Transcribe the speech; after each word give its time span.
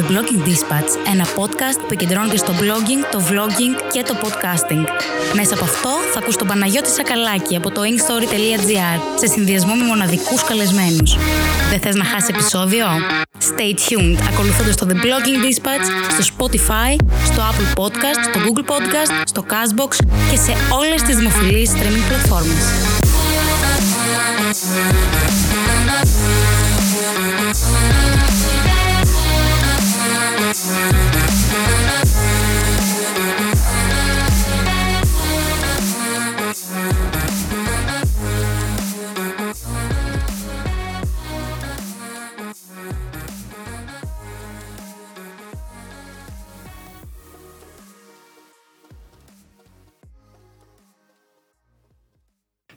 The 0.00 0.12
Blogging 0.12 0.48
Dispatch, 0.48 1.12
ένα 1.12 1.24
podcast 1.24 1.76
που 1.78 1.84
επικεντρώνεται 1.84 2.36
στο 2.36 2.52
blogging, 2.60 3.04
το 3.10 3.22
vlogging 3.28 3.92
και 3.92 4.02
το 4.02 4.14
podcasting. 4.22 4.84
Μέσα 5.34 5.54
από 5.54 5.64
αυτό 5.64 5.90
θα 6.12 6.18
ακούς 6.18 6.36
τον 6.36 6.46
Παναγιώτη 6.46 6.90
Σακαλάκη 6.90 7.56
από 7.56 7.70
το 7.70 7.80
inkstory.gr 7.80 9.00
σε 9.18 9.26
συνδυασμό 9.26 9.74
με 9.74 9.84
μοναδικούς 9.84 10.44
καλεσμένους. 10.44 11.16
Δεν 11.70 11.80
θες 11.80 11.94
να 11.94 12.04
χάσεις 12.04 12.28
επεισόδιο; 12.28 12.86
Stay 13.38 13.74
tuned 13.88 14.18
ακολουθώντας 14.32 14.76
το 14.76 14.86
The 14.90 14.94
Blogging 14.94 15.38
Dispatch 15.44 15.86
στο 16.20 16.34
Spotify, 16.34 16.96
στο 17.24 17.42
Apple 17.50 17.80
Podcast, 17.80 18.20
στο 18.30 18.40
Google 18.46 18.70
Podcast, 18.70 19.12
στο 19.24 19.44
Castbox 19.50 19.96
και 20.30 20.36
σε 20.36 20.56
όλες 20.78 21.02
τις 21.02 21.16
δημοφιλείς 21.16 21.70
streaming 21.70 22.04
πλατφόρμες. 22.08 22.64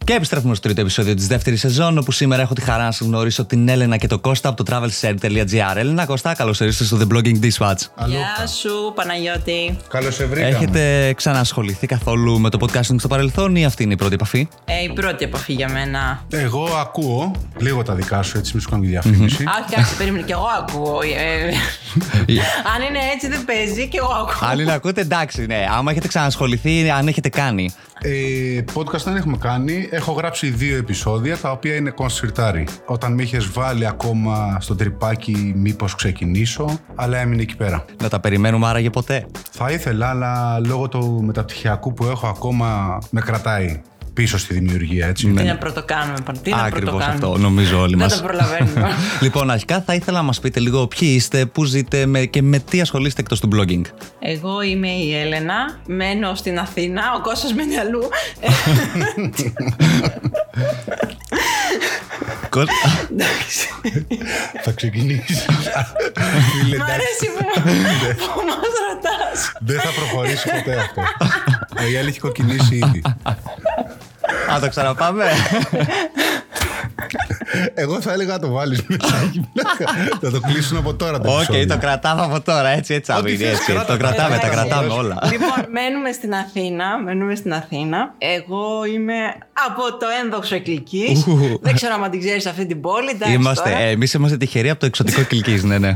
Και 0.06 0.14
επιστρέφουμε 0.14 0.56
στο 0.56 0.64
τρίτο 0.64 0.82
επεισόδιο 0.82 1.14
της 1.14 1.28
δεύτερης 1.28 1.60
σεζόν, 1.60 1.98
όπου 1.98 2.12
σήμερα 2.12 2.42
έχω 2.42 2.54
τη 2.54 2.62
χαρά 2.62 2.84
να 2.84 2.92
σας 2.92 3.08
γνωρίσω 3.08 3.46
την 3.46 3.70
Έλενα 3.70 3.98
και 3.98 4.08
το 4.08 4.20
Κώστα 4.20 4.50
από 4.50 4.64
το 4.64 4.76
travelshare.gr. 4.76 5.76
Έλενα, 5.76 6.06
Κώστα, 6.06 6.36
καλώς 6.36 6.60
ήρθατε 6.60 6.84
στο 6.84 6.98
The 7.02 7.14
Blogging 7.14 7.40
Dispatch. 7.44 8.06
Γεια 8.08 8.48
σου, 8.48 8.92
Παναγιώτη. 8.96 9.78
Καλώς 9.88 10.16
σε 10.16 10.26
βρήκα. 10.26 10.48
Έχετε 10.48 11.14
ξανασχοληθεί 11.14 11.88
καθόλου 11.88 12.40
με 12.40 12.50
το 12.50 12.58
podcasting 12.62 12.96
στο 12.98 13.08
παρελθόν 13.08 13.56
ή 13.56 13.66
αυτή 13.66 13.84
είναι 13.84 13.94
η 13.94 13.96
πρώτη 13.96 14.14
επαφή; 14.14 14.48
Ε, 14.66 14.84
η 14.84 14.94
πρώτη 14.94 15.24
επαφή 15.24 15.54
για 15.54 15.70
μένα. 15.70 16.26
Εγώ 16.30 16.64
ακούω 16.64 17.32
λίγο 17.58 17.84
τα 17.84 17.94
δικά 17.94 18.22
σου, 18.22 18.38
έτσι 18.38 18.52
μη 18.56 18.62
σου 18.62 18.70
κάνω 18.70 18.82
τη 18.82 18.88
διαφήμιση. 18.88 19.44
Αχ, 19.48 19.76
κάτσε, 19.76 19.96
περίμενε, 19.98 20.24
και 20.26 20.34
εγώ 20.34 20.48
ακούω. 20.58 21.00
Ε, 21.02 21.54
αν 22.76 22.82
είναι 22.90 23.00
έτσι, 23.14 23.28
δεν 23.28 23.46
παίζει, 23.46 23.88
και 23.88 23.98
εγώ 23.98 24.12
ακούω. 24.12 24.50
Αν 24.50 24.54
είναι 24.54 24.64
να 24.64 24.74
ακούτε, 24.74 25.02
εντάξει, 25.02 25.46
ναι. 25.46 25.66
Άμα 25.78 25.92
έχετε 25.92 26.08
ξανασχοληθεί, 26.08 26.90
αν 26.90 27.08
έχετε 27.08 27.30
κάνει. 27.30 27.74
Ε, 28.06 28.64
podcast 28.74 29.04
δεν 29.04 29.16
έχουμε 29.16 29.38
κάνει. 29.38 29.90
Έχω 29.96 30.12
γράψει 30.12 30.50
δύο 30.50 30.78
επεισόδια 30.78 31.38
τα 31.38 31.52
οποία 31.52 31.76
είναι 31.76 31.90
κονσιρτάρι. 31.90 32.68
Όταν 32.86 33.14
με 33.14 33.22
είχες 33.22 33.52
βάλει 33.52 33.88
ακόμα 33.88 34.58
στο 34.60 34.76
τρυπάκι, 34.76 35.54
μήπως 35.56 35.96
ξεκινήσω, 35.96 36.80
αλλά 36.96 37.18
έμεινε 37.18 37.42
εκεί 37.42 37.56
πέρα. 37.56 37.86
Να 38.02 38.10
τα 38.10 38.20
περιμένουμε 38.20 38.68
άραγε 38.68 38.90
ποτέ; 38.90 39.26
Θα 39.52 39.72
ήθελα, 39.72 40.10
αλλά 40.10 40.60
λόγω 40.60 40.88
του 40.88 41.22
μεταπτυχιακού 41.24 41.94
που 41.94 42.06
έχω 42.06 42.28
ακόμα 42.28 42.98
με 43.10 43.22
κρατάει 43.22 43.82
πίσω 44.14 44.38
στη 44.38 44.54
δημιουργία, 44.54 45.08
έτσι. 45.08 45.28
Τι 45.28 45.44
να 45.44 45.58
πρωτοκάνουμε, 45.58 46.18
πάνω, 46.26 46.40
τι 46.44 46.50
να 46.50 46.58
Ακριβώς 46.58 46.90
πρωτοκάνουμε. 46.90 47.26
αυτό, 47.28 47.38
νομίζω 47.42 47.80
όλοι 47.80 47.96
μας. 47.98 48.12
Δεν 48.14 48.22
το 48.22 48.28
προλαβαίνουμε. 48.28 48.88
λοιπόν, 49.22 49.50
αρχικά 49.52 49.82
θα 49.82 49.94
ήθελα 49.94 50.18
να 50.18 50.24
μας 50.24 50.40
πείτε 50.40 50.60
λίγο 50.60 50.88
ποιοι 50.88 51.14
είστε, 51.16 51.46
πού 51.46 51.64
ζείτε 51.64 52.06
με, 52.06 52.26
και 52.26 52.42
με 52.42 52.60
τι 52.60 52.82
ασχολείστε 52.82 53.22
εκτός 53.22 53.40
του 53.40 53.50
blogging. 53.56 53.82
Εγώ 54.20 54.62
είμαι 54.62 54.88
η 54.90 55.16
Έλενα, 55.16 55.80
μένω 55.88 56.36
στην 56.36 56.60
Αθήνα, 56.60 57.02
ο 57.18 57.22
Κώστας 57.22 57.54
μένει 57.54 57.78
αλλού. 57.78 58.10
Κώστα- 62.50 62.74
Εντάξει. 63.12 63.68
θα 64.64 64.72
ξεκινήσει. 64.72 65.46
Μ' 66.78 66.82
αρέσει 66.82 67.26
που, 67.38 67.46
που 68.34 68.42
μας 68.48 68.74
ρωτάς. 68.88 69.52
δεν 69.60 69.80
θα 69.80 69.90
προχωρήσει 69.96 70.50
ποτέ 70.50 70.76
αυτό. 70.80 71.02
Η 71.92 71.98
άλλη 71.98 72.08
έχει 72.10 72.20
κοκκινήσει 72.20 72.76
ήδη. 72.76 73.02
Α, 74.54 74.60
το 74.60 74.70
ξαναπάμε. 74.70 75.26
Εγώ 77.74 78.02
θα 78.02 78.12
έλεγα 78.14 78.32
να 78.34 78.40
το 78.40 78.50
βάλεις 78.50 78.84
μέσα. 78.88 79.16
έχει 79.24 79.42
πλάκα. 79.54 79.94
θα 80.22 80.32
το 80.32 80.40
κλείσουν 80.40 80.78
από 80.78 80.94
τώρα 80.94 81.20
το 81.20 81.30
Οκ, 81.32 81.36
επεισόδιο. 81.42 81.68
το 81.68 81.78
κρατάμε 81.78 82.22
από 82.24 82.42
τώρα, 82.42 82.70
έτσι, 82.70 82.94
έτσι. 82.94 83.12
θα 83.12 83.18
Ό,τι 83.18 83.32
μείνει, 83.32 83.44
θες, 83.44 83.52
έτσι. 83.58 83.72
κράτα 83.72 83.86
Το 83.86 83.92
τα. 83.92 83.98
κρατάμε, 83.98 84.30
τα 84.30 84.36
Εντάξει. 84.48 84.50
κρατάμε 84.68 84.94
όλα. 84.94 85.18
Λοιπόν, 85.32 85.66
μένουμε 85.78 86.12
στην 86.12 86.34
Αθήνα. 86.36 86.86
Μένουμε 87.04 87.36
στην 87.36 87.54
Αθήνα. 87.54 88.14
Εγώ 88.18 88.86
είμαι 88.94 89.16
από 89.68 89.98
το 89.98 90.06
ένδοξο 90.24 90.56
Κιλκίς. 90.56 91.26
Ου. 91.28 91.60
Δεν 91.62 91.74
ξέρω 91.76 91.94
αν 92.04 92.12
την 92.12 92.20
ξέρεις 92.20 92.46
αυτή 92.46 92.66
την 92.66 92.82
πόλη. 92.82 93.10
εντάξει 93.10 93.34
Είμαστε, 93.34 93.70
τώρα. 93.70 93.82
εμείς 93.82 94.14
είμαστε 94.14 94.38
τυχεροί 94.38 94.70
από 94.70 94.80
το 94.80 94.86
εξωτικό 94.86 95.22
Κιλκίς, 95.22 95.60
ναι, 95.66 95.78
ναι. 95.78 95.88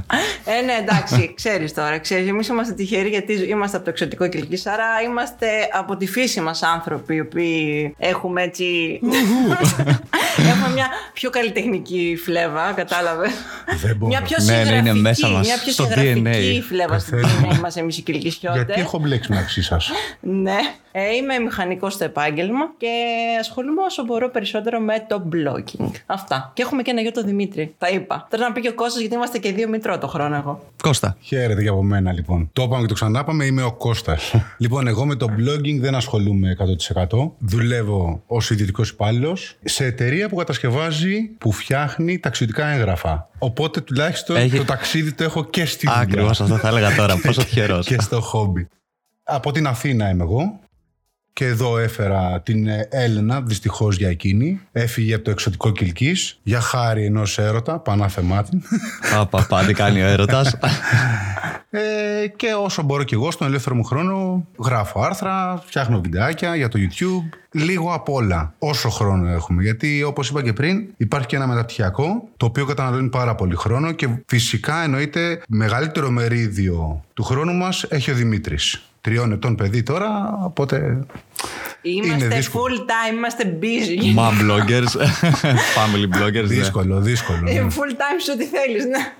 Ε, 0.46 0.62
ναι, 0.66 0.74
εντάξει, 0.82 1.32
ξέρεις 1.40 1.74
τώρα. 1.74 2.00
Ξέρεις, 2.00 2.28
εμείς 2.30 2.48
είμαστε 2.48 2.74
τυχεροί 2.74 3.10
γιατί 3.10 3.34
είμαστε 3.34 3.76
από 3.76 3.86
το 3.86 3.92
εξωτικό 3.92 4.28
Κιλκίς, 4.28 4.66
άρα 4.66 4.86
είμαστε 5.06 5.48
από 5.74 5.98
τη 5.98 6.08
φύση 6.08 6.42
μας 6.42 6.64
άνθρωποι, 6.64 7.16
οι 7.16 7.20
οποίοι 7.20 7.96
έχουμε 7.98 8.42
έτσι. 8.44 8.66
έχουμε 10.38 10.74
μια 10.74 10.88
πιο 11.14 11.30
καλλιτεχνική 11.52 12.18
φλέβα, 12.24 12.72
κατάλαβες; 12.76 13.32
Δεν 13.82 13.96
μπορώ. 13.96 14.12
Μια 14.12 14.22
πιο 14.22 14.38
Ναι, 14.44 14.54
ναι, 14.54 14.60
είναι 14.60 14.70
συγγραφική, 14.70 15.02
μέσα 15.02 15.28
μας, 15.28 15.48
μια 15.48 15.58
πιο 15.64 15.72
στο 15.72 15.84
συγγραφική 15.84 16.60
DNA. 16.62 16.68
φλέβα 16.68 17.00
στην 17.00 17.22
Πεθαίνω. 17.22 17.50
DNA 17.52 17.60
μας 17.60 17.76
εμείς 17.76 17.98
οι 17.98 18.02
Κιλκισιώτες. 18.02 18.64
Γιατί 18.66 18.82
έχω 18.82 19.00
μπλέξει 19.00 19.32
μεταξύ 19.32 19.62
σας; 19.62 19.92
Ναι. 20.20 20.58
Ε, 20.92 21.16
είμαι 21.16 21.40
μηχανικός 21.40 21.94
στο 21.94 22.04
επάγγελμα 22.04 22.72
και 22.78 22.88
ασχολούμαι 23.40 23.82
όσο 23.82 24.04
μπορώ 24.06 24.30
περισσότερο 24.32 24.80
με 24.80 25.06
το 25.08 25.24
blogging. 25.34 25.92
Αυτά. 26.06 26.52
Και 26.54 26.62
έχουμε 26.62 26.82
και 26.82 26.92
ένα 26.92 27.02
γιο 27.02 27.12
το 27.12 27.24
Δημήτρη. 27.24 27.76
Τα 27.78 27.90
είπα. 27.90 28.28
Θέλω 28.30 28.44
να 28.44 28.52
πει 28.52 28.62
και 28.62 28.68
ο 28.70 28.74
Κώστας 28.74 29.00
γιατί 29.00 29.16
είμαστε 29.16 29.38
και 29.38 29.52
δύο 29.52 29.68
μητρό 29.68 29.98
το 29.98 30.08
χρόνο 30.08 30.36
εγώ. 30.36 30.66
Κώστα. 30.84 31.18
Χαίρετε 31.22 31.62
και 31.62 31.68
από 31.70 31.84
μένα 31.84 32.12
λοιπόν. 32.14 32.50
Το 32.54 32.64
είπαμε 32.64 32.82
και 32.82 32.88
το 32.88 32.94
ξανάπαμε, 32.94 33.46
είμαι 33.46 33.64
ο 33.64 33.74
Κώστας. 33.74 34.34
λοιπόν, 34.64 34.88
εγώ 34.88 35.06
με 35.06 35.16
το 35.16 35.28
blogging 35.38 35.80
δεν 35.80 35.96
ασχολούμαι 35.96 36.56
100%. 37.10 37.32
Δουλεύω 37.38 38.24
ως 38.28 38.50
ιδιωτικός 38.50 38.90
υπάλληλος 38.90 39.56
σε 39.64 39.86
εταιρεία 39.86 40.30
που 40.30 40.36
κατασκευάζει, 40.36 41.30
που 41.38 41.52
φτιάχνει 41.52 42.20
ταξιδιωτικά 42.20 42.68
έγγραφα. 42.68 43.30
Οπότε 43.38 43.82
τουλάχιστον 43.82 44.36
Έχει- 44.36 44.58
το 44.58 44.64
ταξίδι 44.66 45.14
το 45.14 45.24
έχω 45.24 45.44
και 45.46 45.66
στη 45.66 45.86
δουλειά. 45.88 46.02
Ακριβώς 46.02 46.42
αυτό 46.42 46.58
θα 46.58 46.68
έλεγα 46.68 46.96
τώρα. 46.96 47.18
Πόσο 47.18 47.42
τυχερό. 47.48 47.80
και 47.80 48.02
στο 48.02 48.22
χόμπι. 48.22 48.68
Από 49.24 49.52
την 49.52 49.68
Αθήνα 49.68 50.10
είμαι 50.10 50.24
εγώ. 50.24 50.60
Και 51.38 51.46
εδώ 51.46 51.78
έφερα 51.78 52.42
την 52.42 52.68
ε, 52.68 52.88
Έλενα, 52.92 53.42
δυστυχώς 53.42 53.98
για 53.98 54.10
εκείνη. 54.10 54.62
Έφυγε 54.72 55.14
από 55.14 55.24
το 55.24 55.32
εξωτικό 55.32 55.72
Κιλκής, 55.72 56.40
για 56.44 56.60
χάρη 56.60 57.06
ενός 57.06 57.38
έρωτα, 57.38 57.80
πανάθεμάτιν. 57.80 58.62
Παπα, 59.30 59.66
τι 59.66 59.74
κάνει 59.74 60.02
ο 60.02 60.06
έρωτας. 60.06 60.58
Ε, 61.70 62.28
και 62.36 62.48
όσο 62.64 62.84
μπορώ 62.84 63.04
κι 63.04 63.14
εγώ 63.14 63.32
στον 63.32 63.48
ελεύθερο 63.48 63.76
μου 63.76 63.84
χρόνο 63.84 64.46
γράφω 64.64 65.02
άρθρα, 65.02 65.64
φτιάχνω 65.66 66.02
βιντεάκια 66.02 66.56
για 66.56 66.68
το 66.68 66.80
YouTube. 66.80 67.38
Λίγο 67.52 67.94
απ' 67.94 68.10
όλα. 68.10 68.54
Όσο 68.60 68.90
χρόνο 68.90 69.30
έχουμε. 69.30 69.64
Γιατί 69.64 70.04
όπως 70.04 70.30
είπα 70.30 70.44
και 70.44 70.54
πριν 70.54 70.88
υπάρχει 70.98 71.28
και 71.28 71.36
ένα 71.36 71.48
μεταπτυχιακό 71.48 72.30
το 72.38 72.46
οποίο 72.46 72.66
καταναλώνει 72.66 73.10
πάρα 73.10 73.36
πολύ 73.36 73.56
χρόνο 73.56 73.92
και 73.92 74.10
φυσικά 74.26 74.84
εννοείται 74.84 75.42
μεγαλύτερο 75.48 76.10
μερίδιο 76.10 77.04
του 77.14 77.24
χρόνου 77.24 77.54
μας 77.54 77.84
έχει 77.84 78.12
ο 78.12 78.14
Δημήτρης. 78.14 78.82
Τριών 79.02 79.32
ετών 79.32 79.56
παιδί 79.56 79.84
τώρα, 79.84 80.40
οπότε 80.44 81.00
Είμαστε 81.82 82.28
δύσκολο. 82.28 82.76
full 82.76 82.80
time, 82.80 83.14
είμαστε 83.16 83.58
busy. 83.62 84.20
Mom 84.20 84.42
bloggers. 84.42 85.02
Family 85.78 86.18
bloggers. 86.18 86.34
ναι. 86.34 86.42
δύσκολο, 86.42 87.00
δύσκολο. 87.00 87.40
ναι. 87.42 87.52
Ε, 87.52 87.68
full 87.70 87.92
time 87.92 88.18
σε 88.18 88.32
ό,τι 88.32 88.46
θέλεις, 88.46 88.86
ναι. 88.86 89.12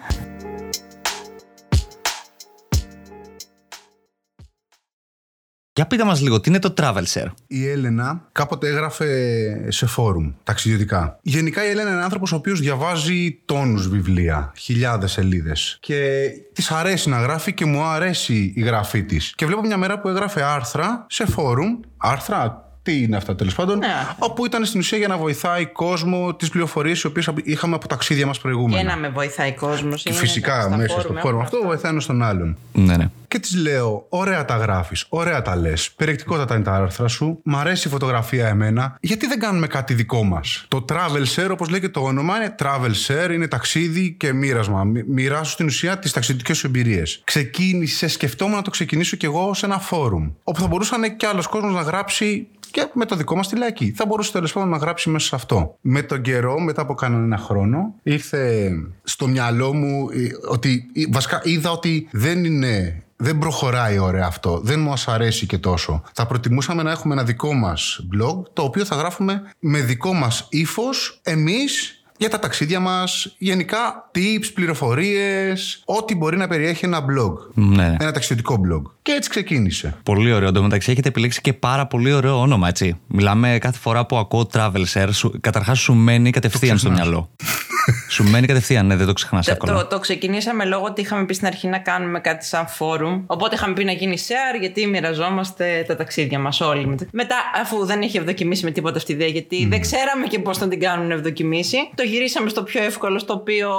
Για 5.78 5.88
πείτε 5.88 6.04
μας 6.04 6.22
λίγο, 6.22 6.40
τι 6.40 6.50
είναι 6.50 6.60
το 6.60 6.74
travel 6.78 7.04
share; 7.14 7.28
Η 7.48 7.68
Έλενα 7.68 8.28
κάποτε 8.32 8.68
έγραφε 8.68 9.72
σε 9.72 9.86
φόρουμ 9.86 10.34
ταξιδιωτικά. 10.44 11.20
Γενικά 11.22 11.66
η 11.66 11.70
Έλενα 11.70 11.90
είναι 11.90 12.04
άνθρωπος 12.04 12.32
ο 12.32 12.36
οποίος 12.36 12.60
διαβάζει 12.60 13.42
τόνους 13.46 13.90
βιβλία, 13.90 14.52
χιλιάδες 14.58 15.12
σελίδες. 15.12 15.78
Και 15.80 16.30
της 16.54 16.72
αρέσει 16.72 17.10
να 17.10 17.20
γράφει 17.20 17.54
και 17.54 17.66
μου 17.66 17.84
αρέσει 17.84 18.54
η 18.56 18.62
γραφή 18.62 19.04
της. 19.04 19.34
Και 19.36 19.46
βλέπω 19.46 19.62
μια 19.62 19.78
μέρα 19.78 20.00
που 20.00 20.08
έγραφε 20.08 20.44
άρθρα 20.44 21.06
σε 21.10 21.26
φόρουμ. 21.26 21.80
Άρθρα, 21.98 22.67
τι 22.88 23.02
είναι 23.04 23.18
αυτά 23.18 23.36
τέλος 23.36 23.56
πάντων. 23.56 23.78
Ναι. 23.78 23.88
Όπου 24.20 24.46
ήταν 24.46 24.66
στην 24.66 24.80
ουσία 24.80 24.98
για 24.98 25.08
να 25.08 25.18
βοηθάει 25.18 25.66
κόσμο 25.66 26.36
τις 26.36 26.50
πληροφορίες 26.50 27.02
οι 27.02 27.08
οποίες 27.08 27.30
είχαμε 27.44 27.76
από 27.76 27.88
ταξίδια 27.88 28.26
μας 28.26 28.40
προηγούμενα. 28.40 28.82
Και 28.82 28.88
να 28.88 28.98
με 28.98 29.10
βοηθάει 29.10 29.54
κόσμος. 29.54 30.04
Και 30.04 30.14
φυσικά 30.14 30.76
μέσα 30.78 31.00
στο 31.02 31.14
φόρουμ 31.22 31.42
αυτό 31.42 31.58
βοηθάει 31.64 31.92
ένας 31.92 32.06
τον 32.06 32.24
άλλον. 32.24 32.58
Ναι, 32.74 32.96
ναι. 32.98 33.10
Και 33.28 33.40
της 33.40 33.56
λέω: 33.56 34.06
Ωραία 34.10 34.46
τα 34.46 34.56
γράφεις, 34.56 35.06
ωραία 35.10 35.42
τα 35.42 35.56
λες. 35.56 35.92
Περιεκτικότατα 35.92 36.56
είναι 36.56 36.64
τα 36.64 36.72
άρθρα 36.74 37.08
σου. 37.08 37.40
Μ' 37.44 37.56
αρέσει 37.56 37.88
η 37.88 37.92
φωτογραφία 37.92 38.48
εμένα. 38.48 38.98
Γιατί 39.02 39.28
δεν 39.28 39.40
κάνουμε 39.40 39.68
κάτι 39.68 39.94
δικό 39.94 40.24
μας; 40.24 40.66
Το 40.68 40.86
travel 40.90 41.24
share, 41.36 41.50
όπως 41.52 41.70
λέει 41.70 41.80
και 41.80 41.90
το 41.90 42.00
όνομα, 42.00 42.36
είναι 42.36 42.56
travel 42.60 42.92
share, 43.08 43.32
είναι 43.34 43.48
ταξίδι 43.48 44.16
και 44.20 44.34
μοίρασμα. 44.34 44.84
Μοι- 44.84 45.04
Μοιράσου 45.08 45.52
στην 45.52 45.66
ουσία 45.66 46.00
τις 46.00 46.12
ταξιδιωτικές 46.12 46.58
σου 46.58 46.68
εμπειρίες. 46.68 47.22
Ξεκίνησε, 47.24 48.08
σκεφτόμουν 48.08 48.56
να 48.56 48.62
το 48.62 48.70
ξεκινήσω 48.70 49.16
κι 49.16 49.26
εγώ 49.26 49.54
σε 49.54 49.66
ένα 49.66 49.80
φόρουμ. 49.80 50.30
Όπου 50.44 50.62
θα 50.62 50.68
μπορούσαν 50.68 51.18
και 51.18 51.26
άλλος 51.26 51.48
κόσμος 51.48 51.74
να 51.74 51.82
γράψει 51.82 52.48
και 52.78 52.90
με 52.94 53.06
το 53.06 53.16
δικό 53.16 53.36
μας 53.36 53.48
τηλεακή. 53.48 53.94
Θα 53.96 54.06
μπορούσε 54.06 54.32
τέλος 54.32 54.54
πάντων 54.54 54.70
να 54.70 54.78
γράψει 54.78 55.10
μέσα 55.10 55.28
σε 55.28 55.36
αυτό. 55.36 55.78
Με 55.82 56.02
τον 56.02 56.22
καιρό, 56.22 56.60
μετά 56.60 56.82
από 56.82 56.94
κανένα 56.94 57.24
ένα 57.24 57.38
χρόνο, 57.38 57.94
ήρθε 58.04 58.72
στο 59.04 59.28
μυαλό 59.28 59.74
μου 59.74 60.10
ε, 60.10 60.28
ότι 60.50 60.86
ε, 60.94 61.04
βασικά 61.10 61.42
είδα 61.44 61.72
ότι 61.72 62.08
δεν 62.12 62.46
είναι 62.46 63.02
δεν 63.16 63.38
προχωράει 63.38 63.98
ωραία 63.98 64.26
αυτό. 64.26 64.60
Δεν 64.64 64.80
μας 64.80 65.08
αρέσει 65.08 65.46
και 65.46 65.58
τόσο. 65.58 66.04
Θα 66.14 66.26
προτιμούσαμε 66.26 66.84
να 66.84 66.92
έχουμε 66.92 67.14
ένα 67.14 67.24
δικό 67.24 67.54
μας 67.54 68.08
blog, 68.16 68.44
το 68.54 68.62
οποίο 68.62 68.86
θα 68.86 68.96
γράφουμε 68.96 69.52
με 69.60 69.80
δικό 69.80 70.14
μας 70.14 70.48
ύφος, 70.50 71.20
εμείς 71.24 71.98
για 72.18 72.30
τα 72.30 72.40
ταξίδια 72.40 72.80
μας, 72.80 73.36
γενικά 73.38 74.10
tips, 74.16 74.52
πληροφορίες, 74.54 75.82
ό,τι 75.86 76.16
μπορεί 76.16 76.38
να 76.38 76.48
περιέχει 76.48 76.86
ένα 76.86 77.00
blog. 77.00 77.34
Ναι. 77.54 77.96
Ένα 78.00 78.12
ταξιδιωτικό 78.12 78.62
blog. 78.68 78.92
Και 79.08 79.14
έτσι 79.14 79.30
ξεκίνησε. 79.30 79.96
Πολύ 80.04 80.34
ωραίο. 80.34 80.48
Εν 80.48 80.54
τω 80.54 80.62
μεταξύ 80.62 80.92
έχετε 80.92 81.08
επιλέξει 81.08 81.42
και 81.42 81.54
πάρα 81.54 81.88
πολύ 81.88 82.14
ωραίο 82.14 82.40
όνομα, 82.40 82.68
έτσι. 82.68 83.00
Μιλάμε 83.08 83.58
κάθε 83.62 83.78
φορά 83.78 84.06
που 84.06 84.18
ακούω 84.18 84.50
Travel 84.54 84.84
Share, 84.94 85.10
καταρχάς 85.42 85.80
σου 85.80 85.94
μένει 85.94 86.30
κατευθείαν 86.30 86.78
στο 86.78 86.90
ξεχνάς. 86.90 87.08
μυαλό. 87.08 87.30
σου 88.16 88.24
μένει 88.24 88.48
κατευθείαν, 88.48 88.86
ναι, 88.86 88.96
δεν 88.96 89.06
το 89.06 89.14
ξεχνάς 89.14 89.46
Το, 89.46 89.52
εύκολα. 89.52 89.74
το, 89.74 89.86
το 89.86 90.00
ξεκινήσαμε 90.00 90.66
λόγω 90.66 90.86
ότι 90.86 91.02
είχαμε 91.02 91.26
πει 91.26 91.34
στην 91.34 91.48
αρχή 91.48 91.68
να 91.68 91.78
κάνουμε 91.78 92.20
κάτι 92.20 92.46
σαν 92.46 92.68
φόρουμ. 92.68 93.24
Οπότε 93.28 93.56
είχαμε 93.56 93.74
πει 93.74 93.84
να 93.84 93.92
γίνει 93.92 94.18
share 94.28 94.60
γιατί 94.60 94.88
μοιραζόμαστε 94.88 95.84
τα 95.88 95.96
ταξίδια 95.96 96.40
μας 96.40 96.62
όλοι. 96.62 96.96
Μετά, 97.12 97.36
αφού 97.62 97.86
δεν 97.86 98.02
είχε 98.02 98.18
ευδοκιμήσει 98.18 98.66
με 98.66 98.72
τίποτα 98.72 98.98
αυτή 98.98 99.12
η 99.12 99.16
ιδέα, 99.16 99.28
γιατί 99.28 99.68
δεν 99.70 99.82
ξέραμε 99.82 100.28
και 100.28 100.40
πώς 100.40 100.58
θα 100.58 100.68
την 100.68 100.80
κάνουν 100.80 101.12
ευδοκιμήσει, 101.12 101.78
το 101.96 102.04
γυρίσαμε 102.04 102.50
στο 102.50 102.64
πιο 102.64 102.84
εύκολο, 102.84 103.20
στο 103.20 103.34
οποίο 103.34 103.70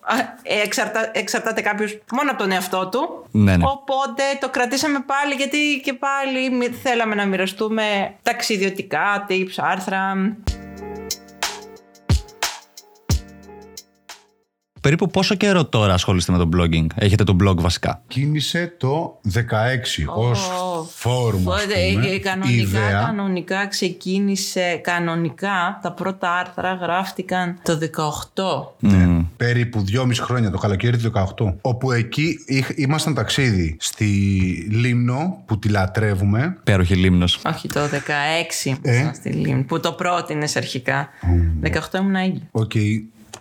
α, 0.00 0.14
ε, 0.42 0.62
εξαρτά, 0.64 1.10
εξαρτάται 1.12 1.60
κάποιος 1.60 1.98
μόνο 2.12 2.30
από 2.30 2.42
τον 2.42 2.50
εαυτό 2.52 2.88
του. 2.92 3.26
Ναι, 3.30 3.56
ναι. 3.56 3.64
Οπότε 3.66 4.22
το 4.40 4.48
κρατήσαμε 4.48 4.67
πάλι 5.06 5.34
γιατί 5.36 5.80
και 5.84 5.92
πάλι 5.92 6.50
μη- 6.50 6.66
θέλαμε 6.82 7.14
να 7.14 7.26
μοιραστούμε 7.26 7.82
ταξιδιωτικά, 8.22 9.26
tips, 9.28 9.54
άρθρα. 9.56 10.14
Περίπου 14.80 15.06
πόσο 15.08 15.34
καιρό 15.34 15.64
τώρα 15.64 15.92
ασχολείστε 15.94 16.32
με 16.32 16.38
το 16.38 16.48
blogging, 16.56 16.86
έχετε 16.94 17.24
το 17.24 17.36
blog 17.44 17.56
βασικά; 17.56 18.02
Κίνησε 18.08 18.74
το 18.78 19.20
16 19.34 20.04
ως 20.14 20.48
φόρουμ, 20.94 21.50
ας 21.50 21.62
Οπότε, 21.64 21.74
πούμε. 21.92 22.06
ε, 22.06 22.14
Η 22.14 22.18
κανονικά, 22.20 22.60
ιδέα, 22.62 23.02
κανονικά 23.06 23.66
ξεκίνησε. 23.66 24.80
Κανονικά 24.82 25.78
τα 25.82 25.92
πρώτα 25.92 26.32
άρθρα 26.32 26.74
γράφτηκαν 26.74 27.58
το 27.62 27.78
18. 27.78 28.74
Μμμ. 28.78 29.17
Περίπου 29.38 29.84
2,5 29.92 30.10
χρόνια, 30.20 30.50
το 30.50 30.58
καλοκαίρι 30.58 30.96
του 30.98 31.12
18. 31.36 31.54
Όπου 31.60 31.92
εκεί 31.92 32.38
είχ- 32.46 32.72
ήμασταν 32.78 33.14
ταξίδι 33.14 33.76
στη 33.80 34.04
Λήμνο, 34.70 35.42
που 35.46 35.58
τη 35.58 35.68
λατρεύουμε. 35.68 36.56
Υπέροχη 36.60 36.94
Λήμνος. 36.94 37.40
Όχι 37.46 37.68
το 37.68 37.80
16 37.86 38.74
που 38.74 38.80
Ε. 38.88 38.92
ήσασταν 38.92 39.14
στη 39.14 39.28
Λήμνο, 39.30 39.62
που 39.62 39.80
το 39.80 39.92
πρότεινες 39.92 40.56
αρχικά. 40.56 41.08
18 41.60 41.98
ήμουν 41.98 42.14
έγκυο. 42.14 42.40
Οκ, 42.50 42.72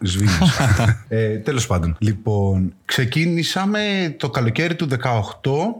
σβήνεις. 0.02 0.38
ε, 1.08 1.38
τέλος 1.38 1.68
πάντων. 1.68 1.96
Λοιπόν, 2.00 2.74
ξεκινήσαμε 2.86 4.16
το 4.20 4.30
καλοκαίρι 4.30 4.76
του 4.76 4.88
18, 4.88 4.96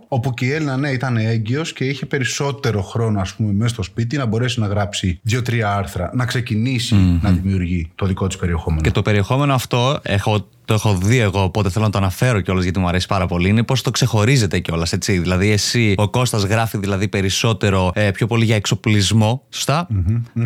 όπου 0.08 0.34
και 0.34 0.46
η 0.46 0.52
Έλληνα 0.52 0.78
ναι, 0.78 0.90
ήταν 0.90 1.18
έγκυος 1.18 1.74
και 1.74 1.86
είχε 1.86 2.06
περισσότερο 2.06 2.82
χρόνο, 2.82 3.20
ας 3.20 3.34
πούμε, 3.34 3.54
μέσα 3.54 3.74
στο 3.74 3.84
σπίτι 3.84 4.18
να 4.18 4.26
μπορέσει 4.26 4.60
να 4.60 4.68
γράψει 4.68 5.20
δύο-τρία 5.24 5.76
άρθρα, 5.76 6.12
να 6.14 6.26
ξεκινήσει 6.26 6.96
να 7.22 7.32
δημιουργεί 7.32 7.92
το 7.96 8.06
δικό 8.06 8.28
της 8.28 8.38
περιεχόμενο. 8.38 8.82
Και 8.82 8.92
το 8.92 9.02
περιεχόμενο 9.02 9.54
αυτό 9.54 10.00
έχω, 10.02 10.48
το 10.68 10.74
έχω 10.74 10.96
δει 10.96 11.18
εγώ, 11.18 11.44
οπότε 11.44 11.70
θέλω 11.70 11.86
να 11.86 11.92
το 11.92 11.98
αναφέρω 11.98 12.42
κιόλας 12.42 12.64
γιατί 12.64 12.80
μου 12.80 12.88
αρέσει 12.88 13.08
πάρα 13.08 13.26
πολύ. 13.26 13.50
Είναι 13.50 13.64
πώς 13.64 13.82
το 13.82 13.92
ξεχωρίζετε 13.92 14.60
κιόλας, 14.60 14.94
έτσι. 14.94 15.18
Δηλαδή, 15.18 15.52
εσύ, 15.52 15.94
ο 15.98 16.10
Κώστας 16.10 16.44
γράφει 16.44 16.78
δηλαδή 16.78 17.08
περισσότερο, 17.08 17.92
ε, 17.94 18.12
πιο 18.12 18.28
πολύ 18.28 18.46
για 18.46 18.56
εξοπλισμό, 18.56 19.44
σωστά; 19.50 19.88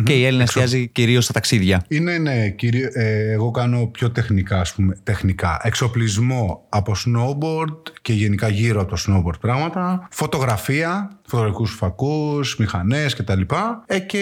Και 0.04 0.12
η 0.12 0.24
Έλληνα 0.24 0.42
εστιάζει 0.42 0.88
κυρίως 0.88 1.24
στα 1.24 1.32
ταξίδια. 1.32 1.84
Είναι, 1.88 2.18
ναι, 2.18 2.48
κύριε, 2.48 2.88
ε, 2.92 3.32
εγώ 3.32 3.50
κάνω 3.50 3.86
πιο 3.86 4.10
τεχνικά, 4.10 4.60
ας 4.60 4.72
πούμε, 4.72 4.98
τεχνικά. 5.02 5.60
Εξοπλισμό 5.62 6.66
από 6.68 6.94
snowboard 7.04 7.92
και 8.02 8.12
γενικά 8.12 8.48
γύρω 8.48 8.80
από 8.80 8.96
το 8.96 9.02
snowboard 9.06 9.40
πράγματα. 9.40 10.08
Φωτογραφία, 10.10 11.18
φωτογραφικούς 11.32 11.74
φακούς, 11.74 12.56
μηχανές 12.56 13.14
κτλ. 13.14 13.40
Ε, 13.86 13.98
και 13.98 14.18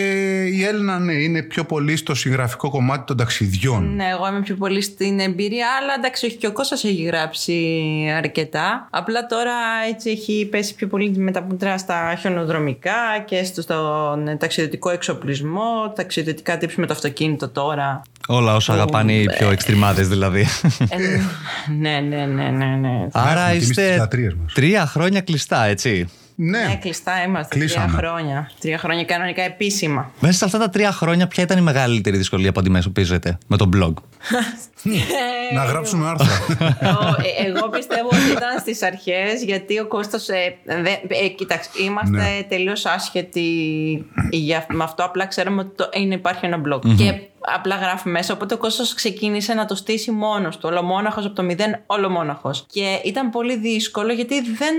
η 0.52 0.64
Έλληνα, 0.64 0.98
ναι, 0.98 1.12
είναι 1.12 1.42
πιο 1.42 1.64
πολύ 1.64 1.96
στο 1.96 2.14
συγγραφικό 2.14 2.70
κομμάτι 2.70 3.04
των 3.04 3.16
ταξιδιών. 3.16 3.94
Ναι, 3.94 4.08
εγώ 4.08 4.28
είμαι 4.28 4.40
πιο 4.40 4.54
πολύ 4.54 4.80
στην 4.82 5.20
εμπειρία, 5.20 5.66
αλλά 5.80 5.94
εντάξει, 5.98 6.26
όχι 6.26 6.36
και 6.36 6.46
ο 6.46 6.52
Κώστας 6.52 6.84
έχει 6.84 7.02
γράψει 7.02 7.54
αρκετά. 8.16 8.88
Απλά 8.90 9.26
τώρα 9.26 9.52
έτσι 9.88 10.10
έχει 10.10 10.48
πέσει 10.50 10.74
πιο 10.74 10.86
πολύ 10.86 11.10
με 11.16 11.30
τα 11.30 11.42
μούτρα 11.42 11.78
στα 11.78 12.16
χιονοδρομικά 12.20 13.24
και 13.24 13.44
στο, 13.44 13.62
στον 13.62 14.36
ταξιδιωτικό 14.38 14.90
εξοπλισμό, 14.90 15.92
ταξιδιωτικά 15.96 16.58
tips 16.60 16.74
με 16.76 16.86
το 16.86 16.92
αυτοκίνητο 16.92 17.48
τώρα. 17.48 18.02
Όλα 18.28 18.54
όσα 18.54 18.72
αγαπάνε 18.72 19.12
οι 19.12 19.26
πιο 19.38 19.50
εξτριμάδε 19.50 20.02
δηλαδή. 20.02 20.46
Ε, 20.88 20.96
ναι, 21.78 22.00
ναι, 22.00 22.26
ναι, 22.26 22.50
ναι, 22.50 22.64
ναι. 22.64 23.06
Άρα 23.12 23.30
έχουμε 23.30 23.50
τιμήσει 23.50 23.58
τις 23.58 23.68
είστε 23.68 23.96
λατρείες 23.96 24.34
μας. 24.34 24.52
τρία 24.52 24.86
χρόνια 24.86 25.20
κλειστά, 25.20 25.64
έτσι. 25.64 26.08
Ναι, 26.42 26.58
Ναι, 26.58 26.76
κλειστά 26.80 27.22
είμαστε. 27.26 27.58
Κλείσαμε. 27.58 27.86
Τρία 27.86 27.98
χρόνια. 27.98 28.50
Τρία 28.60 28.78
χρόνια 28.78 29.04
κανονικά 29.04 29.42
επίσημα. 29.42 30.10
Μέσα 30.20 30.38
σε 30.38 30.44
αυτά 30.44 30.58
τα 30.58 30.70
τρία 30.70 30.92
χρόνια, 30.92 31.26
ποια 31.26 31.42
ήταν 31.42 31.58
η 31.58 31.60
μεγαλύτερη 31.60 32.16
δυσκολία 32.16 32.52
που 32.52 32.60
αντιμετωπίζετε 32.60 33.38
με 33.46 33.56
το 33.56 33.68
blog; 33.76 33.92
να 35.54 35.64
γράψουμε 35.64 36.08
άρθρα. 36.08 36.28
Εγώ- 36.80 37.16
ε, 37.44 37.46
Εγώ 37.48 37.68
πιστεύω 37.68 38.06
ότι 38.06 38.30
ήταν 38.30 38.58
στις 38.60 38.82
αρχές 38.82 39.42
γιατί 39.44 39.78
ο 39.78 39.86
Κώστας 39.86 40.28
ε, 40.28 40.54
δε- 40.64 41.16
ε, 41.24 41.28
κοίταξε, 41.28 41.70
είμαστε 41.84 42.16
Ναι. 42.16 42.42
τελείως 42.48 42.84
άσχετοι 42.86 43.44
για, 44.30 44.66
με 44.68 44.84
αυτό. 44.84 45.04
Απλά 45.04 45.26
ξέραμε 45.26 45.60
ότι 45.60 45.70
το, 45.76 45.88
είναι, 45.92 46.14
υπάρχει 46.14 46.46
ένα 46.46 46.60
blog. 46.68 46.80
Και 46.96 47.20
απλά 47.40 47.76
γράφει 47.76 48.08
μέσα. 48.08 48.34
Οπότε 48.34 48.54
ο 48.54 48.58
Κώστας 48.58 48.94
ξεκίνησε 48.94 49.54
να 49.54 49.64
το 49.64 49.74
στήσει 49.74 50.10
μόνος 50.10 50.56
του. 50.58 50.68
Ολομόναχος 50.70 51.24
από 51.24 51.34
το 51.34 51.42
μηδέν, 51.42 51.80
ολομόναχος. 51.86 52.66
Και 52.70 53.00
ήταν 53.04 53.30
πολύ 53.30 53.56
δύσκολο 53.56 54.12
γιατί 54.12 54.34
δεν. 54.40 54.74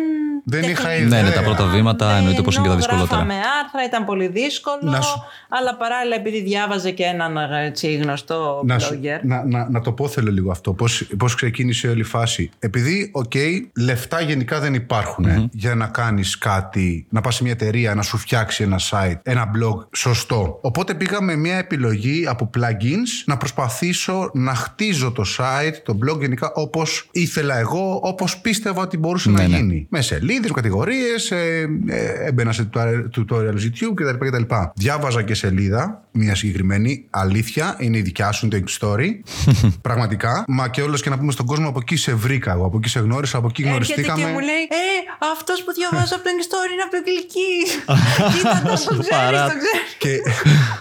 Δεν 0.45 0.63
είχα 0.63 0.69
τεχνικά- 0.83 0.95
ιδέα. 0.97 1.21
Ναι, 1.21 1.29
ναι, 1.29 1.35
τα 1.35 1.41
πρώτα 1.41 1.65
βήματα 1.65 2.11
εννοείται 2.15 2.41
πως 2.41 2.55
είναι 2.55 2.63
και 2.63 2.69
τα 2.69 2.75
ενώ 2.77 2.85
δυσκολότερα. 2.85 3.21
Γράφαμε 3.21 3.41
άρθρα, 3.63 3.83
ήταν 3.85 4.05
πολύ 4.05 4.27
δύσκολο. 4.27 4.77
Να 4.81 5.01
σου- 5.01 5.23
Αλλά 5.49 5.75
παράλληλα, 5.75 6.15
επειδή 6.15 6.41
διάβαζε 6.41 6.91
και 6.91 7.03
έναν 7.03 7.37
έτσι, 7.53 7.93
γνωστό 7.93 8.61
να, 8.65 8.79
σου- 8.79 8.99
blogger. 9.03 9.19
να, 9.23 9.45
να, 9.45 9.69
να 9.69 9.81
το 9.81 9.91
πω 9.91 10.07
θέλω 10.07 10.31
λίγο 10.31 10.51
αυτό. 10.51 10.73
Πώς, 10.73 11.07
πώς 11.17 11.35
ξεκίνησε 11.35 11.87
όλη 11.87 11.99
η 11.99 12.03
φάση. 12.03 12.49
Επειδή, 12.59 13.09
οκ, 13.13 13.31
λεφτά 13.79 14.21
γενικά 14.21 14.59
δεν 14.59 14.73
υπάρχουν 14.73 15.25
ε, 15.25 15.49
για 15.51 15.75
να 15.75 15.87
κάνεις 15.87 16.37
κάτι, 16.37 17.05
να 17.09 17.21
πας 17.21 17.35
σε 17.35 17.43
μια 17.43 17.51
εταιρεία, 17.51 17.95
να 17.95 18.01
σου 18.01 18.17
φτιάξει 18.17 18.63
ένα 18.63 18.79
site, 18.89 19.19
ένα 19.23 19.51
blog 19.55 19.85
σωστό. 19.95 20.57
Οπότε 20.61 20.93
πήγα 20.93 21.21
με 21.21 21.35
μια 21.35 21.57
επιλογή 21.57 22.25
από 22.27 22.45
plugins 22.57 23.09
να 23.25 23.37
προσπαθήσω 23.37 24.29
να 24.33 24.53
χτίζω 24.55 25.11
το 25.11 25.23
site, 25.37 25.73
το 25.83 25.97
blog 26.05 26.19
γενικά 26.19 26.51
όπως 26.53 27.07
ήθελα 27.11 27.57
εγώ, 27.57 27.99
όπως 28.03 28.37
πίστευα 28.37 28.81
ότι 28.81 28.97
μπορούσε 28.97 29.29
Ναι, 29.29 29.41
να 29.41 29.47
ναι. 29.47 29.57
γίνει. 29.57 29.85
Με 29.89 30.01
σελίδες, 30.01 30.51
κατηγορίες, 30.51 31.31
ε, 31.31 31.69
ε, 31.87 32.25
έμπαινα 32.27 32.51
σε 32.51 32.69
tutorial- 32.73 33.05
tutorials 33.17 33.53
YouTube 33.63 33.93
κτλ. 33.95 34.25
κτλ. 34.25 34.53
Διάβαζα 34.75 35.21
και 35.23 35.33
σελίδα, 35.33 36.03
μια 36.11 36.35
συγκεκριμένη, 36.35 37.05
αλήθεια, 37.09 37.75
είναι 37.79 37.97
η 37.97 38.01
δικιά 38.01 38.31
σου, 38.31 38.45
είναι 38.45 38.59
το 38.59 38.73
story. 38.79 39.07
Πραγματικά. 39.81 40.43
Μα 40.47 40.67
και 40.67 40.81
όλος 40.81 41.01
και 41.01 41.09
να 41.09 41.17
πούμε 41.17 41.31
στον 41.31 41.45
κόσμο, 41.45 41.67
από 41.69 41.79
εκεί 41.81 41.95
σε 41.95 42.13
βρήκα 42.13 42.51
εγώ, 42.51 42.65
από 42.65 42.77
εκεί 42.77 42.89
σε 42.89 42.99
γνώρισα, 42.99 43.37
από 43.37 43.47
εκεί 43.47 43.61
Έρχεται 43.61 43.73
γνωριστήκαμε. 43.75 44.23
και 44.23 44.31
μου 44.31 44.39
λέει 44.39 44.61
Ε, 44.69 45.27
αυτός 45.31 45.63
που 45.63 45.71
διαβάζω 45.73 46.15
από 46.15 46.23
το 46.23 46.29
story 46.49 46.71
είναι 46.73 46.81
από 46.81 46.91
το 46.91 46.97
Αγγλική. 46.97 47.53
Κοίτα 48.33 48.61
το, 48.63 48.69
το 48.69 48.73
ξέρεις, 48.73 49.05
Σοβαρά. 49.07 49.43
το 49.47 49.53
ξέρεις. 49.57 49.95
Και 49.97 50.13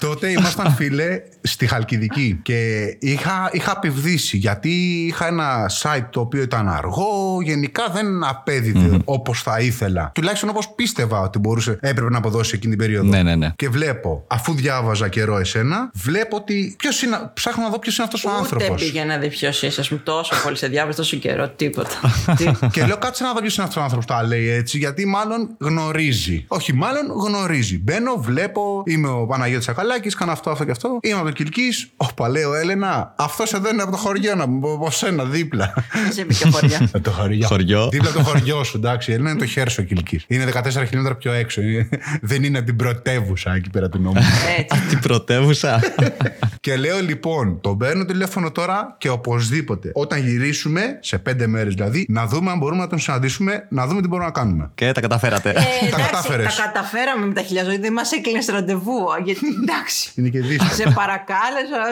τότε 0.07 0.29
ήμασταν 0.31 0.73
φίλε 0.75 1.21
στη 1.61 1.69
Χαλκιδική 1.69 2.41
και 2.43 2.87
είχα, 3.01 3.51
είχα 3.53 3.73
απευδίσει 3.73 4.37
γιατί 4.37 4.71
είχα 5.07 5.27
ένα 5.27 5.71
site 5.83 6.07
το 6.11 6.21
οποίο 6.21 6.43
ήταν 6.43 6.69
αργό, 6.69 7.39
γενικά 7.43 7.89
δεν 7.93 8.25
απέδιδε 8.25 8.99
όπως 9.05 9.43
θα 9.43 9.61
ήθελα. 9.61 10.11
Τουλάχιστον 10.15 10.49
όπως 10.49 10.75
πίστευα 10.75 11.21
ότι 11.21 11.39
μπορούσε, 11.39 11.79
έπρεπε 11.81 12.11
να 12.11 12.19
αποδώσει 12.19 12.53
εκείνη 12.55 12.77
την 12.77 12.85
περίοδο. 12.85 13.09
Ναι, 13.09 13.23
ναι, 13.23 13.35
ναι. 13.35 13.53
Και 13.57 13.69
βλέπω, 13.69 14.25
αφού 14.27 14.55
διάβαζα 14.55 15.09
καιρό 15.09 15.39
εσένα, 15.39 15.91
βλέπω 15.95 16.37
ότι 16.37 16.75
ποιος 16.79 17.03
είναι, 17.03 17.31
ψάχνω 17.35 17.63
να 17.63 17.71
δω 17.71 17.79
ποιος 17.79 17.97
είναι 17.97 18.07
αυτός 18.07 18.25
ο 18.25 18.29
Ούτε 18.31 18.39
άνθρωπος. 18.39 18.83
πήγε 18.83 19.05
να 19.05 19.19
δει 19.19 19.29
ποιος 19.29 19.63
είσαι. 19.63 19.81
Α 19.81 19.85
πούμε, 19.89 20.01
τόσο 20.05 20.35
πολύ 20.43 20.57
σε 20.57 20.67
διάβασε 20.67 20.97
τόσο 20.97 21.17
καιρό, 21.17 21.49
τίποτα. 21.49 21.97
Τι; 22.37 22.51
και 22.73 22.85
λέω 22.85 22.99
κάτσε 22.99 23.25
να 23.25 23.33
δω 23.33 23.41
ποιος 23.41 23.57
είναι 23.57 23.67
αυτός 23.67 23.83
ο 23.83 23.85
άνθρωπος 23.85 24.07
που 24.07 24.13
τα 24.15 24.27
λέει 24.27 24.49
έτσι, 24.49 24.79
γιατί 24.79 25.07
μάλλον 25.07 25.49
γνωρίζει. 25.59 26.45
Όχι, 26.49 26.73
μάλλον 26.73 27.07
γνωρίζει. 27.07 27.79
Μπαίνω, 27.79 28.15
βλέπω, 28.17 28.83
είμαι 28.87 29.09
ο 29.09 29.27
Παναγιώτης 29.27 29.69
Ακαλάκης, 29.69 30.15
κάνω 30.15 30.33
αυτό, 30.33 30.51
αυτό 30.51 30.65
και 30.65 30.71
αυτό. 30.71 30.99
Είμαι 31.03 31.19
από 31.19 31.25
το 31.25 31.33
Κυλκή. 31.51 31.91
Όπα, 31.97 32.29
λέω 32.29 32.55
Έλενα, 32.55 33.15
αυτό 33.19 33.45
εδώ 33.55 33.69
είναι 33.69 33.83
από 33.83 33.91
το 33.91 33.97
χωριό 33.97 34.35
να 34.35 34.47
μου 34.47 34.73
από 34.73 34.91
σένα 34.91 35.25
δίπλα. 35.25 35.73
Δεν 36.05 36.13
σε 36.13 36.25
μπήκε 36.25 36.49
χωριά. 36.51 36.89
Από 36.93 37.01
το 37.09 37.11
χωριό. 37.11 37.47
Χωριό. 37.47 37.89
Δίπλα 37.89 38.09
από 38.09 38.19
το 38.19 38.25
χωριό 38.25 38.65
σου, 38.65 38.77
εντάξει. 38.77 39.11
Η 39.11 39.15
Έλενα 39.15 39.31
είναι 39.31 39.39
το 39.39 39.47
Χέρσο 39.47 39.83
Κυλκή. 39.83 40.21
Είναι 40.27 40.45
14 40.55 40.63
χιλιόμετρα 40.87 41.17
πιο 41.17 41.33
έξω. 41.33 41.61
Είναι- 41.61 41.89
Δεν 42.23 42.43
είναι 42.45 42.63
την 42.63 42.77
πρωτεύουσα 42.77 43.55
εκεί 43.55 43.71
πέρα 43.71 43.89
του 43.89 43.99
νόμου. 44.01 44.21
Έτσι. 44.59 44.81
Την 44.89 44.99
πρωτεύουσα. 45.01 45.81
και 46.61 46.77
λέω 46.77 47.01
λοιπόν, 47.01 47.61
τον 47.61 47.79
παίρνω 47.79 48.05
τηλέφωνο 48.05 48.51
τώρα 48.51 48.95
και 48.99 49.09
οπωσδήποτε 49.09 49.91
όταν 49.95 50.27
γυρίσουμε, 50.27 50.99
σε 51.01 51.19
πέντε 51.19 51.47
μέρες 51.47 51.75
δηλαδή, 51.75 52.07
να 52.09 52.27
δούμε 52.27 52.51
αν 52.51 52.59
μπορούμε 52.59 52.81
να 52.81 52.87
τον 52.87 52.99
συναντήσουμε, 52.99 53.67
να 53.71 53.87
δούμε 53.87 54.01
τι 54.01 54.09
μπορούμε 54.09 54.27
να 54.27 54.33
κάνουμε. 54.33 54.71
και 54.75 54.93
τα 54.93 55.01
καταφέρατε. 55.01 55.49
Ε, 55.51 55.53
εντάξει, 55.87 56.03
κατάφερες. 56.11 56.55
Τα 56.57 56.63
καταφέραμε 56.63 57.27
με 57.27 57.33
τα 57.35 57.43
χιλιαζόη. 57.43 57.79
Δεν 57.79 57.93
μας 57.93 58.13
έκλεινε 58.13 58.41
ραντεβού. 58.51 58.97
Γιατί 59.25 59.41
εντάξει. 59.63 60.11
Είναι 60.15 60.29
και 60.29 60.41
δύσκολο. 60.41 60.71
σε 60.71 60.83
παρακάλεσα, 60.95 61.40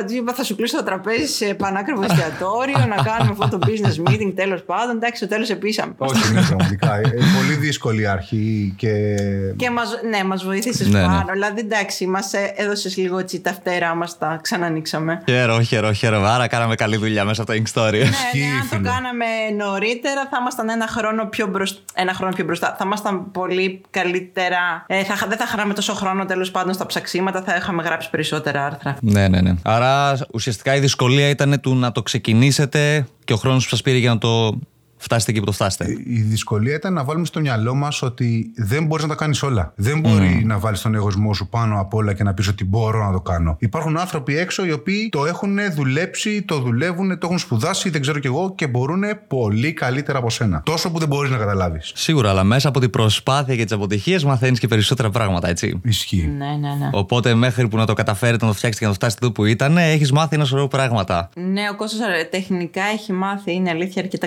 έτσι, 0.01 0.17
είπα, 0.17 0.33
θα 0.33 0.45
σου 0.45 0.57
κλείσω 0.57 0.77
το 0.77 0.83
τραπέζι 0.83 1.27
σε 1.27 1.55
πανάκριβο 1.55 2.03
εστιατόριο, 2.03 2.79
να 2.79 2.97
κάνουμε 3.03 3.37
αυτό 3.41 3.59
το 3.59 3.67
business 3.67 4.09
meeting 4.09 4.33
τέλος 4.35 4.63
πάντων. 4.63 4.97
Εντάξει, 4.97 5.17
στο 5.17 5.29
τέλος 5.29 5.51
επίσαμε. 5.51 5.95
Όχι, 5.99 6.33
ναι, 6.33 6.41
πραγματικά. 6.43 6.95
Ε, 6.95 7.01
πολύ 7.37 7.55
δύσκολη 7.61 8.03
η 8.03 8.07
αρχή 8.07 8.75
και. 8.77 9.17
Και 9.57 9.71
μας, 9.71 9.89
ναι, 10.09 10.25
μας 10.25 10.45
βοήθησες 10.45 10.89
Ναι, 10.89 11.01
ναι. 11.01 11.07
πάνω. 11.07 11.25
Δηλαδή, 11.33 11.61
εντάξει, 11.61 12.07
μας 12.07 12.33
ε, 12.33 12.53
έδωσες 12.57 12.97
λίγο 12.97 13.19
έτσι 13.19 13.41
τα 13.41 13.53
φτερά 13.53 13.95
μας, 13.95 14.19
τα 14.19 14.39
ξανανοίξαμε. 14.43 15.23
Χαίρο, 15.29 15.61
χαίρο, 15.61 15.93
χαίρο. 15.93 16.25
Άρα 16.25 16.47
κάναμε 16.47 16.75
καλή 16.75 16.97
δουλειά 16.97 17.25
μέσα 17.25 17.43
από 17.43 17.53
το 17.53 17.63
Ink 17.63 17.81
Story. 17.81 17.93
Ναι, 17.93 17.99
Ισχύει, 17.99 18.39
ναι, 18.39 18.45
αν 18.53 18.69
το 18.71 18.77
φίλε. 18.77 18.89
κάναμε 18.89 19.25
νωρίτερα 19.57 20.29
θα 20.31 20.37
ήμασταν 20.41 20.69
ένα 20.69 20.87
χρόνο 20.87 21.25
πιο 21.25 21.47
μπροστά. 21.47 21.81
Ένα 21.95 22.15
χρόνο 22.15 22.33
πιο 22.35 22.45
μπροστά. 22.45 22.75
Θα 22.79 22.85
ήμασταν 22.85 23.31
πολύ 23.31 23.81
καλύτερα. 23.91 24.85
Ε, 24.87 25.05
θα, 25.05 25.27
δεν 25.29 25.39
θα 25.39 25.47
χάναμε 25.47 25.75
τόσο 25.75 25.95
χρόνο 25.95 26.25
τέλος 26.25 26.51
πάντων 26.51 26.75
στα 26.75 26.87
ψαξίματα, 26.87 27.43
θα 27.43 27.55
είχαμε 27.57 27.83
γράψει 27.83 28.11
περισσότερα 28.11 28.65
άρθρα. 28.65 28.97
Ναι, 29.01 29.29
ναι, 29.29 29.38
ναι. 29.41 29.55
Άρα 29.63 30.19
ουσιαστικά 30.33 30.77
η 30.77 30.81
δυσκολία 30.81 31.29
ήταν 31.29 31.61
του 31.61 31.75
να 31.75 31.93
το 31.93 32.03
ξεκινήσετε 32.03 33.07
και 33.25 33.33
ο 33.33 33.37
χρόνος 33.37 33.65
που 33.65 33.71
σας 33.71 33.83
πήρε 33.83 33.99
για 33.99 34.11
να 34.11 34.19
το 34.19 34.59
φτάσετε 34.99 35.31
εκεί 35.31 35.41
που 35.41 35.47
το 35.47 35.53
φτάσετε. 35.53 35.97
Η 36.07 36.21
δυσκολία 36.21 36.75
ήταν 36.75 36.93
να 36.93 37.05
βάλουμε 37.05 37.27
στο 37.27 37.41
μυαλό 37.41 37.75
μας 37.75 38.03
ότι 38.03 38.53
δεν 38.57 38.87
μπορείς 38.87 39.05
να 39.05 39.11
τα 39.11 39.17
κάνεις 39.17 39.43
όλα. 39.43 39.73
Δεν 39.77 40.01
μπορεί 40.01 40.43
να 40.45 40.59
βάλεις 40.59 40.81
τον 40.81 40.95
εγωισμό 40.95 41.35
σου 41.35 41.49
πάνω 41.49 41.81
απ' 41.81 41.95
όλα 41.95 42.13
και 42.13 42.23
να 42.23 42.35
πεις 42.35 42.49
ότι 42.49 42.65
μπορώ 42.65 43.07
να 43.07 43.13
το 43.13 43.21
κάνω. 43.21 43.57
Υπάρχουν 43.59 43.99
άνθρωποι 43.99 44.39
έξω 44.39 44.67
οι 44.67 44.73
οποίοι 44.73 45.09
το 45.09 45.27
έχουν 45.27 45.59
δουλέψει, 45.75 46.43
το 46.43 46.59
δουλεύουν, 46.59 47.09
το 47.09 47.19
έχουν 47.23 47.39
σπουδάσει, 47.39 47.91
δεν 47.91 48.01
ξέρω 48.01 48.19
κι 48.19 48.27
εγώ 48.27 48.55
και 48.55 48.67
μπορούν 48.67 49.05
πολύ 49.29 49.73
καλύτερα 49.73 50.19
από 50.19 50.31
σένα. 50.31 50.63
Τόσο 50.65 50.91
που 50.91 50.99
δεν 50.99 51.09
μπορείς 51.09 51.31
να 51.31 51.37
καταλάβεις. 51.37 51.93
Σίγουρα, 51.95 52.31
αλλά 52.31 52.45
μέσα 52.45 52.69
από 52.69 52.81
την 52.81 52.91
προσπάθεια 52.91 53.57
και 53.57 53.65
τις 53.65 53.73
αποτυχίες 53.73 54.25
μαθαίνεις 54.25 54.59
και 54.59 54.69
περισσότερα 54.69 55.11
πράγματα, 55.11 55.49
έτσι. 55.49 55.81
Ισχύει. 55.85 56.35
Ναι, 56.39 56.47
ναι, 56.47 56.75
ναι. 56.75 56.91
Οπότε 56.93 57.35
μέχρι 57.35 57.69
που 57.69 57.77
να 57.77 57.87
το 57.87 57.93
καταφέρετε 57.93 58.45
να 58.45 58.51
το 58.51 58.57
φτιάξετε 58.57 58.85
και 58.85 58.91
να 58.91 58.91
το 58.91 58.95
φτάσετε 58.95 59.25
εδώ 59.25 59.35
που 59.35 59.45
ήταν, 59.45 59.77
έχεις 59.77 60.13
μάθει 60.13 60.35
ένα 60.35 60.45
σωρό 60.45 60.69
πράγματα. 60.69 61.29
Ναι, 61.35 61.63
ο 61.73 61.77
Κώστας 61.77 62.01
ε, 62.01 62.25
τεχνικά 62.25 62.83
έχει 62.93 63.13
μάθει, 63.13 63.53
είναι 63.53 63.71
αλήθεια, 63.71 64.03
αρκετά 64.03 64.27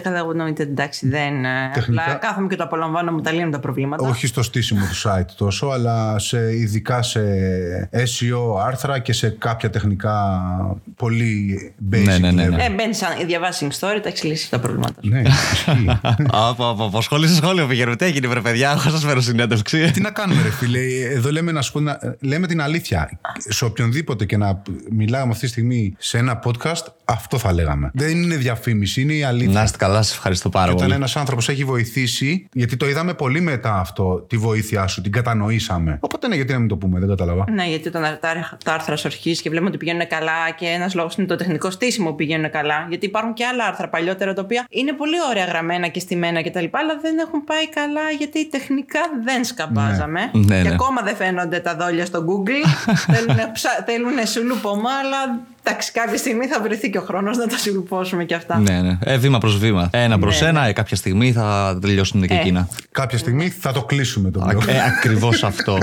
καταγωνόηται. 0.65 0.81
Εντάξει, 0.81 1.07
δεν. 1.07 1.45
ε, 1.45 1.71
Τεχνικά- 1.73 2.01
Απλά 2.03 2.13
κάθομαι 2.15 2.47
και 2.47 2.55
το 2.55 2.63
απολαμβάνω, 2.63 3.11
μου 3.11 3.21
τα 3.21 3.31
λύνουν 3.31 3.51
τα 3.51 3.59
προβλήματα. 3.59 4.07
Όχι 4.07 4.27
στο 4.27 4.43
στήσιμο 4.43 4.79
του 4.85 5.09
site 5.09 5.31
τόσο, 5.37 5.67
αλλά 5.67 6.19
σε, 6.19 6.55
ειδικά 6.57 7.01
σε 7.01 7.21
SEO 7.93 8.59
άρθρα 8.65 8.99
και 8.99 9.13
σε 9.13 9.29
κάποια 9.39 9.69
τεχνικά 9.69 10.41
πολύ 10.95 11.57
basic 11.91 12.03
Ναι, 12.03 12.17
ναι, 12.17 12.31
ναι, 12.31 12.43
ναι. 12.47 12.55
level. 12.55 12.59
Ε, 12.59 12.69
μπαίνεις 12.69 12.97
σαν 12.97 13.09
διαβάσει 13.25 13.67
story, 13.71 13.99
τα 14.01 14.07
έχεις 14.09 14.23
λύσει 14.23 14.49
τα 14.49 14.59
προβλήματα. 14.59 14.93
σου. 15.03 15.09
Ναι, 15.09 15.21
ισχύει. 15.21 15.99
Από, 16.31 16.69
από, 16.69 16.83
από 16.85 17.01
σχόλιο 17.01 17.27
σε 17.27 17.35
σχόλιο 17.35 17.67
πηγαίνουμε. 17.67 17.95
Τι 17.95 18.05
έγινε, 18.05 18.27
βρε 18.27 18.41
παιδιά, 18.41 18.71
έχω 18.71 18.89
σας 18.89 19.03
φέρω 19.03 19.21
συνέντευξη. 19.21 19.91
Τι 19.91 20.01
να 20.01 20.11
κάνουμε, 20.11 20.41
ρε 20.41 20.49
φίλε. 20.51 20.79
Εδώ 21.11 21.31
λέμε, 21.31 21.51
να 21.51 21.61
σου 21.61 21.71
πω, 21.71 21.79
να- 21.79 21.99
λέμε 22.19 22.47
την 22.47 22.61
αλήθεια. 22.61 23.09
Σε 23.37 23.65
οποιονδήποτε 23.65 24.25
και 24.25 24.37
να 24.37 24.61
μιλάμε 24.91 25.31
αυτή 25.31 25.43
τη 25.45 25.51
στιγμή 25.51 25.95
σε 25.97 26.17
ένα 26.17 26.39
podcast, 26.45 26.83
αυτό 27.05 27.37
θα 27.37 27.53
λέγαμε. 27.53 27.89
Δεν 27.93 28.21
είναι 28.23 28.35
διαφήμιση, 28.35 29.01
είναι 29.01 29.13
η 29.13 29.23
αλήθεια. 29.23 29.53
Να 29.53 29.63
είστε 29.63 29.77
καλά, 29.77 30.01
σας 30.01 30.13
ευχαριστώ 30.15 30.49
πάρα 30.51 30.65
Και 30.65 30.71
όταν 30.71 30.85
πολύ. 30.85 30.93
ένας 30.93 31.15
άνθρωπος 31.15 31.49
έχει 31.49 31.63
βοηθήσει, 31.63 32.47
γιατί 32.53 32.77
το 32.77 32.87
είδαμε 32.89 33.13
πολύ 33.13 33.41
μετά 33.41 33.79
αυτό, 33.79 34.25
τη 34.29 34.37
βοήθειά 34.37 34.87
σου, 34.87 35.01
την 35.01 35.11
κατανοήσαμε. 35.11 35.97
Οπότε 36.01 36.27
ναι, 36.27 36.35
γιατί 36.35 36.51
να 36.53 36.59
μην 36.59 36.67
το 36.67 36.77
πούμε, 36.77 36.99
δεν 36.99 37.07
κατάλαβα. 37.09 37.45
Ναι, 37.51 37.67
γιατί 37.67 37.87
όταν 37.87 38.17
τα, 38.21 38.57
τα 38.63 38.73
άρθρα 38.73 38.95
σου 38.95 39.07
αρχίσει 39.07 39.41
και 39.41 39.49
βλέπουμε 39.49 39.69
ότι 39.69 39.77
πηγαίνουν 39.77 40.07
καλά 40.07 40.49
και 40.57 40.65
ένας 40.65 40.93
λόγος 40.93 41.15
είναι 41.15 41.27
το 41.27 41.35
τεχνικό 41.35 41.69
στήσιμο 41.69 42.09
που 42.09 42.15
πηγαίνουν 42.15 42.51
καλά. 42.51 42.85
Γιατί 42.89 43.05
υπάρχουν 43.05 43.33
και 43.33 43.45
άλλα 43.45 43.65
άρθρα 43.65 43.89
παλιότερα 43.89 44.33
τα 44.33 44.41
οποία 44.41 44.65
είναι 44.69 44.93
πολύ 44.93 45.15
ωραία 45.29 45.45
γραμμένα 45.45 45.87
και 45.87 45.99
στημένα 45.99 46.43
κτλ. 46.43 46.65
Αλλά 46.71 46.99
δεν 47.01 47.17
έχουν 47.17 47.43
πάει 47.43 47.69
καλά 47.69 48.11
γιατί 48.17 48.49
τεχνικά 48.49 48.99
δεν 49.23 49.43
σκαμπάζαμε. 49.43 50.31
Ναι, 50.33 50.61
και 50.61 50.67
ναι. 50.67 50.73
ακόμα 50.73 51.01
δεν 51.01 51.15
φαίνονται 51.15 51.59
τα 51.59 51.75
δόλια 51.75 52.05
στο 52.05 52.25
Google. 52.27 52.65
θέλουν, 53.13 53.51
ψα... 53.53 53.69
θέλουν 53.85 54.27
σουλουπωμά, 54.27 54.91
αλλά 55.03 55.39
εντάξει, 55.63 55.91
κάποια 55.91 56.17
στιγμή 56.17 56.47
θα 56.47 56.61
βρεθεί 56.61 56.89
και 56.89 56.97
ο 56.97 57.01
χρόνος 57.01 57.37
να 57.37 57.47
τα 57.47 57.57
σουλουπώσουμε 57.57 58.25
κι 58.25 58.33
αυτά. 58.33 58.59
Ναι, 58.59 58.81
ναι. 58.81 58.97
Ε, 59.03 59.17
βήμα 59.17 59.37
προς 59.37 59.57
βήμα. 59.57 59.89
Ένα 59.91 60.19
προς 60.19 60.41
Ναι, 60.41 60.47
ένα, 60.47 60.65
ε, 60.67 60.73
κάποια 60.73 60.95
στιγμή 60.95 61.31
θα 61.31 61.77
τελειώσουν 61.81 62.27
και 62.27 62.33
Ε. 62.33 62.37
εκείνα. 62.39 62.67
Κάποια 62.91 63.17
στιγμή 63.17 63.49
θα 63.49 63.71
το 63.71 63.83
κλείσουμε 63.83 64.31
το 64.31 64.45
blog. 64.49 64.67
Ε, 64.67 64.81
Ακριβώς 64.97 65.43
αυτό. 65.51 65.77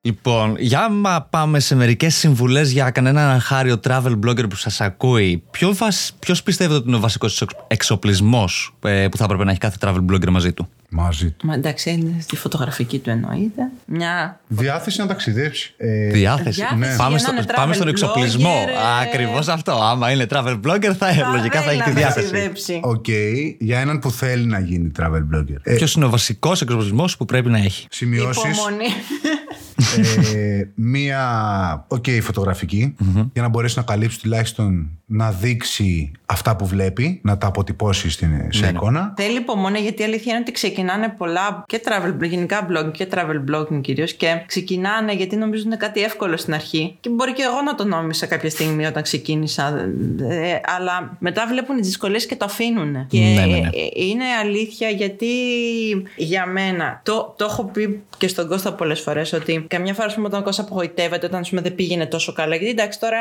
Λοιπόν, 0.00 0.56
για 0.58 0.88
να 1.02 1.22
πάμε 1.22 1.60
σε 1.60 1.74
μερικές 1.74 2.14
συμβουλές 2.14 2.70
για 2.70 2.90
κανέναν 2.90 3.40
χάριο 3.40 3.80
travel 3.88 4.18
blogger 4.26 4.48
που 4.48 4.56
σας 4.56 4.80
ακούει. 4.80 5.42
Ποιο 5.50 5.74
βας... 5.74 6.12
Ποιος 6.18 6.42
πιστεύετε 6.42 6.74
ότι 6.78 6.88
είναι 6.88 6.96
ο 6.96 7.00
βασικός 7.00 7.40
εξο- 7.42 7.64
εξοπλισμός 7.66 8.76
ε, 8.84 9.08
που 9.10 9.16
θα 9.16 9.24
έπρεπε 9.24 9.44
να 9.44 9.50
έχει 9.50 9.60
κάθε 9.60 9.76
travel 9.80 10.04
blogger 10.10 10.28
μαζί 10.30 10.52
του; 10.52 10.68
Μαζί 10.90 11.30
του. 11.30 11.46
Μα 11.46 11.54
εντάξει, 11.54 11.90
είναι 11.90 12.16
στη 12.20 12.36
φωτογραφική 12.36 12.98
του 12.98 13.10
εννοείται. 13.10 13.62
Μια 13.86 14.40
Διάθεση 14.48 15.00
να 15.00 15.06
ταξιδέψει. 15.06 15.74
Ε, 15.76 16.06
Διάθεση. 16.10 16.50
Διάθεση 16.60 16.76
Ναι. 16.78 16.86
για 16.86 16.96
Πάμε, 16.96 17.16
έναν 17.18 17.18
στο, 17.42 17.52
travel 17.52 17.54
πάμε 17.56 17.74
στον 17.74 17.88
εξοπλισμό. 17.88 18.50
blogger, 18.64 18.68
ε. 19.02 19.02
Ακριβώς 19.08 19.48
αυτό. 19.48 19.72
Άμα 19.72 20.10
είναι 20.12 20.26
travel 20.30 20.60
blogger 20.66 20.92
θα, 20.98 21.06
λογικά 21.32 21.60
θα 21.60 21.64
θέλει 21.68 21.74
έχει 21.80 21.82
τη 21.82 21.88
να 21.90 21.96
διάθεση. 21.96 22.30
ταξιδέψει. 22.30 22.80
Οκ, 22.82 23.06
για 23.58 23.78
έναν 23.80 23.98
που 23.98 24.10
θέλει 24.10 24.46
να 24.46 24.58
γίνει 24.60 24.90
travel 24.98 25.22
blogger. 25.34 25.56
Ε, 25.62 25.74
Ποιος 25.74 25.94
είναι 25.94 26.04
ο 26.04 26.10
βασικός 26.10 26.60
εξοπλισμός 26.60 27.16
που 27.16 27.24
πρέπει 27.24 27.48
να 27.48 27.58
έχει; 27.58 27.86
Σημειώσεις. 27.90 28.58
Υπομονή. 29.76 30.38
ε, 30.40 30.68
μία 30.74 31.84
οκ 31.88 32.04
φωτογραφική 32.22 32.94
για 33.32 33.42
να 33.42 33.48
μπορέσει 33.48 33.78
να 33.78 33.84
καλύψει 33.84 34.20
τουλάχιστον 34.20 34.90
να 35.08 35.30
δείξει 35.30 36.12
αυτά 36.26 36.56
που 36.56 36.66
βλέπει, 36.66 37.20
να 37.22 37.38
τα 37.38 37.46
αποτυπώσει 37.46 38.10
στην, 38.10 38.28
σε 38.48 38.60
Ναι, 38.60 38.70
ναι. 38.70 38.72
εικόνα. 38.76 39.14
Θέλει 39.16 39.36
υπομονή 39.38 39.78
γιατί 39.78 40.02
η 40.02 40.04
αλήθεια 40.04 40.32
είναι 40.32 40.40
ότι 40.40 40.52
ξεκινάνε 40.52 41.14
πολλά 41.18 41.64
και 41.66 41.80
travel 41.84 42.22
blog, 42.22 42.28
γενικά 42.28 42.66
blog 42.70 42.90
και 42.92 43.08
travel 43.10 43.54
blogging 43.54 43.80
κυρίως 43.80 44.12
και 44.12 44.42
ξεκινάνε 44.46 45.14
γιατί 45.14 45.36
νομίζουν 45.36 45.66
είναι 45.66 45.76
κάτι 45.76 46.02
εύκολο 46.02 46.36
στην 46.36 46.54
αρχή. 46.54 46.96
Και 47.00 47.10
μπορεί 47.10 47.32
και 47.32 47.42
εγώ 47.42 47.62
να 47.62 47.74
το 47.74 47.84
νόμισα 47.84 48.26
κάποια 48.26 48.50
στιγμή 48.50 48.86
όταν 48.86 49.02
ξεκίνησα. 49.02 49.90
Ε, 50.30 50.60
αλλά 50.76 51.16
μετά 51.18 51.46
βλέπουν 51.48 51.76
τις 51.76 51.86
δυσκολίες 51.86 52.26
και 52.26 52.36
το 52.36 52.44
αφήνουν. 52.44 53.06
Και 53.06 53.18
Ναι, 53.18 53.28
ναι, 53.28 53.46
ναι. 53.46 53.56
ε, 53.56 54.04
είναι 54.06 54.24
αλήθεια 54.40 54.88
γιατί 54.88 55.26
για 56.16 56.46
μένα 56.46 57.00
το, 57.04 57.34
το 57.38 57.44
έχω 57.44 57.64
πει 57.64 58.02
και 58.16 58.28
στον 58.28 58.48
Κώστα 58.48 58.72
πολλές 58.72 59.00
φορές 59.00 59.32
ότι 59.32 59.65
καμιά 59.68 59.94
φορά 59.94 60.06
ας 60.06 60.14
πούμε, 60.14 60.26
όταν 60.26 60.40
ο 60.40 60.42
Κώστας 60.42 60.64
απογοητεύεται 60.66 61.26
όταν 61.26 61.40
ας 61.40 61.48
πούμε, 61.48 61.60
δεν 61.60 61.74
πήγαινε 61.74 62.06
τόσο 62.06 62.32
καλά. 62.32 62.54
Γιατί 62.56 62.70
εντάξει 62.70 63.00
τώρα 63.00 63.18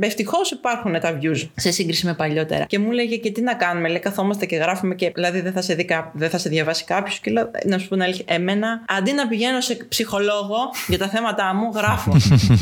ευτυχώς 0.00 0.50
υπάρχουν 0.50 1.00
τα 1.00 1.18
views 1.22 1.48
σε 1.54 1.70
σύγκριση 1.70 2.06
με 2.06 2.14
παλιότερα. 2.14 2.64
Και 2.64 2.78
μου 2.78 2.90
λέγε 2.90 3.16
και 3.16 3.30
τι 3.30 3.40
να 3.40 3.54
κάνουμε. 3.54 3.88
Λέει 3.88 3.98
καθόμαστε 3.98 4.46
και 4.46 4.56
γράφουμε 4.56 4.94
και 4.94 5.10
δηλαδή 5.14 5.40
δεν 5.40 5.52
θα 5.52 5.60
σε, 5.62 5.74
δει, 5.74 5.84
κά- 5.84 6.10
δεν 6.14 6.30
θα 6.30 6.38
σε 6.38 6.48
διαβάσει 6.48 6.84
κάποιος. 6.84 7.18
Και 7.18 7.30
λέω 7.30 7.50
να 7.64 7.78
σου 7.78 7.88
πω 7.88 7.94
την 7.94 8.02
αλήθεια. 8.04 8.24
Εμένα 8.28 8.84
αντί 8.88 9.12
να 9.12 9.28
πηγαίνω 9.28 9.60
σε 9.60 9.74
ψυχολόγο 9.88 10.58
για 10.88 10.98
τα 10.98 11.08
θέματα 11.08 11.54
μου, 11.54 11.70
γράφω. 11.74 12.16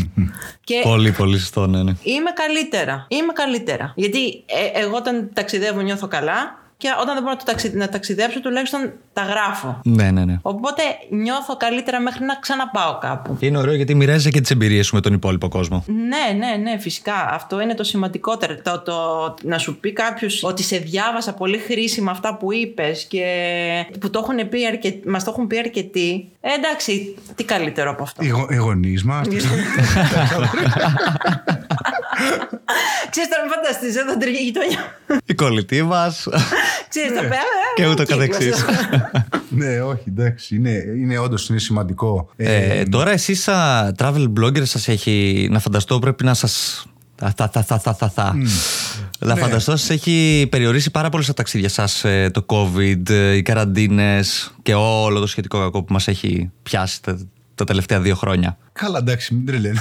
και 0.68 0.80
Πολύ, 0.82 1.12
πολύ 1.12 1.38
σωστό, 1.38 1.66
ναι, 1.66 1.82
ναι. 1.82 1.92
Είμαι 2.02 2.30
καλύτερα. 2.35 3.06
Είμαι 3.08 3.32
καλύτερα. 3.32 3.92
Γιατί 3.96 4.44
ε, 4.46 4.80
εγώ 4.82 4.96
όταν 4.96 5.30
ταξιδεύω 5.32 5.80
νιώθω 5.80 6.06
καλά 6.08 6.58
και 6.78 6.88
όταν 7.00 7.14
δεν 7.14 7.23
μπορώ 7.23 7.35
να, 7.35 7.38
το 7.38 7.45
ταξι... 7.45 7.73
να 7.75 7.88
ταξιδέψω 7.88 8.40
τουλάχιστον 8.40 8.92
τα 9.12 9.23
γράφω. 9.23 9.80
Ναι, 9.85 10.11
ναι, 10.11 10.25
ναι. 10.25 10.38
Οπότε 10.42 10.83
νιώθω 11.11 11.56
καλύτερα 11.56 12.00
μέχρι 12.00 12.25
να 12.25 12.35
ξαναπάω 12.35 12.99
κάπου. 12.99 13.37
Και 13.40 13.47
είναι 13.47 13.59
ωραίο 13.59 13.75
γιατί 13.75 13.95
μοιράζεσαι 13.95 14.30
και 14.30 14.40
τις 14.40 14.50
εμπειρίες 14.50 14.87
σου 14.87 14.95
με 14.95 15.00
τον 15.00 15.12
υπόλοιπο 15.12 15.49
κόσμο. 15.49 15.85
Ναι, 15.87 16.47
ναι, 16.47 16.56
ναι, 16.71 16.78
φυσικά. 16.78 17.28
Αυτό 17.30 17.61
είναι 17.61 17.75
το 17.75 17.85
σημαντικότερο. 17.85 18.56
Το, 18.62 18.80
το, 18.80 19.35
να 19.42 19.59
σου 19.59 19.76
πει 19.80 19.92
κάποιος 19.92 20.42
ότι 20.42 20.62
σε 20.62 20.76
διάβασα 20.78 21.33
πολύ 21.35 21.59
χρήσιμα 21.59 22.11
αυτά 22.11 22.37
που 22.37 22.52
είπες 22.52 23.04
και 23.04 23.25
που 24.00 24.11
το 24.11 24.21
έχουν 24.23 24.49
πει 24.49 24.66
αρκε... 24.66 24.95
μας 25.06 25.25
το 25.25 25.30
έχουν 25.30 25.47
πει 25.47 25.59
αρκετοί. 25.59 26.28
Ε, 26.40 26.52
εντάξει, 26.52 27.16
τι 27.35 27.45
καλύτερο 27.45 27.90
από 27.90 28.02
αυτό. 28.02 28.25
Οι, 28.25 28.28
γο- 28.28 28.47
οι 28.50 28.56
γονεί 28.56 28.97
μας. 29.04 29.26
Ξέρεις 33.11 33.28
τώρα, 33.30 33.42
μην 33.45 33.52
φανταστείς, 33.54 33.97
εδώ 33.97 34.16
τριγή 34.16 34.42
γειτονιά. 34.45 34.99
Η 35.25 35.35
κολλητή 35.35 35.83
μας. 35.83 36.28
Ξέρεις, 36.88 37.12
το 37.12 37.21
πέρα. 37.21 37.43
και 37.75 37.87
ούτω 37.88 38.05
καθεξής. 38.05 38.64
ναι, 39.49 39.81
όχι, 39.81 40.05
εντάξει. 40.09 40.57
Είναι, 40.57 40.85
είναι 40.97 41.19
όντως 41.19 41.49
είναι 41.49 41.59
σημαντικό. 41.59 42.31
Ε, 42.37 42.83
τώρα 42.83 43.11
εσείς 43.11 43.43
σαν 43.43 43.95
travel 43.99 44.33
blogger 44.40 44.66
σας 44.66 44.88
έχει 44.88 45.49
να 45.50 45.59
φανταστώ 45.59 45.99
πρέπει 45.99 46.25
να 46.25 46.35
σας. 46.35 46.87
Θα, 47.19 47.35
θα, 47.37 47.50
θα, 47.64 47.78
θα, 47.78 47.95
θα, 47.95 48.09
θα. 48.09 48.37
Να 49.19 49.35
Ναι. 49.35 49.40
φανταστώ 49.40 49.71
σας 49.71 49.90
έχει 49.90 50.47
περιορίσει 50.50 50.90
πάρα 50.90 51.09
πολύ 51.09 51.25
στα 51.25 51.35
ταξίδια 51.35 51.69
σας 51.69 52.05
ε, 52.05 52.31
το 52.33 52.47
COVID, 52.49 53.11
ε, 53.11 53.33
οι 53.35 53.43
καραντίνες 53.43 54.55
και 54.62 54.75
όλο 54.75 55.21
το 55.21 55.26
σχετικό 55.26 55.59
κακό 55.59 55.83
που 55.83 55.93
μας 55.93 56.09
έχει 56.09 56.50
πιάσει 56.62 57.02
τα, 57.02 57.19
τα 57.55 57.64
τελευταία 57.64 58.00
δύο 58.00 58.14
χρόνια. 58.14 58.59
Καλά, 58.73 58.99
εντάξει, 58.99 59.35
μην 59.35 59.47
τρελαίνω. 59.47 59.81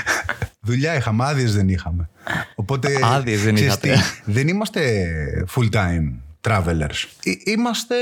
Δουλειά 0.66 0.96
είχαμε, 0.96 1.24
άδειες 1.24 1.54
δεν 1.54 1.68
είχαμε. 1.68 2.08
Οπότε. 2.54 2.88
Άδειες 3.02 3.42
δεν 3.42 3.54
ξέρεις 3.54 3.72
είχατε. 3.72 3.92
τι, 4.24 4.32
δεν 4.32 4.48
είμαστε 4.48 5.04
full 5.54 5.68
time 5.76 6.12
travelers. 6.48 7.06
Εί- 7.22 7.42
Είμαστε 7.46 7.96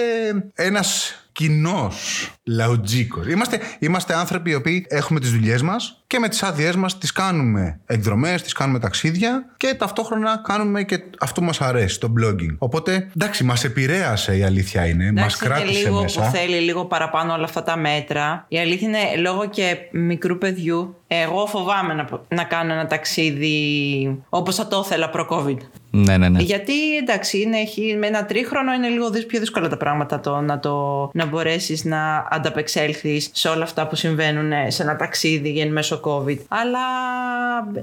ένας 0.54 1.14
κοινός 1.32 2.28
λαοτζίκος. 2.44 3.26
Είμαστε, 3.26 3.60
είμαστε 3.78 4.14
άνθρωποι 4.14 4.50
οι 4.50 4.54
οποίοι 4.54 4.86
έχουμε 4.88 5.20
τις 5.20 5.30
δουλειές 5.30 5.62
μας 5.62 6.02
και 6.06 6.18
με 6.18 6.28
τις 6.28 6.42
άδειές 6.42 6.76
μας 6.76 6.98
τις 6.98 7.12
κάνουμε 7.12 7.80
εκδρομές, 7.86 8.42
τις 8.42 8.52
κάνουμε 8.52 8.78
ταξίδια 8.78 9.44
και 9.56 9.74
ταυτόχρονα 9.74 10.40
κάνουμε 10.44 10.82
και 10.82 11.02
αυτό 11.20 11.40
που 11.40 11.46
μας 11.46 11.60
αρέσει, 11.60 12.00
το 12.00 12.12
blogging. 12.20 12.54
Οπότε, 12.58 13.08
εντάξει, 13.16 13.44
μας 13.44 13.64
επηρέασε 13.64 14.36
η 14.36 14.42
αλήθεια 14.42 14.86
είναι. 14.86 15.12
Μας 15.12 15.14
Εντάξει, 15.14 15.44
είναι 15.44 15.54
κράτησε 15.54 15.82
λίγο 15.88 16.02
μέσα. 16.02 16.20
που 16.20 16.30
θέλει 16.30 16.56
λίγο 16.60 16.84
παραπάνω 16.84 17.32
όλα 17.32 17.44
αυτά 17.44 17.62
τα 17.62 17.76
μέτρα. 17.76 18.44
Η 18.48 18.58
αλήθεια 18.58 18.88
είναι 18.88 19.20
λόγω 19.20 19.48
και 19.48 19.76
μικρού 19.92 20.38
παιδιού. 20.38 20.94
Εγώ 21.06 21.46
φοβάμαι 21.46 21.94
να, 21.94 22.08
να 22.28 22.44
κάνω 22.44 22.72
ένα 22.72 22.86
ταξίδι 22.86 24.22
όπως 24.28 24.54
θα 24.56 24.66
το 24.66 24.82
ήθελα 24.84 25.10
προ-COVID. 25.10 25.56
Ναι, 25.90 26.16
ναι, 26.16 26.28
ναι. 26.28 26.42
Γιατί 26.42 26.96
εντάξει, 26.96 27.40
είναι, 27.40 27.58
έχει, 27.58 27.96
με 27.98 28.06
ένα 28.06 28.24
τρίχρονο 28.24 28.72
είναι 28.72 28.88
λίγο 28.88 29.10
δυσ- 29.10 29.26
πιο 29.26 29.40
δύσκολα 29.40 29.68
τα 29.68 29.76
πράγματα 29.76 30.20
το, 30.20 30.40
να, 30.40 30.58
το, 30.60 31.10
να 31.20 31.26
μπορέσεις 31.26 31.84
να 31.84 32.26
ανταπεξέλθεις 32.30 33.30
σε 33.32 33.48
όλα 33.48 33.62
αυτά 33.62 33.86
που 33.86 33.96
συμβαίνουν 33.96 34.52
σε 34.68 34.82
ένα 34.82 34.96
ταξίδι 34.96 35.50
για 35.50 35.62
εν 35.62 35.72
μέσω 35.72 36.00
COVID. 36.04 36.38
Αλλά 36.48 36.78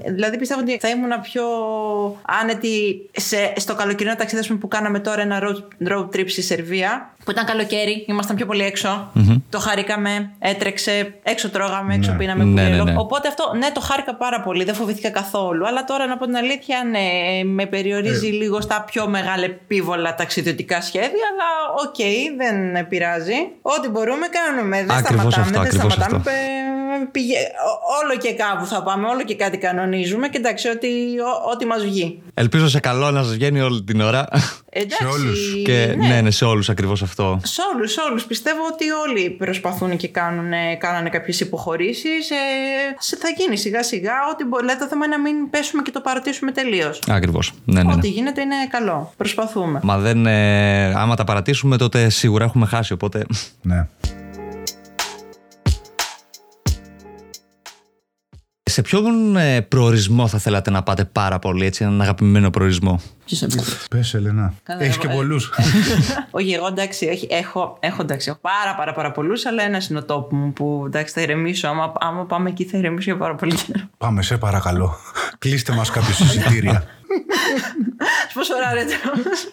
δηλαδή 0.06 0.38
πιστεύω 0.38 0.60
ότι 0.60 0.78
θα 0.80 0.88
ήμουν 0.88 1.10
πιο 1.22 1.44
άνετη 2.42 3.08
σε, 3.12 3.52
στο 3.56 3.74
καλοκαιρινό 3.74 4.16
ταξίδι 4.16 4.40
ας 4.40 4.46
πούμε, 4.46 4.58
που 4.58 4.68
κάναμε 4.68 4.98
τώρα 4.98 5.20
ένα 5.20 5.40
road, 5.42 5.88
road 5.88 6.08
trip 6.16 6.28
στη 6.28 6.42
Σερβία. 6.42 7.12
Που 7.24 7.30
ήταν 7.30 7.44
καλοκαίρι, 7.46 8.04
ήμασταν 8.08 8.36
πιο 8.36 8.46
πολύ 8.46 8.62
έξω. 8.62 9.10
Το 9.50 9.58
χαρήκαμε, 9.58 10.30
έτρεξε, 10.38 11.14
έξω 11.22 11.50
τρώγαμε, 11.50 11.94
έξω 11.94 12.12
πίναμε 12.18 12.44
Ναι, 12.44 12.50
κουλέλο. 12.62 12.84
ναι, 12.84 12.92
ναι. 12.92 12.98
Οπότε 12.98 13.28
αυτό, 13.28 13.52
ναι, 13.58 13.70
το 13.72 13.80
χάρηκα 13.80 14.14
πάρα 14.14 14.40
πολύ, 14.40 14.64
δεν 14.64 14.74
φοβήθηκα 14.74 15.10
καθόλου. 15.10 15.66
Αλλά 15.66 15.84
τώρα 15.84 16.06
να 16.06 16.16
πω 16.16 16.24
την 16.24 16.36
αλήθεια, 16.36 16.84
ναι, 16.90 16.98
με 17.44 17.66
περιορίζει 17.66 18.26
Ε. 18.26 18.30
λίγο 18.30 18.60
στα 18.60 18.84
πιο 18.90 19.08
μεγάλα 19.08 19.44
επήβολα 19.44 20.14
ταξιδιωτικά 20.14 20.80
σχέδια, 20.82 21.08
αλλά 21.32 21.48
οκ, 21.86 21.96
δεν 22.36 22.88
πειράζει. 22.88 23.34
Ό,τι 23.62 23.88
μπορούμε 23.88 24.26
κάνουμε. 24.26 24.76
Δεν 24.84 24.90
Ακριβώς 24.96 25.32
σταματάμε, 25.32 25.42
αυτό, 25.42 25.52
δεν 25.52 25.60
ακριβώς 25.66 25.92
σταματάμε. 25.92 26.16
αυτό. 26.16 26.30
Πε- 26.30 27.10
πηγε- 27.12 27.38
ό- 27.38 28.04
Όλο 28.04 28.18
και 28.18 28.32
κάπου 28.34 28.66
θα 28.66 28.82
πάμε, 28.82 29.06
όλο 29.08 29.22
και 29.22 29.34
κάτι 29.36 29.58
κανονίζουμε 29.58 30.28
και 30.28 30.36
εντάξει, 30.38 30.68
ό,τι, 30.68 30.88
ό- 31.20 31.50
ό,τι 31.52 31.66
μας 31.66 31.82
βγει. 31.82 32.22
Ελπίζω 32.34 32.68
σε 32.68 32.80
καλό 32.80 33.10
να 33.10 33.22
σας 33.22 33.32
βγαίνει 33.34 33.60
όλη 33.60 33.82
την 33.82 34.00
ώρα. 34.00 34.28
Εντάξει, 34.70 35.04
όλους. 35.04 35.62
και 35.64 35.94
ναι, 35.98 36.20
ναι, 36.20 36.30
σε 36.30 36.44
όλους 36.44 36.68
ακριβώς 36.68 37.02
αυτό. 37.02 37.40
Σε 37.44 37.60
όλους, 37.74 37.92
σε 37.92 38.00
όλους. 38.10 38.24
Πιστεύω 38.24 38.60
ότι 38.72 38.84
όλοι 38.90 39.30
προσπαθούν 39.38 39.96
και 39.96 40.08
κάνουν, 40.08 40.50
κάνανε 40.78 41.08
κάποιες 41.08 41.40
υποχωρήσεις. 41.40 42.30
Ε, 42.30 42.34
σε- 42.98 43.16
θα 43.16 43.28
γίνει 43.36 43.56
σιγά 43.56 43.82
σιγά. 43.82 44.12
Ό,τι 44.32 44.44
μπο- 44.44 44.58
δηλαδή 44.58 44.78
το 44.78 44.86
θέμα 44.86 45.06
είναι 45.06 45.16
να 45.16 45.22
μην 45.22 45.50
πέσουμε 45.50 45.82
και 45.82 45.90
το 45.90 46.00
παρατήσουμε 46.00 46.50
τελείως. 46.52 47.02
Ακριβώς. 47.08 47.52
Ναι, 47.64 47.82
ναι, 47.82 47.88
ναι. 47.88 47.92
Ό,τι 47.92 48.08
γίνεται 48.08 48.40
είναι 48.40 48.54
καλό. 48.70 49.12
Προσπαθούμε. 49.16 49.80
Μα 49.82 49.98
δεν. 49.98 50.26
Ε, 50.26 50.92
άμα 50.96 51.16
τα 51.16 51.24
παρατήσουμε, 51.24 51.76
τότε 51.76 52.08
σίγουρα 52.08 52.44
έχουμε 52.44 52.66
χάσει. 52.66 52.92
Οπότε. 52.92 53.26
Ναι. 53.62 53.86
Σε 58.78 58.84
ποιον 58.84 59.36
ε, 59.36 59.60
προορισμό 59.60 60.26
θα 60.28 60.38
θέλατε 60.38 60.70
να 60.70 60.82
πάτε 60.82 61.04
πάρα 61.04 61.38
πολύ, 61.38 61.64
έτσι, 61.66 61.84
έναν 61.84 62.00
αγαπημένο 62.00 62.50
προορισμό; 62.50 63.00
Ποιος 63.24 63.38
θα 63.40 63.46
πει. 63.46 63.62
Πες, 63.90 64.14
Ελένα. 64.14 64.54
Καλά, 64.62 64.82
Έχεις 64.82 64.96
εγώ- 64.96 65.06
και 65.06 65.12
ε, 65.12 65.14
πολλούς. 65.16 65.50
Όχι, 66.30 66.50
εγώ 66.52 66.66
εντάξει, 66.66 67.08
όχι, 67.08 67.26
έχω, 67.30 67.76
έχω, 67.80 68.02
εντάξει, 68.02 68.28
έχω 68.30 68.38
πάρα, 68.40 68.74
πάρα, 68.76 68.92
πάρα 68.92 69.12
πολλούς, 69.12 69.46
αλλά 69.46 69.62
ένας 69.62 69.88
είναι 69.88 69.98
ο 69.98 70.04
τόπο 70.04 70.36
μου 70.36 70.52
που 70.52 70.82
εντάξει, 70.86 71.12
θα 71.14 71.20
ηρεμήσω. 71.20 71.68
Άμα, 71.68 71.92
άμα 72.00 72.24
πάμε 72.24 72.48
εκεί, 72.48 72.64
θα 72.64 72.78
ηρεμήσω 72.78 73.10
για 73.10 73.20
πάρα 73.20 73.34
πολύ 73.34 73.54
καιρό. 73.54 73.80
Πάμε, 73.98 74.22
σε 74.22 74.36
παρακαλώ. 74.36 74.96
Κλείστε 75.38 75.72
μας 75.72 75.90
κάποια 75.90 76.14
εισιτήρια. 76.20 76.84
Πόσο 78.34 78.54
ώρα 78.54 78.72
ρε 78.74 78.84
τέλος. 78.84 79.52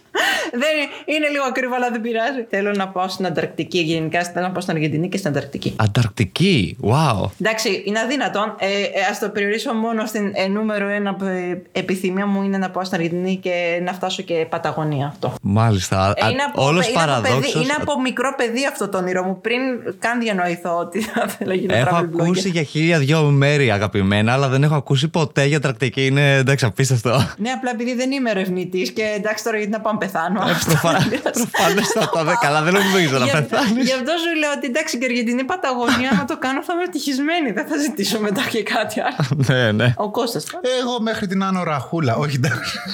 Δεν 0.51 0.71
είναι, 0.77 1.17
είναι 1.17 1.27
λίγο 1.29 1.43
ακριβό, 1.43 1.75
αλλά 1.75 1.89
δεν 1.91 2.01
πειράζει. 2.01 2.45
Θέλω 2.49 2.71
να 2.71 2.87
πάω 2.87 3.07
στην 3.07 3.25
Ανταρκτική. 3.25 3.79
Γενικά 3.79 4.23
θέλω 4.23 4.45
να 4.45 4.51
πάω 4.51 4.61
στην 4.61 4.73
Αργεντινή 4.75 5.09
και 5.09 5.17
στην 5.17 5.29
Ανταρκτική. 5.29 5.75
Ανταρκτική; 5.75 6.77
Wow. 6.81 7.29
Εντάξει, 7.41 7.83
είναι 7.85 7.99
αδύνατον. 7.99 8.55
Ε, 8.59 8.65
ε, 8.65 9.01
Α 9.11 9.17
το 9.19 9.29
περιορίσω 9.29 9.73
μόνο 9.73 10.05
στην 10.05 10.31
ε, 10.35 10.47
νούμερο 10.47 10.87
ένα 10.87 11.15
ε, 11.23 11.57
επιθυμία 11.71 12.25
μου 12.25 12.43
είναι 12.43 12.57
να 12.57 12.69
πάω 12.69 12.83
στην 12.83 12.97
Αργεντινή 12.97 13.35
και 13.35 13.79
να 13.83 13.93
φτάσω 13.93 14.21
και 14.23 14.45
Παταγωνία. 14.49 15.07
Αυτό. 15.07 15.33
Μάλιστα. 15.41 16.13
Ε, 16.15 16.29
είναι, 16.29 16.41
από, 16.41 16.65
Όλος 16.65 16.87
είναι, 16.87 17.01
από 17.01 17.11
παιδί, 17.11 17.21
παραδόξος. 17.23 17.63
είναι 17.63 17.73
από 17.81 18.01
μικρό 18.01 18.33
παιδί 18.37 18.65
αυτό 18.67 18.89
το 18.89 18.97
όνειρό 18.97 19.23
μου. 19.23 19.41
Πριν 19.41 19.59
καν 19.99 20.19
διανοηθώ 20.19 20.77
ότι 20.77 21.01
θα 21.01 21.25
ήθελα 21.27 21.49
να 21.49 21.55
γίνω 21.59 21.75
Έχω 21.75 21.95
travel 21.97 22.01
blogger. 22.01 22.21
ακούσει 22.23 22.49
για 22.49 22.63
χίλια 22.63 22.99
δυο 22.99 23.21
μέρη 23.23 23.71
αγαπημένα, 23.71 24.33
αλλά 24.33 24.47
δεν 24.47 24.63
έχω 24.63 24.75
ακούσει 24.75 25.07
ποτέ 25.07 25.45
για 25.45 25.57
Ανταρκτική. 25.57 26.05
Είναι 26.05 26.35
εντάξει, 26.35 26.65
απίστευτο. 26.65 27.27
Ναι, 27.45 27.51
απλά 27.51 27.71
επειδή 27.71 27.93
δεν 27.95 28.11
είμαι 28.11 28.29
ερευνητής 28.29 28.91
και 28.91 29.03
εντάξει 29.17 29.43
τώρα 29.43 29.57
γιατί 29.57 29.71
να 29.71 29.79
πάω 29.81 29.93
να 29.93 29.97
πεθάνω. 29.97 30.39
Προφανέστατα. 30.69 32.23
δε- 32.23 32.33
Καλά, 32.41 32.61
δεν 32.61 32.73
νομίζω 32.73 33.17
να 33.17 33.25
Γι' 33.25 33.31
αυτό- 33.31 33.47
πεθάνεις. 33.55 33.85
Γι' 33.85 33.93
αυτό 33.93 34.11
σου 34.23 34.39
λέω 34.39 34.51
ότι 34.57 34.67
εντάξει 34.67 34.97
και 34.97 35.05
Αργεντινή 35.05 35.43
Παταγωνία, 35.43 36.09
άμα 36.11 36.25
το 36.25 36.37
κάνω 36.37 36.63
θα 36.63 36.73
είμαι 36.73 36.83
ευτυχισμένη. 36.83 37.51
Δεν 37.51 37.65
θα 37.67 37.77
ζητήσω 37.77 38.19
μετά 38.19 38.41
και 38.49 38.63
κάτι 38.63 38.99
άλλο. 38.99 39.27
ναι, 39.49 39.71
ναι. 39.71 39.93
Ο 39.97 40.11
Κώστας 40.11 40.43
τώρα. 40.45 40.61
Εγώ 40.81 41.01
μέχρι 41.01 41.27
την 41.27 41.43
Άνω 41.43 41.63
Ραχούλα. 41.63 42.15
Όχι, 42.15 42.35
εντάξει. 42.35 42.77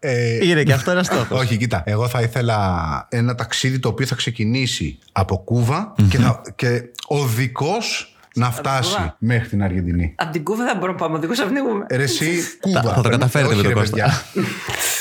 ε, 0.00 0.46
Είναι 0.46 0.62
και 0.62 0.72
αυτό 0.72 0.90
ένας 0.90 1.06
στόχος. 1.06 1.40
όχι, 1.40 1.56
κοίτα. 1.56 1.82
Εγώ 1.86 2.08
θα 2.08 2.20
ήθελα 2.20 3.06
ένα 3.10 3.34
ταξίδι 3.34 3.78
το 3.78 3.88
οποίο 3.88 4.06
θα 4.06 4.14
ξεκινήσει 4.14 4.98
από 5.12 5.38
Κούβα 5.38 5.94
και, 6.08 6.18
θα, 6.18 6.42
και 6.56 6.82
οδικός 7.06 8.15
να 8.36 8.50
φτάσει 8.50 8.94
Κούβα; 8.96 9.16
μέχρι 9.18 9.48
την 9.48 9.62
Αργεντινή. 9.62 10.14
Από 10.18 10.32
την 10.32 10.44
κούβα 10.44 10.64
δεν 10.64 10.76
μπορούμε 10.78 10.98
να 10.98 11.04
πάμε, 11.06 11.16
οδηγό 11.16 11.32
πνίγουμε. 11.48 11.86
Ρε 11.90 12.02
εσύ, 12.02 12.30
Κούβα. 12.60 12.82
θα 12.82 12.86
το 12.94 13.00
Παίρνει- 13.00 13.10
καταφέρετε 13.18 13.54
όχι, 13.54 13.62
με 13.62 13.72
τον 13.72 13.72
ρε, 13.72 13.78
Κώστα. 13.80 13.96
παιδιά. 13.96 14.22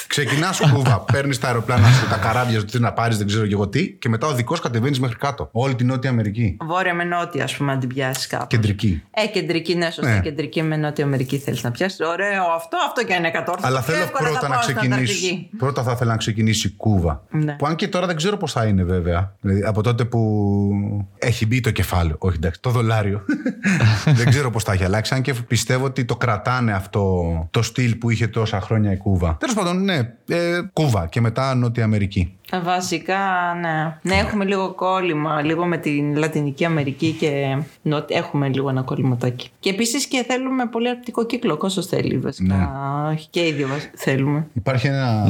Ξεκινάς 0.07 0.59
Κούβα, 0.73 0.99
παίρνεις 1.11 1.39
τα 1.39 1.47
αεροπλάνα 1.47 1.87
σου, 1.87 2.07
τα 2.09 2.17
καράβια 2.17 2.59
σου, 2.59 2.65
τι 2.65 2.79
να 2.79 2.93
πάρεις, 2.93 3.17
δεν 3.17 3.27
ξέρω 3.27 3.45
και 3.47 3.53
εγώ 3.53 3.67
τι, 3.67 3.89
και 3.91 4.09
μετά 4.09 4.27
οδικό 4.27 4.57
κατεβαίνεις 4.57 4.99
μέχρι 4.99 5.15
κάτω. 5.17 5.49
Όλη 5.51 5.75
την 5.75 5.87
Νότια 5.87 6.09
Αμερική. 6.09 6.57
Βόρεια 6.61 6.93
με 6.93 7.03
νότια, 7.03 7.43
ας 7.43 7.55
πούμε, 7.55 7.71
αν 7.71 7.79
την 7.79 7.89
πιάσεις 7.89 8.27
κάπου. 8.27 8.47
Κεντρική. 8.47 9.03
Ε, 9.11 9.27
κεντρική, 9.27 9.75
ναι, 9.75 9.85
σωστά. 9.89 10.13
Ναι. 10.13 10.19
Κεντρική 10.19 10.61
με 10.61 10.75
Νότια 10.77 11.03
Αμερική 11.05 11.37
θέλεις 11.37 11.63
να 11.63 11.71
πιάσεις. 11.71 11.99
Ωραίο 11.99 12.43
αυτό, 12.55 12.77
αυτό 12.87 13.03
και 13.05 13.13
αν 13.13 13.19
είναι 13.19 13.31
κατόρθωτο. 13.31 13.67
Αλλά 13.67 13.81
Πιο 13.81 13.93
θέλω 13.93 14.03
εύκολα 14.05 14.27
θα 14.27 14.31
πρώτα 14.31 14.47
να 14.47 14.53
πάω 14.53 14.63
στην 14.63 14.75
ξεκινήσει. 14.75 15.01
Ανταρκτική. 15.27 15.49
Πρώτα 15.57 15.83
θα 15.83 15.91
ήθελα 15.91 16.11
να 16.11 16.17
ξεκινήσει 16.17 16.67
η 16.67 16.71
Κούβα. 16.77 17.23
Ναι. 17.29 17.53
Που 17.53 17.65
αν 17.65 17.75
και 17.75 17.87
τώρα 17.87 18.05
δεν 18.07 18.15
ξέρω 18.15 18.37
πώς 18.37 18.51
θα 18.51 18.65
είναι 18.65 18.83
βέβαια. 18.83 19.35
Δηλαδή 19.41 19.63
από 19.63 19.81
τότε 19.83 20.05
που 20.05 20.19
έχει 21.17 21.45
μπει 21.45 21.59
το 21.59 21.71
κεφάλαιο. 21.71 22.15
Όχι 22.19 22.35
εντάξει, 22.35 22.61
το 22.61 22.69
δολάριο. 22.69 23.24
δεν 24.17 24.29
ξέρω 24.29 24.49
πώς 24.51 24.63
θα 24.63 24.71
έχει 24.73 24.83
αλλάξει. 24.83 25.13
Αν 25.15 25.21
και 25.21 25.33
πιστεύω 25.47 25.85
ότι 25.85 26.05
το 26.05 26.15
κρατάνε 26.15 26.73
αυτό 26.73 27.23
το 27.51 27.61
στυλ 27.61 27.95
που 27.95 28.09
είχε 28.09 28.27
τόσα 28.27 28.61
χρόνια 28.61 28.91
η 28.91 28.97
Κούβα. 28.97 29.35
Τέλος 29.39 29.55
πάντων, 29.55 29.83
ναι, 29.83 29.95
ε, 30.27 30.61
Κούβα 30.73 31.07
και 31.07 31.21
μετά 31.21 31.55
Νότια 31.55 31.83
Αμερική. 31.83 32.37
Ε, 32.51 32.59
Βασικά, 32.59 33.17
ναι. 33.61 33.97
Ναι, 34.01 34.19
έχουμε 34.21 34.45
λίγο 34.45 34.73
κόλλημα, 34.73 35.41
λίγο 35.41 35.65
με 35.65 35.77
την 35.77 36.15
Λατινική 36.17 36.65
Αμερική 36.65 37.11
και 37.11 37.57
νότια. 37.81 38.17
Έχουμε 38.17 38.47
λίγο 38.49 38.69
ένα 38.69 38.81
κόλληματάκι. 38.81 39.49
Και 39.59 39.69
επίσης 39.69 40.05
και 40.05 40.23
θέλουμε 40.27 40.65
πολύ 40.65 40.89
αρκτικό 40.89 41.25
κύκλο. 41.25 41.57
Κόσο 41.57 41.81
θέλει, 41.81 42.17
βασικά. 42.17 42.55
Ναι. 42.55 43.11
Όχι, 43.13 43.27
και 43.29 43.47
οι 43.47 43.51
δύο 43.51 43.67
βασ- 43.67 43.89
θέλουμε. 43.95 44.47
Υπάρχει 44.53 44.87
ένα, 44.87 45.23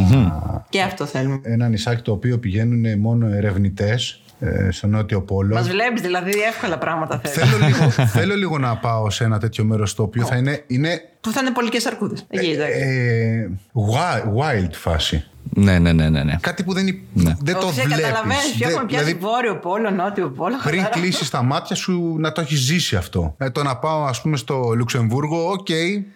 Και 0.70 0.82
αυτό 0.82 1.06
θέλουμε. 1.06 1.40
ένα 1.44 1.68
νησάκι 1.68 2.02
το 2.02 2.12
οποίο 2.12 2.38
πηγαίνουν 2.38 3.00
μόνο 3.00 3.28
ερευνητές 3.28 4.22
στο 4.70 4.88
Νότιο 4.88 5.22
Πόλο. 5.22 5.56
Μας 5.56 5.70
βλέπεις, 5.70 6.02
δηλαδή 6.02 6.32
εύκολα 6.42 6.78
πράγματα 6.78 7.22
θέλει. 7.24 7.48
Θέλω 7.48 7.66
λίγο, 7.66 7.90
θέλω 8.18 8.36
λίγο 8.36 8.58
να 8.58 8.78
πάω 8.78 9.10
σε 9.10 9.24
ένα 9.24 9.40
τέτοιο 9.40 9.64
μέρος 9.64 9.96
το 9.96 10.04
οποίο 10.04 10.26
θα 10.26 10.36
είναι, 10.36 10.64
είναι 10.68 11.02
Που 11.22 11.32
θα 11.32 11.40
είναι 11.42 11.52
πολικές 11.52 11.78
αρκούδες. 11.88 12.16
Εκεί, 12.30 12.50
εντάξει. 12.50 12.80
ε, 12.80 13.50
wild, 13.74 14.42
wild 14.42 14.72
φάση. 14.72 15.24
Ναι, 15.54 15.80
ναι, 15.80 15.92
ναι, 15.94 16.10
ναι. 16.10 16.24
ναι. 16.24 16.38
Κάτι 16.42 16.64
που 16.64 16.74
δεν, 16.74 16.88
υπ- 16.88 17.04
Ναι. 17.14 17.36
δεν 17.42 17.54
το 17.60 17.66
Όχι, 17.68 17.82
βλέπεις. 17.82 17.96
καταλαβαίνεις 18.06 18.54
ποιο 18.58 18.70
έχουμε 18.70 18.86
πιάσει 18.86 19.14
βόρειο 19.22 19.56
πόλο, 19.58 19.90
νότιο 19.90 20.30
πόλο. 20.30 20.56
πριν 20.64 20.80
χαλαρά. 20.82 21.00
κλείσει 21.00 21.32
τα 21.32 21.44
μάτια 21.44 21.76
σου 21.76 22.16
να 22.20 22.32
το 22.32 22.42
έχεις 22.42 22.60
ζήσει 22.60 22.96
αυτό. 22.96 23.36
Ε, 23.38 23.50
το 23.50 23.64
να 23.64 23.78
πάω, 23.78 24.04
ας 24.04 24.22
πούμε, 24.22 24.38
στο 24.38 24.72
Λουξεμβούργο, 24.78 25.50
οκ. 25.52 25.68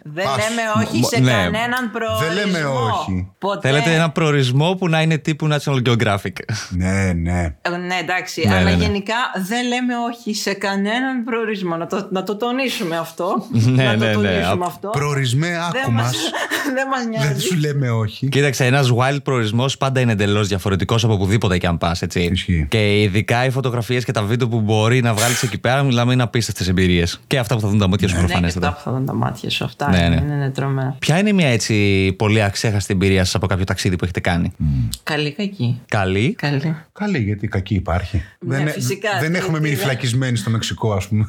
Δεν 0.03 0.23
πας. 0.23 0.35
λέμε 0.37 0.61
όχι 0.85 1.03
σε 1.05 1.19
Ναι. 1.19 1.31
κανέναν 1.31 1.91
προορισμό. 1.91 2.27
Δεν 2.27 2.45
λέμε 2.51 2.65
όχι. 2.65 3.31
Ποτέ. 3.37 3.67
Θέλετε 3.69 3.93
ένα 3.93 4.09
προορισμό 4.09 4.73
που 4.75 4.89
να 4.89 5.01
είναι 5.01 5.17
τύπου 5.17 5.47
National 5.51 5.81
Geographic. 5.89 6.35
Ναι, 6.69 7.13
ναι. 7.13 7.55
Ε, 7.61 7.69
Ναι, 7.69 7.95
εντάξει, 8.01 8.47
Ναι, 8.47 8.55
αλλά 8.55 8.63
ναι, 8.69 8.75
ναι. 8.75 8.83
γενικά 8.83 9.15
δεν 9.47 9.67
λέμε 9.67 9.93
όχι 10.09 10.33
σε 10.35 10.53
κανέναν 10.53 11.23
προορισμό. 11.23 11.75
Να 11.75 11.87
το, 11.87 12.07
να 12.11 12.23
το 12.23 12.35
τονίσουμε 12.35 12.97
αυτό. 12.97 13.45
Ναι, 13.75 13.83
να 13.83 13.91
το 13.91 13.97
ναι, 13.97 14.05
ναι. 14.05 14.13
τονίσουμε 14.13 14.45
Απ- 14.51 14.63
αυτό. 14.63 14.89
Προορισμέ, 14.89 15.47
Δεν 15.71 15.81
άκου 15.81 15.91
μας, 15.91 16.03
μας. 16.03 16.15
δεν 16.75 16.87
μας 16.87 16.99
Δεν 16.99 17.09
νοιάζει. 17.09 17.39
σου 17.45 17.55
λέμε 17.57 17.89
όχι. 17.89 18.27
Κοίταξε, 18.29 18.65
ένας 18.65 18.91
wild 18.97 19.17
προορισμός 19.19 19.77
πάντα 19.77 19.99
είναι 19.99 20.11
εντελώς 20.11 20.47
διαφορετικός 20.47 21.03
από 21.03 21.13
οπουδήποτε 21.13 21.57
και 21.57 21.67
αν 21.67 21.77
πας. 21.77 22.01
Ισχύει. 22.13 22.65
Και 22.69 23.01
ειδικά 23.01 23.45
οι 23.45 23.49
φωτογραφίες 23.49 24.05
και 24.05 24.11
τα 24.11 24.23
βίντεο 24.23 24.47
που 24.47 24.61
μπορεί 24.61 25.01
να 25.01 25.13
βγάλεις 25.13 25.43
εκεί 25.43 25.57
πέρα, 25.57 25.83
μιλάμε 25.83 26.13
είναι 26.13 26.23
απίστευτες 26.23 26.67
εμπειρίες. 26.67 27.19
Και 27.27 27.37
αυτά 27.39 27.55
που 27.55 27.61
θα 27.61 27.67
δουν 27.67 27.77
τα 27.79 27.87
μάτια 27.87 28.07
σου 28.07 28.13
Ναι, 28.13 28.19
και 28.19 28.25
αυτά 28.25 28.39
προφανέστατα. 28.39 28.73
που 28.73 28.81
θα 28.83 28.91
δουν 28.91 29.05
τα 29.05 29.13
μάτια 29.13 29.49
σου. 29.49 29.63
Αυτά 29.63 29.89
Ναι, 29.89 29.97
είναι, 29.97 30.07
ναι. 30.09 30.15
είναι, 30.15 30.33
είναι 30.33 30.49
τρομερά. 30.49 30.95
Ποια 30.99 31.19
είναι 31.19 31.31
μια 31.31 31.47
έτσι 31.47 32.13
πολύ 32.17 32.43
αξέχαστη 32.43 32.93
εμπειρία 32.93 33.23
σας 33.23 33.35
από 33.35 33.47
κάποιο 33.47 33.63
ταξίδι 33.63 33.95
που 33.95 34.03
έχετε 34.03 34.19
κάνει; 34.19 34.51
Καλή, 35.03 35.31
κακή. 35.31 35.81
Καλή. 35.87 36.33
Καλή. 36.37 36.75
Καλή, 36.93 37.17
γιατί 37.19 37.47
κακή 37.47 37.75
υπάρχει. 37.75 38.23
Ναι, 38.39 38.57
δεν, 38.57 38.67
φυσικά, 38.69 39.09
δεν 39.21 39.31
τι- 39.31 39.37
έχουμε 39.37 39.57
τι 39.57 39.63
μείνει 39.63 39.73
είναι. 39.73 39.81
φυλακισμένοι 39.83 40.37
στο 40.37 40.49
Μεξικό, 40.49 40.93
ας 40.93 41.07
πούμε. 41.07 41.25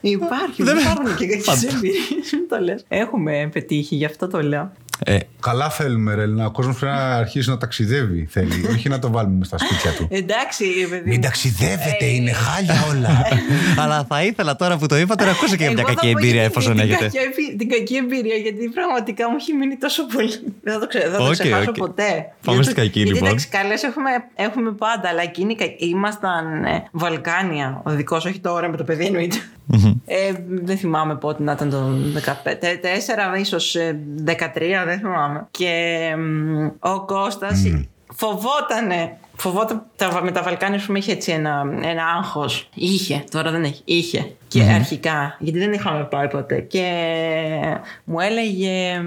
Υπάρχει, 0.00 0.62
δεν 0.62 0.78
υπάρχουν 0.78 1.16
και 1.16 1.26
κακές 1.26 1.62
εμπειρίες. 1.64 2.32
Μην 2.32 2.48
το 2.48 2.56
λες. 2.64 2.84
Έχουμε 2.88 3.48
πετύχει, 3.52 3.94
γι' 3.96 4.04
αυτό 4.04 4.26
το 4.28 4.42
λέω. 4.42 4.72
Ε, 5.04 5.18
Καλά 5.40 5.70
θέλουμε, 5.70 6.14
ρε. 6.14 6.22
Ελένα. 6.22 6.46
Ο 6.46 6.50
κόσμος 6.50 6.78
πρέπει 6.78 6.94
να 6.94 7.14
αρχίσει 7.16 7.48
να 7.50 7.58
ταξιδεύει. 7.58 8.26
Θέλει. 8.30 8.66
Όχι 8.74 8.88
να 8.88 8.98
το 8.98 9.10
βάλουμε 9.10 9.44
στα 9.44 9.58
σπίτια 9.58 9.90
του. 9.92 10.08
Εντάξει, 10.10 10.64
παιδί. 10.90 11.02
Μην 11.08 11.14
μου. 11.14 11.20
ταξιδεύετε, 11.20 12.04
είναι 12.04 12.32
χάλια 12.32 12.84
όλα. 12.90 13.22
αλλά 13.82 14.04
θα 14.08 14.22
ήθελα 14.24 14.56
τώρα 14.56 14.76
που 14.78 14.86
το 14.86 14.96
είπατε 14.96 15.24
να 15.24 15.30
ακούσω 15.30 15.56
και 15.56 15.62
για 15.62 15.72
μια 15.72 15.82
Εγώ 15.86 15.88
θα 15.88 15.94
κακή 15.94 16.12
πω 16.12 16.18
εμπειρία 16.18 16.34
για 16.34 16.42
εφόσον 16.44 16.72
την 16.76 16.80
έχετε. 16.82 17.04
κακή 17.04 17.16
εμπει- 17.18 17.58
Την 17.58 17.68
κακή 17.68 17.94
εμπειρία, 17.96 18.34
γιατί 18.34 18.68
πραγματικά 18.68 19.30
μου 19.30 19.36
έχει 19.40 19.52
μείνει 19.52 19.76
τόσο 19.76 20.06
πολύ. 20.06 20.32
Δεν 20.62 20.72
θα 20.74 20.80
το, 20.80 20.86
ξε, 20.86 20.98
δεν 20.98 21.10
θα 21.10 21.16
το 21.16 21.24
Οκ, 21.26 21.32
ξεχάσω 21.32 21.68
οκ. 21.70 21.76
ποτέ. 21.76 22.10
Πάμε 22.44 22.56
Γιατί- 22.56 22.62
στην 22.64 22.74
κακή, 22.74 22.98
γιατί, 22.98 23.12
λοιπόν. 23.12 23.28
Εντάξει, 23.28 23.48
καλές 23.48 23.82
έχουμε, 23.82 24.10
έχουμε 24.34 24.70
πάντα, 24.72 25.08
αλλά 25.08 25.22
εκείνη 25.22 25.52
η 25.52 25.56
κακή- 25.56 25.82
ήμασταν 25.82 26.64
ε, 26.64 26.82
Βαλκάνια. 26.92 27.80
Ο 27.84 27.90
δικός, 27.90 28.24
όχι 28.24 28.38
τώρα 28.38 28.68
με 28.68 28.76
το 28.76 28.84
παιδί 28.84 29.04
εννοείται. 29.06 29.36
ε, 30.06 30.16
δεν 30.62 30.76
θυμάμαι 30.78 31.14
πότε 31.16 31.42
να 31.42 31.52
ήταν 31.52 31.70
το 31.70 31.78
14, 32.14 33.38
ίσως 33.40 33.76
13, 34.24 34.84
δεν 34.90 34.98
θυμάμαι. 34.98 35.46
Και 35.50 36.14
μ, 36.18 36.66
ο 36.80 37.04
Κώστας 37.04 37.62
φοβότανε. 38.14 39.18
Φοβόταν 39.40 39.82
τα, 39.96 40.20
με 40.24 40.30
τα 40.30 40.42
Βαλκάνια, 40.42 40.78
ας 40.78 40.84
πούμε, 40.84 40.98
είχε 40.98 41.12
έτσι 41.12 41.32
ένα, 41.32 41.62
ένα 41.82 42.02
άγχος. 42.18 42.68
Είχε, 42.74 43.24
τώρα 43.30 43.50
δεν 43.50 43.62
έχει. 43.64 43.82
Είχε. 43.84 44.30
Και 44.48 44.62
αρχικά, 44.62 45.36
γιατί 45.38 45.58
δεν 45.58 45.72
είχαμε 45.72 46.04
πάει 46.04 46.28
ποτέ. 46.28 46.60
Και 46.60 46.82
μου 48.04 48.20
έλεγε 48.20 49.02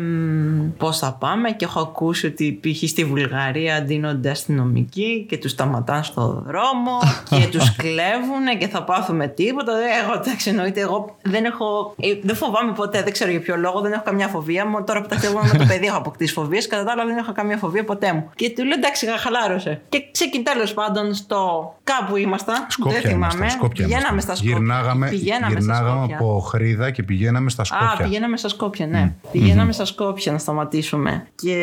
πώς 0.78 0.98
θα 0.98 1.14
πάμε. 1.20 1.52
Και 1.52 1.66
έχω 1.66 1.80
ακούσει 1.80 2.26
ότι 2.26 2.60
π.χ. 2.62 2.90
στη 2.90 3.06
Βουλγαρία 3.06 3.82
ντύνονται 3.82 4.30
αστυνομικοί 4.30 5.26
και 5.30 5.38
τους 5.38 5.52
σταματάνε 5.52 6.04
στο 6.04 6.44
δρόμο 6.48 6.92
και 7.30 7.48
τους 7.58 7.76
κλέβουν 7.76 8.58
και 8.60 8.68
θα 8.68 8.84
πάθουμε 8.84 9.28
τίποτα. 9.28 9.72
Ε, 9.72 10.04
Εγώ, 10.04 10.14
εντάξει, 10.24 10.50
εννοείται, 10.50 10.82
εγώ 10.82 11.16
δεν 11.22 11.46
έχω. 11.46 11.96
ε, 12.00 12.08
Δεν 12.24 12.36
φοβάμαι 12.36 12.74
ποτέ, 12.74 13.04
δεν 13.04 13.12
ξέρω 13.12 13.32
για 13.32 13.40
ποιο 13.40 13.56
λόγο, 13.58 13.82
δεν 13.82 13.92
έχω 13.92 14.04
καμιά 14.06 14.28
φοβία. 14.28 14.66
Μόνο 14.66 14.84
τώρα 14.84 15.02
που 15.02 15.08
ταξιδεύω 15.08 15.40
με 15.52 15.58
το 15.58 15.66
παιδί 15.68 15.86
έχω 15.86 15.98
αποκτήσει 15.98 16.34
φοβίες. 16.34 16.68
Κατά 16.68 16.84
τα 16.84 16.92
άλλα, 16.92 17.06
δεν 17.06 17.18
έχω 17.18 17.32
καμία 17.32 17.58
φοβία 17.58 17.84
ποτέ 17.84 18.14
μου. 18.14 18.30
Και 18.36 18.50
του 18.50 18.64
λέω 18.66 18.78
εντάξει, 18.78 19.08
χαλάρωσε. 19.20 19.82
Και 19.90 20.04
ξεκινάει 20.24 20.56
τέλος 20.56 20.74
πάντων 20.74 21.14
στο 21.14 21.74
κάπου 21.84 22.16
ήμασταν. 22.16 22.66
Σκόπια 22.68 23.00
δεν 23.00 23.02
θυμάμαι. 23.12 23.26
ήμασταν, 23.26 23.50
Σκόπια 23.50 23.86
πηγαίναμε 23.86 24.08
ήμασταν. 24.12 24.36
στα 24.36 24.46
Σκόπια. 24.46 24.58
Γυρνάγαμε, 24.58 25.10
πηγαίναμε, 25.10 25.54
γυρνάγαμε 25.54 25.84
στα 25.84 25.98
Σκόπια. 25.98 26.16
από 26.16 26.40
Οχρίδα 26.40 26.92
και 26.92 27.04
πηγαίναμε 27.04 27.50
στα 27.50 27.64
Σκόπια. 27.64 27.88
Α, 27.90 27.98
πηγαίναμε 27.98 28.38
στα 28.38 28.50
Σκόπια, 28.50 28.88
ναι. 28.88 29.14
Πηγαίναμε 29.32 29.72
στα 29.72 29.86
Σκόπια 29.86 30.32
να 30.32 30.38
σταματήσουμε. 30.38 31.28
Και 31.36 31.56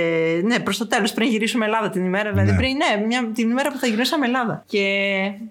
ναι, 0.44 0.58
προς 0.58 0.76
το 0.78 0.86
τέλος, 0.86 1.12
πριν 1.12 1.28
γυρίσουμε 1.28 1.64
Ελλάδα 1.64 1.90
την 1.90 2.04
ημέρα, 2.04 2.30
δηλαδή 2.30 2.50
Ναι. 2.50 2.56
πριν, 2.56 2.76
ναι, 2.76 3.06
μια, 3.06 3.30
την 3.34 3.50
ημέρα 3.50 3.70
που 3.72 3.78
θα 3.78 3.86
γυρίσαμε 3.86 4.26
Ελλάδα. 4.26 4.62
Και 4.66 4.84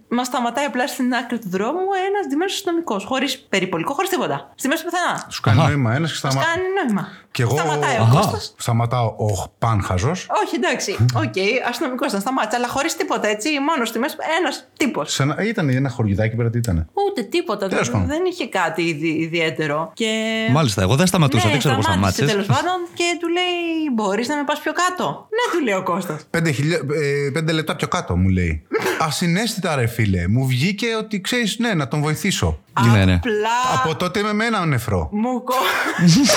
μας 0.09 0.27
σταματάει 0.27 0.65
απλά 0.65 0.87
στην 0.87 1.13
άκρη 1.13 1.39
του 1.39 1.49
δρόμου 1.49 1.79
ένας 2.07 2.27
ντυμένος 2.27 2.51
αστυνομικός. 2.51 3.03
Χωρίς 3.05 3.39
περιπολικό, 3.39 3.93
χωρίς 3.93 4.09
τίποτα. 4.09 4.51
Στη 4.55 4.67
μέση 4.67 4.83
του 4.83 4.89
πουθενά. 4.89 5.25
Σου 5.29 5.41
κάνει 5.41 5.57
νόημα 5.57 5.95
ένας 5.95 6.11
και 6.11 6.19
Μας 6.23 6.29
σταμα... 6.31 6.45
κάνει 6.45 6.63
νόημα. 6.83 7.07
Και 7.31 7.41
εγώ 7.41 7.55
Σταματάει 7.57 7.97
ο 7.97 8.01
Αχα. 8.01 8.15
Κώστας. 8.15 8.53
σταματάω 8.57 9.05
ο 9.05 9.49
πάγχαζος. 9.59 10.27
Όχι, 10.43 10.55
εντάξει. 10.55 10.91
Οκ, 11.15 11.67
αστυνομικός 11.69 12.13
να 12.13 12.19
σταμάτησε, 12.19 12.55
αλλά 12.57 12.67
χωρίς 12.67 12.95
τίποτα 12.99 13.27
έτσι. 13.27 13.49
Μόνος 13.69 13.87
στη 13.89 13.99
μέση. 13.99 14.15
Ένας 14.39 14.67
τύπος. 14.77 15.19
Ήταν 15.45 15.69
ένα 15.69 15.89
χωριουδάκι 15.89 16.35
πέρα, 16.35 16.49
τι 16.49 16.57
ήταν. 16.57 16.89
Ούτε 17.09 17.21
τίποτα. 17.21 17.67
Τέλος 17.67 17.83
Δεν, 17.89 17.93
πάντων. 17.93 18.07
δεν 18.07 18.21
είχε 18.25 18.47
κάτι 18.47 18.81
ειδι- 18.81 19.19
ιδιαίτερο. 19.21 19.91
Και... 19.93 20.11
Μάλιστα, 20.51 20.81
εγώ 20.81 20.95
δεν 20.95 21.07
σταματούσα, 21.07 21.43
ναι, 21.45 21.49
δεν 21.51 21.59
ξέρω 21.59 21.75
πώς 21.75 21.83
σταμάτησε. 21.83 22.25
τέλος 22.25 22.45
πάντων 22.45 22.77
και 22.93 23.03
του 23.19 23.27
λέει: 23.27 23.45
Μπορείς 23.93 24.27
να 24.27 24.35
με 24.35 24.43
πας 24.43 24.59
πιο 24.59 24.71
κάτω; 24.73 25.27
Ναι, 25.29 25.57
του 25.59 25.63
λέει 25.65 25.73
ο 25.75 25.83
Κώστας 25.83 26.21
Πέντε, 26.29 26.51
χιλιά... 26.51 26.77
ε, 26.77 27.29
πέντε 27.33 27.51
λεπτά 27.51 27.75
πιο 27.75 27.87
κάτω 27.87 28.15
μου 28.15 28.29
λέει. 28.29 28.63
Ασυναίσθητα 28.99 29.75
ρε 29.75 29.87
φίλε. 29.87 30.27
Μου 30.27 30.47
βγήκε 30.47 30.87
ότι 30.99 31.21
ξέρεις, 31.21 31.57
ναι, 31.59 31.73
να 31.73 31.87
τον 31.87 32.01
βοηθήσω. 32.01 32.59
Ναι, 32.93 33.05
ναι. 33.05 33.13
Απλά 33.13 33.49
Από 33.83 33.95
τότε 33.95 34.19
είμαι 34.19 34.33
με 34.33 34.45
ένα 34.45 34.65
νεφρό. 34.65 35.09
μου 35.11 35.43
κο... 35.43 35.53
Απλά 35.97 36.07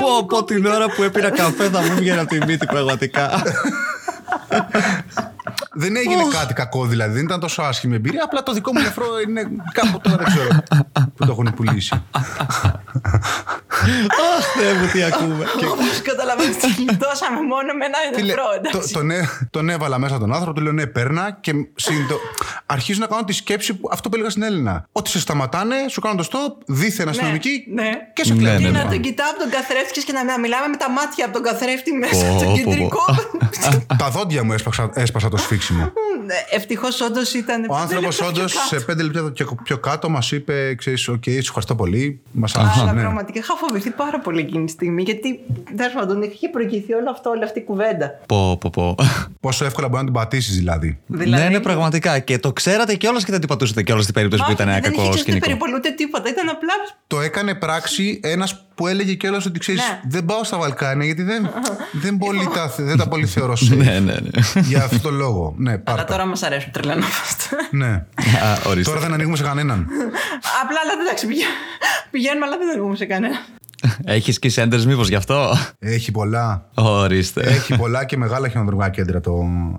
Πω, 0.00 0.08
μου 0.08 0.26
πω 0.26 0.44
την 0.44 0.66
ώρα 0.66 0.86
που 0.86 1.02
έπεινα 1.02 1.30
καφέ 1.30 1.68
θα 1.68 1.80
μου 1.80 1.94
βγαίνει 1.94 2.18
από 2.18 2.28
τη 2.28 2.38
μύτη 2.46 2.66
πραγματικά. 2.66 3.30
Δεν 5.80 5.96
έγινε 5.96 6.22
κάτι 6.30 6.54
κακό 6.54 6.84
δηλαδή, 6.86 7.12
δεν 7.14 7.24
ήταν 7.24 7.40
τόσο 7.40 7.62
άσχημη 7.62 7.94
εμπειρία. 7.94 8.22
Απλά 8.24 8.42
το 8.42 8.52
δικό 8.52 8.72
μου 8.72 8.80
νεφρό 8.80 9.06
είναι 9.28 9.42
κάπου 9.72 10.00
τώρα 10.02 10.16
δεν 10.16 10.26
ξέρω 10.26 10.48
που 11.16 11.26
το 11.26 11.32
έχουν 11.32 11.52
πουλήσει. 11.56 12.02
Αχ, 12.10 12.24
Θεέ 14.58 14.74
μου, 14.74 14.86
τι 14.92 15.02
ακούμε. 15.02 15.44
Όπως 15.72 16.02
καταλαβαίνεις 16.02 16.56
τη 16.56 16.72
γλιτώσαμε 16.72 17.40
μόνο 17.52 17.70
με 17.78 17.84
ένα 17.84 17.98
Τι 18.16 18.22
λέ- 18.22 18.26
νεφρό 18.26 18.42
το- 18.62 18.68
εντάξει 18.68 18.92
τον, 18.92 19.10
έ- 19.10 19.24
τον 19.50 19.68
έβαλα 19.68 19.98
μέσα 19.98 20.18
τον 20.18 20.32
άνθρωπο, 20.32 20.54
του 20.56 20.62
λέω 20.62 20.72
ναι, 20.72 20.86
παίρνα 20.86 21.38
και 21.40 21.52
συνειδητο- 21.74 22.18
αρχίζω 22.66 23.00
να 23.00 23.06
κάνω 23.06 23.24
τη 23.24 23.32
σκέψη 23.32 23.74
που 23.74 23.88
αυτό 23.92 24.08
που 24.08 24.14
έλεγα 24.14 24.30
στην 24.30 24.42
Έλληνα. 24.42 24.86
Ότι 24.92 25.10
σε 25.10 25.20
σταματάνε, 25.20 25.74
σου 25.88 26.00
κάνουν 26.00 26.16
το 26.16 26.24
stop, 26.32 26.62
δίθεν 26.66 27.08
αστυνομική 27.08 27.64
ναι. 27.74 27.90
και 28.14 28.24
σε 28.24 28.32
Ναι, 28.34 28.38
κλέβουν. 28.40 28.60
ναι, 28.62 28.68
Και 28.68 28.76
ναι. 28.76 28.82
να 28.84 28.90
τον 28.90 29.00
κοιτάω 29.00 29.30
από 29.30 29.38
τον 29.38 29.50
καθρέφτη 29.50 30.04
και 30.04 30.12
να 30.12 30.24
να 30.24 30.38
μιλάμε 30.38 30.66
με 30.66 30.76
τα 30.76 30.90
μάτια 30.90 31.24
από 31.24 31.34
τον 31.34 31.42
καθρέφτη 31.42 31.92
μέσα 31.92 32.14
Πω, 32.14 32.26
από 32.26 32.34
πω, 32.34 32.40
τον 32.44 32.52
πω. 32.52 32.56
κεντρικό. 32.70 33.04
Τα 33.98 34.10
δόντια 34.10 34.44
μου 34.44 34.52
έσπασα, 34.52 34.90
έσπασα 34.94 35.28
το 35.28 35.36
σφίξιμο. 35.74 35.92
Ευτυχώς 36.50 37.00
όντως 37.00 37.34
ήταν. 37.34 37.66
Ο 37.68 37.76
άνθρωπος 37.76 38.20
όντως 38.20 38.52
σε 38.68 38.80
πέντε 38.80 39.02
λεπτά 39.02 39.30
και 39.34 39.44
πιο 39.62 39.78
κάτω 39.78 40.08
μας 40.08 40.32
είπε: 40.32 40.74
Ξέρεις, 40.74 41.08
οκ, 41.08 41.22
σε 41.24 41.30
ευχαριστώ 41.38 41.74
πολύ. 41.74 42.20
Μας 42.32 42.54
Αλλά 42.56 42.68
άρεσε. 42.68 42.92
Ναι. 42.94 43.00
πραγματικά 43.00 43.38
είχα 43.38 43.54
φοβηθεί 43.56 43.90
πάρα 43.90 44.18
πολύ 44.20 44.40
εκείνη 44.40 44.64
τη 44.64 44.70
στιγμή 44.70 45.02
γιατί 45.02 45.40
τέλος 45.76 45.92
πάντων 45.92 46.22
είχε 46.22 46.48
προηγηθεί 46.48 46.92
όλο 46.92 47.10
αυτό, 47.10 47.30
όλη 47.30 47.44
αυτή 47.44 47.58
η 47.58 47.62
κουβέντα. 47.62 48.20
Πω, 48.26 48.56
πω, 48.60 48.70
πω. 48.70 48.94
Πόσο 49.40 49.64
εύκολα 49.64 49.88
μπορεί 49.88 49.98
να 50.00 50.04
την 50.10 50.14
πατήσεις 50.20 50.56
δηλαδή. 50.56 50.98
Δηλαδή, 51.06 51.42
Ναι, 51.42 51.48
ναι, 51.48 51.60
πραγματικά. 51.60 52.18
Και 52.18 52.38
το 52.38 52.52
ξέρατε 52.52 52.94
κιόλας 52.94 53.24
και 53.24 53.30
δεν 53.30 53.40
την 53.40 53.48
πατούσατε 53.48 53.82
κιόλας 53.82 54.02
στην 54.02 54.14
περίπτωση 54.14 54.42
που 54.42 54.48
όχι, 54.52 54.62
ήταν 54.62 54.68
ένα 54.72 54.80
δεν 54.80 54.90
είχε 54.92 55.00
κακό 55.00 55.08
και 55.08 55.14
ούτε 55.14 55.22
σκηνικό. 55.22 55.46
περιπολού 55.46 55.74
ούτε 55.76 55.90
τίποτα. 55.90 56.28
Ήταν 56.28 56.48
απλά. 56.48 56.72
Το 57.06 57.20
έκανε 57.20 57.54
πράξη 57.54 58.20
ένας 58.22 58.64
που 58.74 58.86
έλεγε 58.86 59.14
κιόλας 59.14 59.46
ότι 59.46 59.58
ξέρεις, 59.58 59.80
Ναι. 59.80 60.00
δεν 60.08 60.24
πάω 60.24 60.44
στα 60.44 60.58
Βαλκάνια 60.58 61.04
γιατί 61.06 61.22
δεν, 61.22 61.50
δεν, 62.02 62.18
πολύ 62.18 62.48
τα, 62.54 62.74
δεν 62.78 62.96
τα 62.96 63.08
πολύ 63.08 63.26
θεωρώ 63.26 63.52
safe. 63.52 63.76
Ναι, 63.84 63.84
ναι, 63.84 63.98
ναι. 64.00 64.60
Για 64.68 64.84
αυτό 64.84 64.98
το 65.00 65.10
λόγο. 65.10 65.54
Ναι, 65.60 65.70
Αλλά 65.70 65.80
πάρτα. 65.80 66.04
τώρα 66.04 66.26
μας 66.26 66.42
αρέσουν 66.42 66.70
τρελανόμαστε. 66.72 67.46
Ναι. 67.70 67.86
Α, 67.86 68.06
ορίστε. 68.66 68.90
Τώρα 68.90 69.00
δεν 69.04 69.12
ανοίγουμε 69.12 69.36
σε 69.36 69.42
κανέναν. 69.42 69.86
Απλά, 70.62 70.78
αλλά 70.82 71.02
εντάξει, 71.04 71.26
πηγα- 71.26 71.46
πηγαίνουμε, 72.10 72.46
αλλά 72.46 72.56
δεν 72.58 72.70
ανοίγουμε 72.70 72.96
σε 72.96 73.04
κανένα. 73.04 73.36
Έχεις 74.04 74.38
και 74.38 74.48
σέντερ, 74.48 74.86
μήπως 74.86 75.08
γι' 75.08 75.14
αυτό; 75.14 75.52
Έχει 75.78 76.10
πολλά. 76.10 76.64
Ορίστε. 76.74 77.40
Έχει 77.42 77.76
πολλά 77.76 78.04
και 78.04 78.16
μεγάλα 78.16 78.48
χιονοδρομικά 78.48 78.88
κέντρα 78.90 79.20
το, 79.20 79.32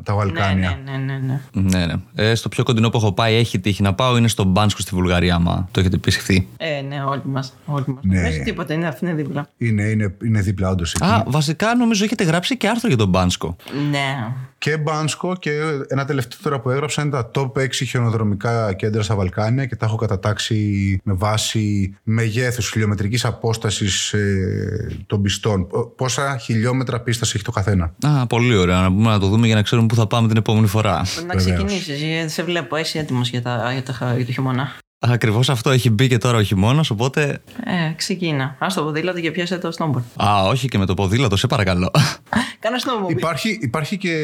τα 0.04 0.12
Ναι, 0.13 0.17
Βαλκάνια. 0.17 0.80
ναι, 0.86 0.91
ναι, 0.91 0.98
ναι, 0.98 1.20
ναι. 1.20 1.41
Ναι, 1.78 1.86
ναι. 1.86 1.94
Ε, 2.15 2.36
στο 2.36 2.50
πιο 2.50 2.63
κοντινό 2.63 2.89
που 2.89 2.98
έχω 2.98 3.12
πάει, 3.13 3.36
έχει 3.36 3.60
τύχει 3.60 3.82
να 3.82 3.94
πάω, 3.94 4.17
είναι 4.17 4.28
στο 4.28 4.44
Μπάνσκο 4.44 4.82
στη 4.82 4.96
Βουλγαρία, 4.96 5.36
άμα 5.36 5.67
το 5.72 5.80
έχετε 5.80 5.96
επισκεφθεί. 5.96 6.48
Ε, 6.58 6.82
ναι, 6.82 7.04
όλοι 7.04 7.22
μας. 7.26 7.54
Όλοι 7.65 7.84
μας. 7.88 8.04
Ναι. 8.04 8.15
Δεν 8.22 8.26
έχει 8.26 8.39
τίποτα, 8.39 8.74
είναι 8.74 8.88
αυτή 8.88 9.06
είναι 9.06 9.13
δίπλα. 9.13 9.48
Είναι, 9.58 9.84
είναι, 9.84 10.15
είναι 10.24 10.41
δίπλα 10.41 10.70
όντως 10.70 10.94
εκεί. 10.94 11.04
Α, 11.06 11.24
βασικά 11.28 11.76
νομίζω 11.76 12.04
έχετε 12.04 12.24
γράψει 12.24 12.58
και 12.58 12.67
άρθρο 12.67 12.88
για 12.88 12.98
τον 12.98 13.10
Μπάνσκο. 13.10 13.56
Ναι. 13.89 14.28
Και 14.62 14.78
Μπάνσκο 14.78 15.36
και 15.36 15.52
ένα 15.88 16.06
τελευταίο 16.06 16.39
τώρα 16.43 16.60
που 16.60 16.69
έγραψα 16.69 17.02
είναι 17.02 17.12
τα 17.12 17.32
top 17.36 17.52
6 17.58 17.67
χιονοδρομικά 17.71 18.74
κέντρα 18.74 19.02
στα 19.04 19.15
Βαλκάνια 19.15 19.65
και 19.65 19.76
τα 19.76 19.86
έχω 19.86 19.95
κατατάξει 19.95 20.56
με 21.04 21.13
βάση 21.13 21.95
μεγέθους 22.04 22.69
χιλιομετρικής 22.69 23.26
απόστασης 23.26 24.13
ε, 24.13 24.97
των 25.08 25.21
πιστών. 25.21 25.67
Π- 25.67 25.76
Πόσα 25.95 26.38
χιλιόμετρα 26.38 27.00
πίστας 27.02 27.34
έχει 27.34 27.43
το 27.43 27.52
καθένα; 27.52 27.93
Α, 28.02 28.28
πολύ 28.28 28.56
ωραία. 28.56 28.82
Να 28.82 28.88
πούμε 28.91 29.10
να 29.10 29.19
το 29.19 29.28
δούμε 29.28 29.45
για 29.45 29.56
να 29.56 29.62
ξέρουμε 29.62 29.88
πού 29.88 29.95
θα 29.95 30.08
πάμε 30.08 30.28
την 30.28 30.38
επόμενη 30.38 30.67
φορά. 30.67 30.95
Να 30.95 31.04
Βεβαίως. 31.36 31.43
ξεκινήσεις. 31.67 32.34
Σε 32.34 32.43
βλέπω, 32.43 32.78
είσαι 32.78 33.00
έτοιμος 33.00 33.30
για, 33.30 33.41
τα, 33.41 33.69
για, 33.71 33.84
τα, 33.84 34.13
για 34.15 34.26
το 34.26 34.32
χειμώνα. 34.32 34.71
Ακριβώς 35.04 35.50
αυτό 35.50 35.69
έχει 35.69 35.89
μπει 35.89 36.08
και 36.08 36.17
τώρα 36.17 36.38
ο 36.38 36.41
χειμώνας, 36.43 36.89
οπότε. 36.89 37.21
Ε, 37.65 37.93
ξεκίνα. 37.95 38.43
Α 38.60 38.67
το 38.76 38.84
ποδήλατο 38.84 39.19
και 39.19 39.32
πιάσε 39.32 39.58
το 39.58 39.69
snowboard. 39.78 40.24
Α, 40.26 40.43
όχι 40.47 40.67
και 40.67 40.78
με 40.78 40.86
το 40.86 40.93
ποδήλατο, 40.93 41.36
σε 41.38 41.47
παρακαλώ. 41.47 41.91
Κάνε 42.62 42.78
snowboard. 42.86 43.10
Υπάρχει, 43.12 43.58
υπάρχει 43.62 43.97
και 43.97 44.15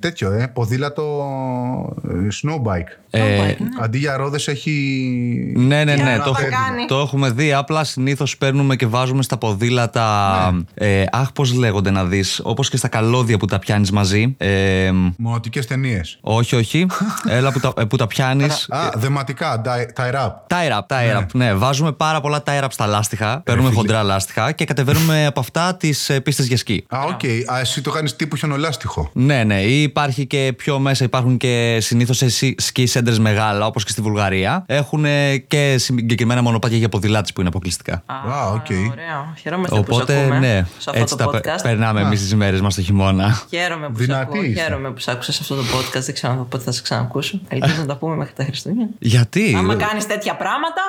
τέτοιο, 0.00 0.32
ε, 0.32 0.46
ποδήλατο 0.46 1.04
ε, 2.08 2.12
snowbike. 2.42 2.98
Ε, 3.10 3.54
Αντί 3.80 3.98
για 3.98 4.16
ρόδες 4.16 4.48
έχει. 4.48 4.72
ναι, 5.56 5.84
ναι, 5.84 5.94
Τι 5.94 6.02
ναι. 6.02 6.10
άλλο 6.12 6.22
Το, 6.22 6.34
θα 6.34 6.40
έχω- 6.40 6.50
κάνει; 6.66 6.84
το 6.86 6.98
έχουμε 6.98 7.30
δει. 7.30 7.52
Απλά 7.52 7.84
συνήθως 7.84 8.36
παίρνουμε 8.36 8.76
και 8.76 8.86
βάζουμε 8.86 9.22
στα 9.22 9.36
ποδήλατα. 9.38 10.06
Ναι. 10.74 10.86
Ε, 11.00 11.04
αχ, 11.12 11.32
πώς 11.32 11.52
λέγονται 11.54 11.90
να 11.90 12.04
δεις. 12.04 12.40
Όπως 12.44 12.70
και 12.70 12.76
στα 12.76 12.88
καλώδια 12.88 13.36
που 13.38 13.46
τα 13.46 13.58
πιάνεις 13.58 13.90
μαζί. 13.90 14.34
Ε, 14.38 14.90
Μονοτικέ 15.16 15.64
ταινίες. 15.64 16.18
όχι, 16.20 16.56
όχι. 16.56 16.86
Έλα 17.28 17.52
που 17.52 17.60
τα, 17.60 17.72
ε, 17.76 17.84
που 17.84 17.96
τα 17.96 18.06
πιάνεις. 18.06 18.66
Α, 18.70 18.78
δεματικά, 18.96 19.60
tie- 19.64 20.00
tie 20.02 20.14
wrap. 20.14 20.30
Tie 20.46 20.72
wrap, 20.72 20.80
tie 20.88 21.16
wrap. 21.18 21.26
Ναι. 21.32 21.54
βάζουμε 21.54 21.92
πάρα 21.92 22.20
πολλά 22.20 22.42
tie 22.46 22.62
wrap 22.62 22.68
στα 22.70 22.86
λάστιχα. 22.86 23.40
Παίρνουμε 23.44 23.68
φίλε. 23.68 23.80
χοντρά 23.80 24.02
λάστιχα 24.02 24.52
και 24.52 24.64
κατεβαίνουμε 24.64 25.26
από 25.26 25.40
αυτά 25.40 25.74
τις 25.76 26.10
πίστες 26.22 26.46
για 26.46 26.56
σκι. 26.56 26.84
Α, 26.88 26.98
οκ. 27.08 27.20
Α, 27.46 27.58
εσύ 27.60 27.82
το 27.82 27.90
κάνεις 27.90 28.16
τύπου 28.16 28.36
χιονολάστιχο. 28.36 29.10
Ναι, 29.12 29.44
ναι. 29.44 29.60
Ή 29.62 29.82
υπάρχει 29.82 30.26
και 30.26 30.52
πιο 30.56 30.78
μέσα, 30.78 31.04
υπάρχουν 31.04 31.36
και 31.36 31.78
συνήθως 31.80 32.22
ski 32.72 32.84
centers 32.92 33.16
μεγάλα, 33.18 33.66
όπως 33.66 33.84
και 33.84 33.90
στη 33.90 34.00
Βουλγαρία. 34.00 34.64
Έχουν 34.66 35.04
και 35.46 35.74
συγκεκριμένα 35.78 36.42
μονοπάτια 36.42 36.76
για 36.78 36.88
ποδηλάτες 36.88 37.32
που 37.32 37.40
είναι 37.40 37.48
αποκλειστικά. 37.48 38.02
Α, 38.06 38.50
οκ. 38.52 38.66
Ωραίο. 38.70 39.34
Χαιρόμαστε 39.42 39.76
που 39.76 39.84
Οπότε, 39.88 40.12
σε 40.12 40.20
ακούμε 40.20 40.38
ναι, 40.38 40.54
σε 40.78 40.90
αυτό 40.90 41.00
έτσι 41.02 41.16
το 41.16 41.24
τα 41.24 41.30
πε- 41.30 41.46
podcast. 41.46 41.62
περνάμε 41.62 42.00
εμείς 42.00 42.20
τις 42.20 42.34
μέρες 42.34 42.60
μας 42.60 42.74
το 42.74 42.82
χειμώνα. 42.82 43.42
Χαίρομαι 43.48 43.88
που, 43.88 43.98
σε 43.98 44.04
Δυνατή 44.04 44.22
ακούω. 44.22 44.42
είσαι. 44.42 44.62
Χαίρομαι 44.62 44.90
που 44.90 45.00
σε 45.00 45.10
άκουσα 45.10 45.32
σε 45.32 45.38
αυτό 45.42 45.54
το 45.54 45.62
podcast. 45.62 46.00
Δεν 46.02 46.14
ξέρω 46.14 46.46
πότε 46.50 46.64
θα 46.64 46.72
σε 46.72 46.82
ξανακούσω. 46.82 47.40
Ελπίζω 47.48 47.74
να 47.78 47.86
τα 47.86 47.96
πούμε 47.96 48.16
μέχρι 48.16 48.32
τα 48.36 48.44
Χριστούγεννα. 48.44 48.88
Γιατί; 48.98 49.54
Άμα 49.58 49.74
κάνεις 49.76 50.06
τέτοια 50.06 50.36
πράγματα. 50.36 50.82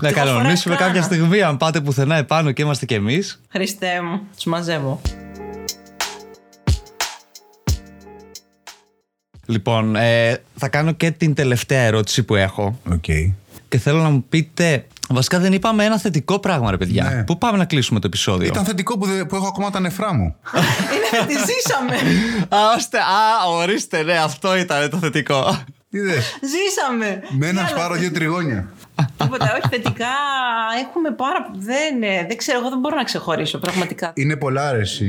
Να 0.00 0.12
κανονίσουμε 0.12 0.74
φορά 0.74 0.86
κάποια 0.86 1.00
κάνα. 1.00 1.14
στιγμή, 1.14 1.42
αν 1.42 1.56
πάτε 1.56 1.80
πουθενά 1.80 2.16
επάνω 2.16 2.50
και 2.52 2.62
είμαστε 2.62 2.86
κι 2.86 2.94
εμείς. 2.94 3.40
Χριστέ 3.48 4.00
μου, 4.02 4.20
τους 4.36 4.44
μαζεύω. 4.44 5.00
Λοιπόν, 9.46 9.96
ε, 9.96 10.42
θα 10.56 10.68
κάνω 10.68 10.92
και 10.92 11.10
την 11.10 11.34
τελευταία 11.34 11.80
ερώτηση 11.80 12.22
που 12.22 12.34
έχω. 12.34 12.78
Οκ. 12.92 13.04
Και 13.68 13.78
θέλω 13.78 14.02
να 14.02 14.08
μου 14.10 14.24
πείτε. 14.28 14.86
Βασικά 15.08 15.38
δεν 15.38 15.52
είπαμε 15.52 15.84
ένα 15.84 15.98
θετικό 15.98 16.38
πράγμα, 16.38 16.70
ρε 16.70 16.76
παιδιά. 16.76 17.04
Ναι. 17.04 17.24
Πού 17.24 17.38
πάμε 17.38 17.58
να 17.58 17.64
κλείσουμε 17.64 18.00
το 18.00 18.06
επεισόδιο; 18.06 18.46
Ήταν 18.46 18.64
θετικό 18.64 18.98
που, 18.98 19.06
δεν- 19.06 19.26
που 19.26 19.36
έχω 19.36 19.46
ακόμα 19.46 19.70
τα 19.70 19.80
νεφρά 19.80 20.14
μου. 20.14 20.36
Είναι, 20.94 21.26
τη 21.26 21.32
ζήσαμε. 21.34 21.94
Α, 22.48 22.58
ωστε, 22.76 22.98
α, 22.98 23.48
ορίστε, 23.48 24.02
ναι, 24.02 24.16
αυτό 24.18 24.56
ήταν 24.56 24.90
το 24.90 24.96
θετικό. 24.98 25.58
Είδες. 25.90 26.38
Ζήσαμε. 26.42 27.22
Με 27.38 27.46
ένα 27.46 27.60
Τι 27.60 27.66
άλλο 27.66 27.76
σπάρο 27.78 27.94
δύο 27.94 28.10
τριγώνια. 28.10 28.72
Τίποτα, 29.16 29.44
όχι 29.44 29.68
θετικά. 29.70 30.06
Έχουμε 30.88 31.10
πάρα. 31.10 31.50
Δεν, 31.58 32.02
ε, 32.02 32.24
δεν 32.28 32.36
ξέρω, 32.36 32.58
εγώ 32.58 32.68
δεν 32.68 32.78
μπορώ 32.78 32.96
να 32.96 33.04
ξεχωρίσω 33.04 33.58
πραγματικά. 33.58 34.12
Είναι 34.14 34.36
πολλά 34.36 34.68
αρέσει 34.68 35.06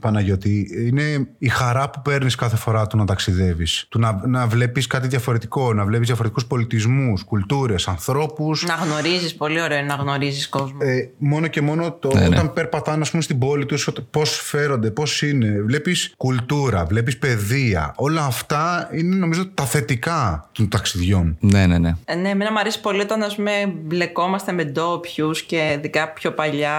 Παναγιώτη. 0.00 0.68
Είναι 0.86 1.28
η 1.38 1.48
χαρά 1.48 1.90
που 1.90 2.02
παίρνεις 2.02 2.34
κάθε 2.34 2.56
φορά 2.56 2.86
του 2.86 2.96
να 2.96 3.04
ταξιδεύεις. 3.04 3.86
Του 3.88 3.98
να, 3.98 4.20
να 4.26 4.46
βλέπεις 4.46 4.86
κάτι 4.86 5.08
διαφορετικό, 5.08 5.72
να 5.72 5.84
βλέπεις 5.84 6.06
διαφορετικούς 6.06 6.46
πολιτισμούς, 6.46 7.24
κουλτούρες, 7.24 7.88
ανθρώπους. 7.88 8.64
Να 8.64 8.74
γνωρίζεις, 8.74 9.34
πολύ 9.34 9.60
ωραίο 9.60 9.78
είναι 9.78 9.86
να 9.86 9.94
γνωρίζεις 9.94 10.48
κόσμο. 10.48 10.78
Ε, 10.80 11.08
μόνο 11.18 11.46
και 11.46 11.60
μόνο 11.60 11.92
το 11.92 12.10
Ναι, 12.14 12.20
ναι. 12.20 12.26
όταν 12.26 12.52
περπατάνε 12.52 13.02
ας 13.02 13.10
πούμε, 13.10 13.22
στην 13.22 13.38
πόλη 13.38 13.66
τους, 13.66 13.88
πώς 14.10 14.40
φέρονται, 14.40 14.90
πώς 14.90 15.22
είναι. 15.22 15.60
Βλέπεις 15.66 16.14
κουλτούρα, 16.16 16.84
βλέπεις 16.84 17.18
παιδεία. 17.18 17.92
Όλα 17.96 18.24
αυτά 18.24 18.88
είναι 18.92 19.16
νομίζω 19.16 19.46
τα 19.48 19.64
θετικά 19.64 20.48
των 20.52 20.68
ταξιδιών. 20.68 21.36
ναι, 21.40 21.66
ναι, 21.66 21.78
ναι. 21.78 21.94
Ε, 22.04 22.14
ναι, 22.14 22.28
εμένα 22.28 22.52
μου 22.52 22.58
αρέσει 22.58 22.80
πολύ 22.80 23.00
όταν 23.00 23.22
ας 23.26 23.34
πούμε, 23.34 23.50
μπλεκόμαστε 23.82 24.52
με 24.52 24.64
ντόπιους 24.64 25.42
και 25.42 25.72
ειδικά 25.78 26.12
πιο 26.12 26.32
παλιά, 26.32 26.72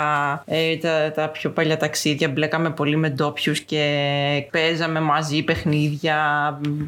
ε, 0.46 0.76
τα, 0.76 1.12
τα 1.16 1.28
πιο 1.30 1.50
παλιά 1.50 1.78
ταξίδια 1.78 2.30
μπλέκαμε 2.30 2.70
πολύ 2.70 2.96
με 2.98 3.10
ντόπιους 3.10 3.60
και 3.60 3.84
παίζαμε 4.52 5.00
μαζί 5.00 5.42
παιχνίδια 5.44 6.16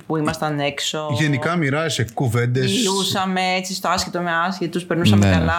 που 0.07 0.17
ήμασταν 0.17 0.59
έξω. 0.59 1.07
Γενικά 1.19 1.55
μοιράζεσαι 1.55 2.05
κουβέντες. 2.13 2.71
Μιλούσαμε 2.71 3.41
έτσι 3.57 3.73
στο 3.73 3.87
άσχετο 3.87 4.19
με 4.19 4.31
άσχετους, 4.47 4.83
περνούσαμε 4.83 5.25
Ναι. 5.25 5.31
καλά. 5.33 5.53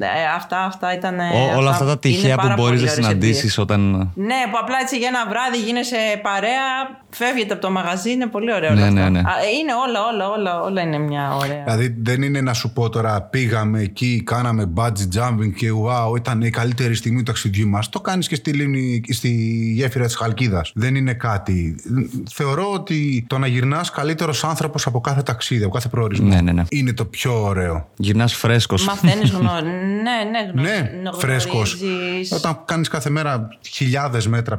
Ε, 0.00 0.06
αυτά, 0.36 0.58
αυτά 0.64 0.94
ήταν. 0.94 1.18
Ό- 1.18 1.56
όλα 1.56 1.70
αυτά 1.70 1.84
τα 1.84 1.98
τυχαία 1.98 2.36
που 2.36 2.52
μπορείς 2.56 2.82
να 2.82 2.88
συναντήσεις 2.88 3.58
όταν. 3.58 4.10
Ναι, 4.14 4.34
που 4.50 4.58
απλά 4.60 4.76
έτσι 4.82 4.98
για 4.98 5.08
ένα 5.08 5.26
βράδυ 5.28 5.58
γίνεσαι 5.64 5.96
παρέα, 6.22 6.66
φεύγετε 7.10 7.52
από 7.52 7.62
το 7.62 7.70
μαγαζί, 7.70 8.10
είναι 8.10 8.26
πολύ 8.26 8.52
ωραίο. 8.54 8.70
Ναι, 8.72 8.76
όλα 8.80 8.88
αυτά. 8.88 9.00
ναι, 9.02 9.08
ναι. 9.08 9.18
Α, 9.18 9.32
Είναι 9.60 9.72
όλα, 9.88 10.00
όλα, 10.12 10.28
όλα, 10.30 10.60
όλα 10.62 10.80
είναι 10.82 10.98
μια 10.98 11.34
ωραία. 11.36 11.62
Δηλαδή 11.64 11.96
δεν 12.02 12.22
είναι 12.22 12.40
να 12.40 12.52
σου 12.52 12.72
πω 12.72 12.88
τώρα 12.88 13.03
πήγαμε 13.30 13.80
εκεί, 13.80 14.22
κάναμε 14.24 14.72
bungee 14.74 15.18
jumping 15.18 15.52
και 15.56 15.68
wow, 15.70 16.16
ήταν 16.16 16.42
η 16.42 16.50
καλύτερη 16.50 16.94
στιγμή 16.94 17.18
του 17.18 17.22
ταξιδιού 17.22 17.68
μας. 17.68 17.88
Το 17.88 18.00
κάνεις 18.00 18.28
και 18.28 18.34
στη, 18.34 18.52
λίμνη, 18.52 19.02
στη 19.08 19.28
γέφυρα 19.74 20.04
της 20.04 20.16
Χαλκίδας. 20.16 20.72
Δεν 20.74 20.94
είναι 20.94 21.12
κάτι. 21.14 21.74
Θεωρώ 22.30 22.72
ότι 22.72 23.24
το 23.28 23.38
να 23.38 23.46
γυρνάς 23.46 23.90
καλύτερος 23.90 24.44
άνθρωπος 24.44 24.86
από 24.86 25.00
κάθε 25.00 25.22
ταξίδι, 25.22 25.64
από 25.64 25.72
κάθε 25.72 25.88
προορισμό. 25.88 26.28
Ναι, 26.28 26.40
ναι, 26.40 26.52
ναι. 26.52 26.62
Είναι 26.68 26.92
το 26.92 27.04
πιο 27.04 27.42
ωραίο. 27.42 27.88
Γυρνάς 27.96 28.34
φρέσκος. 28.34 28.86
Μαθαίνεις 28.86 29.30
γνώση. 29.30 29.64
ναι, 30.04 30.30
ναι, 30.30 30.50
γνω... 30.52 30.62
Ναι, 30.62 30.90
γνωρίζεις. 31.00 31.24
φρέσκος. 31.24 31.76
Όταν 32.30 32.62
κάνεις 32.64 32.88
κάθε 32.88 33.10
μέρα 33.10 33.48
χιλιάδες 33.70 34.28
μέτρα 34.28 34.58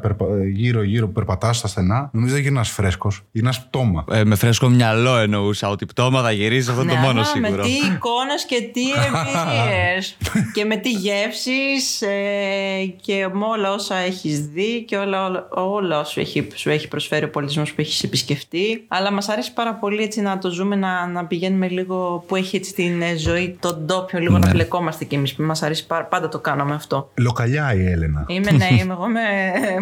γύρω-γύρω 0.54 1.06
που 1.06 1.12
περπατάς 1.12 1.58
στα 1.58 1.68
στενά, 1.68 2.10
νομίζω 2.14 2.34
δεν 2.34 2.44
γυρνάς 2.44 2.70
φρέσκος. 2.70 3.22
Γυρνάς 3.32 3.66
πτώμα. 3.66 4.06
Ε, 4.12 4.24
με 4.24 4.36
φρέσκο 4.36 4.70
μυαλό 4.70 5.18
εννοούσα 5.18 5.70
ότι 5.70 5.86
πτώμα 5.86 6.22
θα 6.22 6.32
γυρίσει, 6.32 6.70
αυτό 6.70 6.82
είναι 6.82 6.92
το 6.92 6.98
Ναι, 6.98 7.06
μόνο 7.06 7.20
αλλά 7.20 7.30
σίγουρο. 7.30 7.64
Με 7.64 7.70
τι 7.70 7.98
εικόνες 8.36 8.46
και 8.46 8.70
τι 8.74 8.82
εμπειρίες 9.06 10.18
και 10.54 10.66
με 10.66 10.76
τι 10.76 10.90
γεύσεις 10.92 12.02
ε, 12.02 12.94
και 13.02 13.28
με 13.34 13.46
όλα 13.46 13.72
όσα 13.72 13.96
έχεις 13.96 14.40
δει 14.48 14.84
και 14.88 14.98
όλα, 14.98 15.26
όλα, 15.26 15.48
όλα 15.50 16.04
σου, 16.04 16.20
έχει, 16.20 16.48
σου 16.54 16.70
έχει 16.70 16.88
προσφέρει 16.88 17.26
ο 17.26 17.30
πολιτισμός 17.30 17.70
που 17.74 17.82
έχεις 17.82 18.04
επισκεφτεί. 18.04 18.84
Αλλά 18.88 19.12
μας 19.12 19.30
αρέσει 19.30 19.54
πάρα 19.54 19.74
πολύ 19.74 20.04
έτσι 20.04 20.22
να 20.22 20.38
το 20.38 20.50
ζούμε, 20.50 20.76
να, 20.76 21.08
να 21.08 21.26
πηγαίνουμε 21.26 21.68
λίγο 21.68 22.24
που 22.28 22.36
έχει 22.36 22.56
έτσι 22.56 22.74
την 22.74 23.02
ε, 23.02 23.16
ζωή 23.18 23.58
των 23.60 23.78
ντόπιων, 23.86 24.22
λίγο 24.22 24.38
Ναι. 24.38 24.46
να 24.46 24.52
μπλεκόμαστε 24.52 25.06
κι 25.06 25.16
εμείς. 25.16 25.36
Μας 25.36 25.64
αρέσει 25.64 25.86
πάρα, 25.86 26.04
πάντα 26.06 26.30
το 26.30 26.40
κάναμε 26.40 26.74
αυτό. 26.76 27.12
Λοκαλιά 27.18 27.74
η 27.74 27.86
Έλενα. 27.92 28.26
Είμαι, 28.28 28.52
ναι, 28.52 28.68
είμαι, 28.80 28.94
εγώ 28.94 29.08
με, 29.08 29.22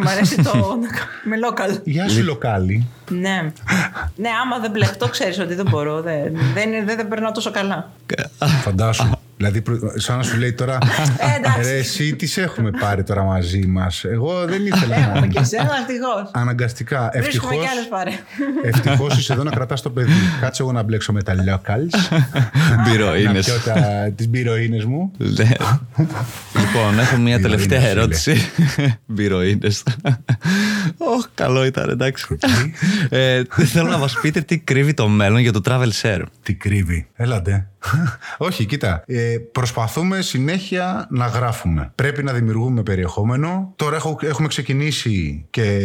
μ' 0.03 0.07
αρέσει 0.07 0.35
το. 0.43 0.51
με 1.29 1.35
local. 1.47 1.81
Γεια 1.83 2.09
σου 2.09 2.23
Λοκάλι. 2.23 2.87
Ναι. 3.09 3.51
ναι, 4.15 4.29
άμα 4.43 4.59
δεν 4.59 4.71
μπλεχτώ, 4.71 5.09
ξέρεις 5.09 5.39
ότι 5.39 5.53
δεν 5.53 5.67
μπορώ. 5.69 6.01
Δεν, 6.01 6.37
δεν, 6.53 6.85
δεν, 6.85 6.95
δεν 6.95 7.07
περνάω 7.07 7.31
τόσο 7.31 7.51
καλά. 7.51 7.89
Φαντάσου. 8.61 9.09
Δηλαδή, 9.47 9.61
προ- 9.61 9.99
σαν 9.99 10.17
να 10.17 10.23
σου 10.23 10.37
λέει 10.37 10.53
τώρα. 10.53 10.77
Ε, 11.17 11.37
εντάξει. 11.37 11.69
Ρε, 11.71 11.77
εσύ 11.77 12.15
τι 12.15 12.25
σε 12.27 12.41
έχουμε 12.41 12.71
πάρει 12.79 13.03
τώρα 13.03 13.23
μαζί 13.23 13.65
μας; 13.67 14.03
Εγώ 14.03 14.45
δεν 14.45 14.65
ήθελα 14.65 14.95
Έχουμε 14.95 15.19
να. 15.19 15.27
και 15.27 15.39
εσένα, 15.39 15.63
ευτυχώς. 15.79 16.29
Αναγκαστικά. 16.33 17.09
Ευτυχώ. 17.13 17.21
Βρίσκουμε 17.47 17.55
κι 17.55 17.67
άλλες 17.71 17.87
πάρες. 17.89 18.13
Ευτυχώς 18.63 19.17
είσαι 19.17 19.33
εδώ 19.33 19.43
να 19.43 19.51
κρατάς 19.51 19.81
το 19.81 19.89
παιδί. 19.89 20.11
Κάτσε 20.41 20.61
εγώ 20.61 20.71
να 20.71 20.83
μπλέξω 20.83 21.13
με 21.13 21.23
τα 21.23 21.33
locals. 21.35 22.17
Μπυρό 22.87 23.09
να 23.09 23.15
είναι. 23.17 23.39
πιω 23.39 23.53
τις 24.15 24.27
μπυροίνε 24.29 24.85
μου. 24.85 25.11
Ναι. 25.17 25.27
λοιπόν, 26.59 26.99
έχω 26.99 27.17
μια 27.17 27.37
Μπυροίνες, 27.37 27.41
τελευταία 27.41 27.79
φίλε. 27.79 27.91
ερώτηση. 27.91 28.35
Μπυροίνε. 29.05 29.67
Ωχ, 30.97 31.25
καλό 31.35 31.65
ήταν, 31.65 31.89
εντάξει. 31.89 32.37
ε, 33.09 33.41
θέλω 33.65 33.87
να 33.89 33.97
μας 33.97 34.17
πείτε 34.21 34.41
τι 34.41 34.57
κρύβει 34.57 34.93
το 34.93 35.07
μέλλον 35.07 35.39
για 35.39 35.51
το 35.51 35.61
travel 35.65 35.89
share. 36.01 36.21
Τι 36.43 36.53
κρύβει. 36.53 37.07
Έλατε. 37.15 37.67
Όχι, 38.47 38.65
κοίτα. 38.65 39.03
Ε, 39.05 39.35
προσπαθούμε 39.51 40.21
συνέχεια 40.21 41.07
να 41.09 41.25
γράφουμε. 41.25 41.91
Πρέπει 41.95 42.23
να 42.23 42.33
δημιουργούμε 42.33 42.83
περιεχόμενο. 42.83 43.73
Τώρα 43.75 43.95
έχω, 43.95 44.17
έχουμε 44.21 44.47
ξεκινήσει 44.47 45.45
και 45.49 45.79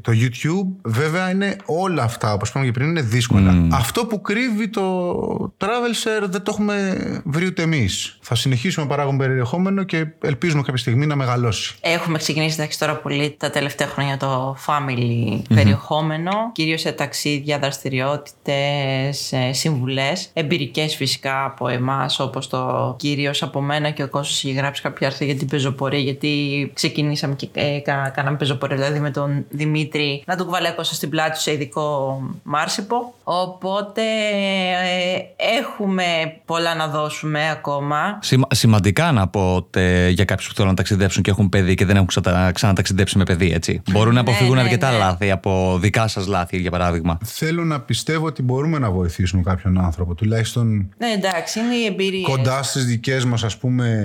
το 0.00 0.12
YouTube. 0.14 0.90
Βέβαια 0.90 1.30
είναι 1.30 1.56
όλα 1.64 2.02
αυτά, 2.02 2.32
όπως 2.32 2.48
είπαμε 2.48 2.64
και 2.64 2.70
πριν, 2.70 2.88
είναι 2.88 3.00
δύσκολα. 3.00 3.66
Αυτό 3.72 4.06
που 4.06 4.20
κρύβει 4.20 4.68
το 4.68 5.12
travel 5.58 6.22
share 6.24 6.28
δεν 6.28 6.42
το 6.42 6.50
έχουμε 6.50 6.98
βρει 7.24 7.46
ούτε 7.46 7.62
εμείς. 7.62 8.18
Θα 8.20 8.34
συνεχίσουμε 8.34 8.86
να 8.86 8.90
παράγουμε 8.90 9.26
περιεχόμενο 9.26 9.82
και 9.82 10.06
ελπίζουμε 10.20 10.62
κάποια 10.62 10.80
στιγμή 10.80 11.06
να 11.06 11.16
μεγαλώσει. 11.16 11.74
Έχουμε 11.80 12.18
ξεκινήσει 12.18 12.54
εντάξει, 12.54 12.78
τώρα 12.78 12.96
πολύ 12.96 13.36
τα 13.38 13.50
τελευταία 13.50 13.88
χρόνια 13.88 14.16
το 14.16 14.56
family 14.66 15.42
περιεχόμενο, 15.54 16.32
κυρίως 16.52 16.80
σε 16.80 16.92
ταξίδια, 16.92 17.58
δραστηριότητες, 17.58 19.32
ε, 19.32 19.52
συμβουλές, 19.52 20.30
εμπειρικές 20.32 20.96
φυσικά 21.44 21.64
από 21.64 21.68
εμάς 21.68 22.20
όπως 22.20 22.48
το 22.48 22.94
κυρίως 22.98 23.42
από 23.42 23.60
μένα 23.60 23.90
και 23.90 24.02
ο 24.02 24.08
Κώστας 24.08 24.44
έχει 24.44 24.52
γράψει 24.52 24.82
κάποια 24.82 25.06
άρθρα 25.06 25.24
για 25.26 25.34
την 25.34 25.48
πεζοπορία 25.48 25.98
γιατί 25.98 26.30
ξεκινήσαμε 26.74 27.34
και 27.34 27.48
ε, 27.52 27.78
κα- 27.78 28.12
κάναμε 28.14 28.36
πεζοπορία 28.36 28.76
δηλαδή 28.76 29.00
με 29.00 29.10
τον 29.10 29.44
Δημήτρη 29.50 30.22
να 30.26 30.36
τον 30.36 30.46
κουβαλέκωσα 30.46 30.94
στην 30.94 31.08
πλάτη 31.08 31.30
του 31.30 31.40
σε 31.40 31.52
ειδικό 31.52 32.20
μάρσιπο 32.42 33.14
οπότε 33.24 34.02
ε, 34.02 35.20
έχουμε 35.58 36.04
πολλά 36.44 36.74
να 36.74 36.88
δώσουμε 36.88 37.50
ακόμα 37.50 38.18
Σημα- 38.20 38.48
σημαντικά 38.54 39.12
να 39.12 39.28
πω 39.28 39.54
ότι 39.54 40.10
για 40.10 40.24
κάποιους 40.24 40.48
που 40.48 40.54
θέλουν 40.54 40.70
να 40.70 40.76
ταξιδέψουν 40.76 41.22
και 41.22 41.30
έχουν 41.30 41.48
παιδί 41.48 41.74
και 41.74 41.84
δεν 41.84 41.94
έχουν 41.96 42.06
ξανα, 42.06 42.52
ξαναταξιδέψει 42.52 43.18
με 43.18 43.24
παιδί, 43.24 43.52
έτσι. 43.52 43.82
Μπορούν 43.90 44.14
να 44.14 44.20
αποφύγουν 44.20 44.54
ναι, 44.54 44.60
αρκετά 44.60 44.90
ναι. 44.90 44.98
λάθη 44.98 45.30
από 45.30 45.78
δικά 45.80 46.06
σας 46.08 46.26
λάθη, 46.26 46.56
για 46.60 46.70
παράδειγμα. 46.70 47.18
Θέλω 47.24 47.64
να 47.64 47.80
πιστεύω 47.80 48.26
ότι 48.26 48.42
μπορούμε 48.42 48.78
να 48.78 48.90
βοηθήσουμε 48.90 49.42
κάποιον 49.42 49.78
άνθρωπο, 49.80 50.14
τουλάχιστον 50.14 50.92
Ναι, 50.98 51.16
εντάξει. 51.36 51.58
Εντάξει, 51.58 51.74
είναι 51.74 51.74
οι 51.74 51.84
εμπειρίε. 51.92 52.22
Κοντά 52.22 52.62
στις 52.62 52.84
δικές 52.84 53.24
μας, 53.24 53.44
ας 53.44 53.56
πούμε. 53.56 54.02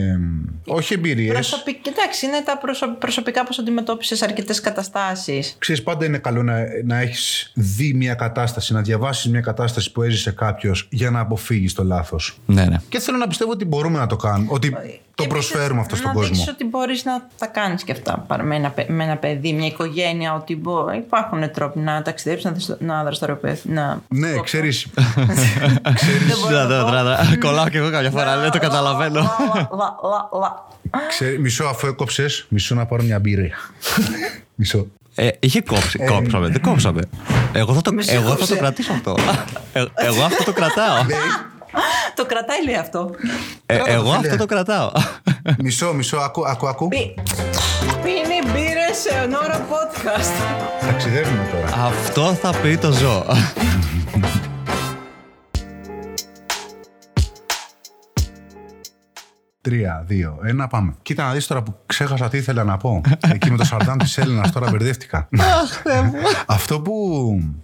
Όχι 0.65 0.93
εμπειρίες. 0.93 1.33
Προσωπικ... 1.33 1.87
Εντάξει, 1.87 2.25
είναι 2.25 2.41
τα 2.45 2.57
προσω... 2.57 2.95
προσωπικά 2.95 3.43
πώ 3.43 3.49
αντιμετώπισες 3.59 4.21
αρκετές 4.21 4.59
καταστάσεις. 4.59 5.55
Ξέρεις, 5.59 5.83
πάντα 5.83 6.05
είναι 6.05 6.17
καλό 6.17 6.43
να, 6.43 6.59
να 6.85 6.99
έχεις 6.99 7.51
δει 7.55 7.93
μια 7.93 8.13
κατάσταση, 8.13 8.73
να 8.73 8.81
διαβάσεις 8.81 9.31
μια 9.31 9.41
κατάσταση 9.41 9.91
που 9.91 10.01
έζησε 10.01 10.31
κάποιος 10.31 10.87
για 10.91 11.09
να 11.11 11.19
αποφύγεις 11.19 11.73
το 11.73 11.83
λάθος. 11.83 12.39
Ναι, 12.45 12.65
ναι. 12.65 12.77
Και 12.89 12.99
θέλω 12.99 13.17
να 13.17 13.27
πιστεύω 13.27 13.51
ότι 13.51 13.65
μπορούμε 13.65 13.99
να 13.99 14.07
το 14.07 14.15
κάνουμε. 14.15 14.49
Ότι 14.51 14.75
το 15.15 15.25
Και 15.25 15.29
προσφέρουμε 15.29 15.79
αυτό 15.79 15.95
επίσης, 15.95 15.99
στον 15.99 16.07
να 16.07 16.13
κόσμο. 16.13 16.35
δείξεις 16.35 16.53
ότι 16.53 16.65
μπορείς 16.65 17.05
να 17.05 17.27
τα 17.37 17.45
κάνεις 17.45 17.83
και 17.83 17.91
αυτά 17.91 18.23
παρά 18.27 18.43
με 18.43 18.55
ένα, 18.55 18.69
παι- 18.69 18.89
με 18.89 19.03
ένα 19.03 19.17
παιδί, 19.17 19.53
μια 19.53 19.67
οικογένεια. 19.67 20.33
Ότι 20.33 20.55
μπο... 20.55 20.91
υπάρχουν 20.93 21.51
τρόποι 21.51 21.79
να 21.79 22.01
ταξιδέψεις, 22.01 22.45
να, 22.45 22.51
δραστο- 22.51 22.77
να 22.79 23.03
δραστηριοποιηθεί. 23.03 23.69
Να... 23.69 24.01
Ναι, 24.07 24.39
ξέρεις. 24.43 24.87
Δεν 26.27 26.37
μπορώ 26.41 26.65
να 27.01 27.18
Τρα, 27.21 27.29
το 27.29 27.37
πω. 27.37 27.37
τρα, 27.37 27.39
τρα. 27.41 27.47
Κολλάω 27.49 27.69
και 27.69 27.77
εγώ 27.77 27.91
κάποια 27.91 28.09
φορά, 28.11 28.37
δεν 28.37 28.51
το 28.51 28.59
καταλαβαίνω. 28.59 29.19
Λα, 29.21 29.29
λα, 29.77 30.09
λα, 30.09 30.39
λα. 30.39 30.67
Ξέρει, 31.09 31.39
μισό 31.39 31.63
αφού 31.63 31.87
έκοψες, 31.87 32.45
μισό 32.49 32.75
να 32.75 32.85
πάρω 32.85 33.03
μια 33.03 33.19
μπύρα. 33.19 33.43
μισό. 34.55 34.87
Ε, 35.15 35.27
είχε 35.39 35.61
κόψει. 35.61 35.99
Κόψαμε, 36.05 36.47
δεν 36.47 36.61
κόψαμε. 36.61 37.01
Εγώ 37.53 37.73
θα 37.73 37.81
το, 37.81 37.93
Με 37.93 38.03
εγώ 38.07 38.21
θα 38.29 38.35
το 38.35 38.41
σήκωσε. 38.43 38.55
κρατήσω 38.55 38.91
αυτό. 38.93 39.15
Ε, 39.73 39.83
εγώ 39.95 40.23
αυτό 40.23 40.43
το 40.43 40.53
κρατάω. 40.53 40.95
Το 42.15 42.25
κρατάει, 42.25 42.63
λέει 42.65 42.75
αυτό. 42.75 43.09
Ε, 43.65 43.75
Κράτα 43.75 43.89
το, 43.89 43.95
εγώ 43.95 44.11
φίλε. 44.11 44.27
αυτό 44.27 44.37
το 44.37 44.45
κρατάω. 44.45 44.91
μισό, 45.59 45.93
μισό, 45.93 46.17
ακού, 46.17 46.47
ακού, 46.47 46.67
ακού. 46.67 46.87
Πι- 46.87 47.19
Πίνει 48.03 48.51
μπύρες 48.53 48.97
σε 48.97 49.29
ώρα 49.43 49.65
podcast. 49.69 50.33
Ταξιδεύουμε 50.87 51.47
τώρα. 51.51 51.85
Αυτό 51.85 52.33
θα 52.41 52.53
πει 52.61 52.77
το 52.77 52.91
ζώο. 52.91 53.25
Τρία, 59.61 60.03
δύο, 60.07 60.39
ένα, 60.43 60.67
πάμε. 60.67 60.93
Κοίτα 61.01 61.23
να 61.23 61.31
δεις 61.33 61.47
τώρα 61.47 61.63
που 61.63 61.75
ξέχασα 61.85 62.29
τι 62.29 62.37
ήθελα 62.37 62.63
να 62.63 62.77
πω. 62.77 63.01
Εκεί 63.33 63.51
με 63.51 63.57
το 63.57 63.63
σαρδάμ 63.63 63.97
της 63.97 64.17
Έλληνας 64.17 64.51
τώρα 64.51 64.69
μπερδεύτηκα. 64.71 65.27
Αυτό 66.45 66.79
που 66.81 66.93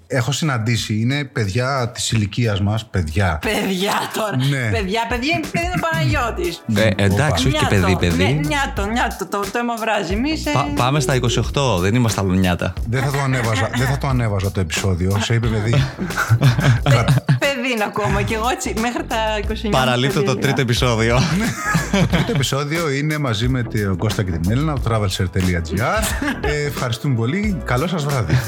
έχω 0.08 0.32
συναντήσει 0.32 1.00
είναι 1.00 1.24
παιδιά 1.24 1.92
της 1.94 2.12
ηλικίας 2.12 2.62
μας, 2.62 2.86
παιδιά. 2.86 3.40
Παιδιά 3.42 3.94
τώρα. 4.14 4.36
Ναι. 4.38 4.70
Παιδιά, 4.70 5.02
παιδιά 5.10 5.36
είναι 5.38 5.48
παιδί 5.52 5.66
ο 5.76 5.80
Παναγιώτης. 5.90 6.64
Ε, 6.76 7.04
εντάξει, 7.04 7.48
όχι 7.48 7.58
και 7.58 7.66
παιδί, 7.70 7.98
παιδί. 8.00 8.24
Ναι, 8.24 8.30
νιάτο, 8.30 8.86
νιάτο, 8.86 9.26
το, 9.26 9.40
το 9.40 9.58
αίμα 9.58 9.76
βράζει. 9.76 10.14
Εμεί. 10.14 10.32
Πα- 10.54 10.68
πάμε 10.76 11.00
στα 11.00 11.16
28, 11.16 11.80
δεν 11.80 11.96
είμαστε 11.96 12.22
αλουνιάτα. 12.22 12.74
Δεν 12.90 13.04
θα 13.04 13.12
το 13.12 13.20
ανέβαζα, 13.20 13.70
δεν 13.78 13.88
θα 13.88 13.98
το 13.98 14.08
ανέβαζα 14.08 14.52
το 14.52 14.60
επεισόδιο. 14.60 15.18
Σε 15.22 15.34
είπε 15.34 15.48
παιδί. 15.48 15.74
παιδί 17.40 17.72
είναι 17.74 17.84
ακόμα 17.84 18.22
και 18.22 18.34
εγώ 18.34 18.50
έτσι 18.50 18.74
μέχρι 18.80 19.04
τα 19.04 19.18
29. 19.68 19.70
Παραλείπτω 19.72 20.20
το 20.20 20.26
παιδί 20.26 20.40
τρίτο 20.40 20.62
είμαι. 20.62 20.62
επεισόδιο. 20.62 21.20
Το 22.02 22.08
τρίτο 22.12 22.32
επεισόδιο 22.36 22.90
είναι 22.92 23.18
μαζί 23.18 23.48
με 23.48 23.64
τον 23.64 23.98
Κώστα 23.98 24.24
και 24.24 24.32
την 24.32 24.52
Έλληνα, 24.52 24.74
το 24.74 24.82
travelshare.gr. 24.90 26.04
Ε, 26.42 26.66
ευχαριστούμε 26.68 27.16
πολύ. 27.16 27.58
Καλό 27.66 27.88
σας 27.88 28.06
βράδυ. 28.06 28.34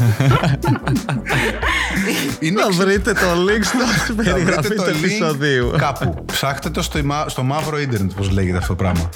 είναι 2.40 2.62
Να 2.62 2.70
βρείτε 2.70 3.14
το 3.14 3.20
link 3.48 3.64
στο 3.64 3.78
Θα 4.08 4.14
περιγραφή 4.24 4.62
βρείτε 4.68 4.76
του 4.76 4.76
το 4.76 4.84
link 4.92 4.96
επεισοδίου. 4.98 5.72
Κάπου. 5.78 6.24
Ψάχτε 6.26 6.70
το 6.70 6.82
στο, 6.82 7.00
μα- 7.04 7.26
στο 7.30 7.44
μαύρο 7.44 7.80
ίντερνετ, 7.80 8.12
πώς 8.12 8.30
λέγεται 8.30 8.58
αυτό 8.58 8.68
το 8.68 8.76
πράγμα. 8.76 9.10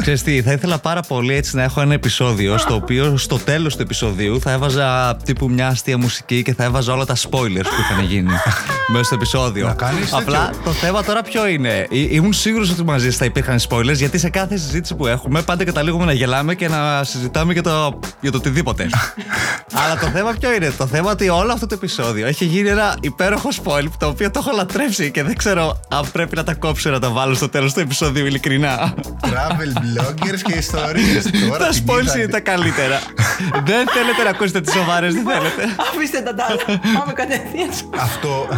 Ξέρεις 0.00 0.22
τι, 0.22 0.42
θα 0.42 0.52
ήθελα 0.52 0.78
πάρα 0.78 1.00
πολύ 1.00 1.34
έτσι 1.34 1.56
να 1.56 1.62
έχω 1.62 1.80
ένα 1.80 1.94
επεισόδιο 1.94 2.58
στο 2.58 2.74
οποίο 2.74 3.16
στο 3.16 3.38
τέλος 3.38 3.76
του 3.76 3.82
επεισοδίου 3.82 4.40
θα 4.40 4.50
έβαζα 4.50 5.16
τύπου 5.24 5.50
μια 5.50 5.66
αστεία 5.66 5.98
μουσική 5.98 6.42
και 6.42 6.54
θα 6.54 6.64
έβαζα 6.64 6.92
όλα 6.92 7.04
τα 7.04 7.14
spoilers 7.16 7.62
που 7.62 7.80
είχαν 7.90 8.04
γίνει 8.04 8.30
μέσα 8.92 9.04
στο 9.04 9.14
επεισόδιο. 9.14 9.66
Να 9.66 9.72
κάνεις 9.74 10.12
Απλά 10.12 10.46
τέτοιο. 10.46 10.60
το 10.64 10.70
θέμα 10.70 11.02
τώρα 11.04 11.22
ποιο 11.22 11.46
είναι. 11.48 11.86
Ή- 11.90 12.08
ήμουν 12.10 12.32
σίγουρος 12.32 12.70
ότι 12.70 12.84
μαζί 12.84 13.04
σας 13.06 13.16
θα 13.16 13.24
υπήρχαν 13.24 13.58
spoilers 13.68 13.77
γιατί 13.82 14.18
σε 14.18 14.30
κάθε 14.30 14.56
συζήτηση 14.56 14.94
που 14.94 15.06
έχουμε 15.06 15.42
πάντα 15.42 15.64
καταλήγουμε 15.64 16.04
να 16.04 16.12
γελάμε 16.12 16.54
και 16.54 16.68
να 16.68 17.04
συζητάμε 17.04 17.52
για 17.52 17.62
το, 17.62 17.98
για 18.20 18.30
το 18.30 18.36
οτιδήποτε. 18.36 18.88
Αλλά 19.84 20.00
το 20.00 20.06
θέμα 20.06 20.34
ποιο 20.40 20.52
είναι; 20.52 20.70
Το 20.70 20.86
θέμα 20.86 21.10
ότι 21.10 21.28
όλο 21.28 21.52
αυτό 21.52 21.66
το 21.66 21.74
επεισόδιο 21.74 22.26
έχει 22.26 22.44
γίνει 22.44 22.68
ένα 22.68 22.96
υπέροχο 23.00 23.48
spoil 23.64 23.84
το 23.98 24.06
οποίο 24.06 24.30
το 24.30 24.38
έχω 24.46 24.56
λατρέψει 24.56 25.10
και 25.10 25.22
δεν 25.22 25.36
ξέρω 25.36 25.80
αν 25.88 26.10
πρέπει 26.12 26.36
να 26.36 26.44
τα 26.44 26.54
κόψω 26.54 26.88
ή 26.88 26.92
να 26.92 26.98
τα 26.98 27.10
βάλω 27.10 27.34
στο 27.34 27.48
τέλος 27.48 27.72
του 27.72 27.80
επεισοδίου 27.80 28.26
ειλικρινά. 28.26 28.94
Travel 29.20 29.78
bloggers 29.78 30.40
και 30.42 30.54
ιστορίες. 30.54 31.24
Τα 31.58 31.70
spoils 31.72 32.16
είναι 32.16 32.28
τα 32.28 32.40
καλύτερα. 32.40 32.98
δεν 33.70 33.86
θέλετε 33.88 34.22
να 34.24 34.30
ακούσετε 34.30 34.60
τις 34.60 34.72
σοβαρές, 34.72 35.14
δεν 35.14 35.24
θέλετε. 35.26 35.62
Αφήστε 35.92 36.20
τα 36.20 36.34
τάλα. 36.34 36.80
Πάμε 36.98 37.12
κατευθείαν. 37.12 37.68
αυτό, 38.00 38.48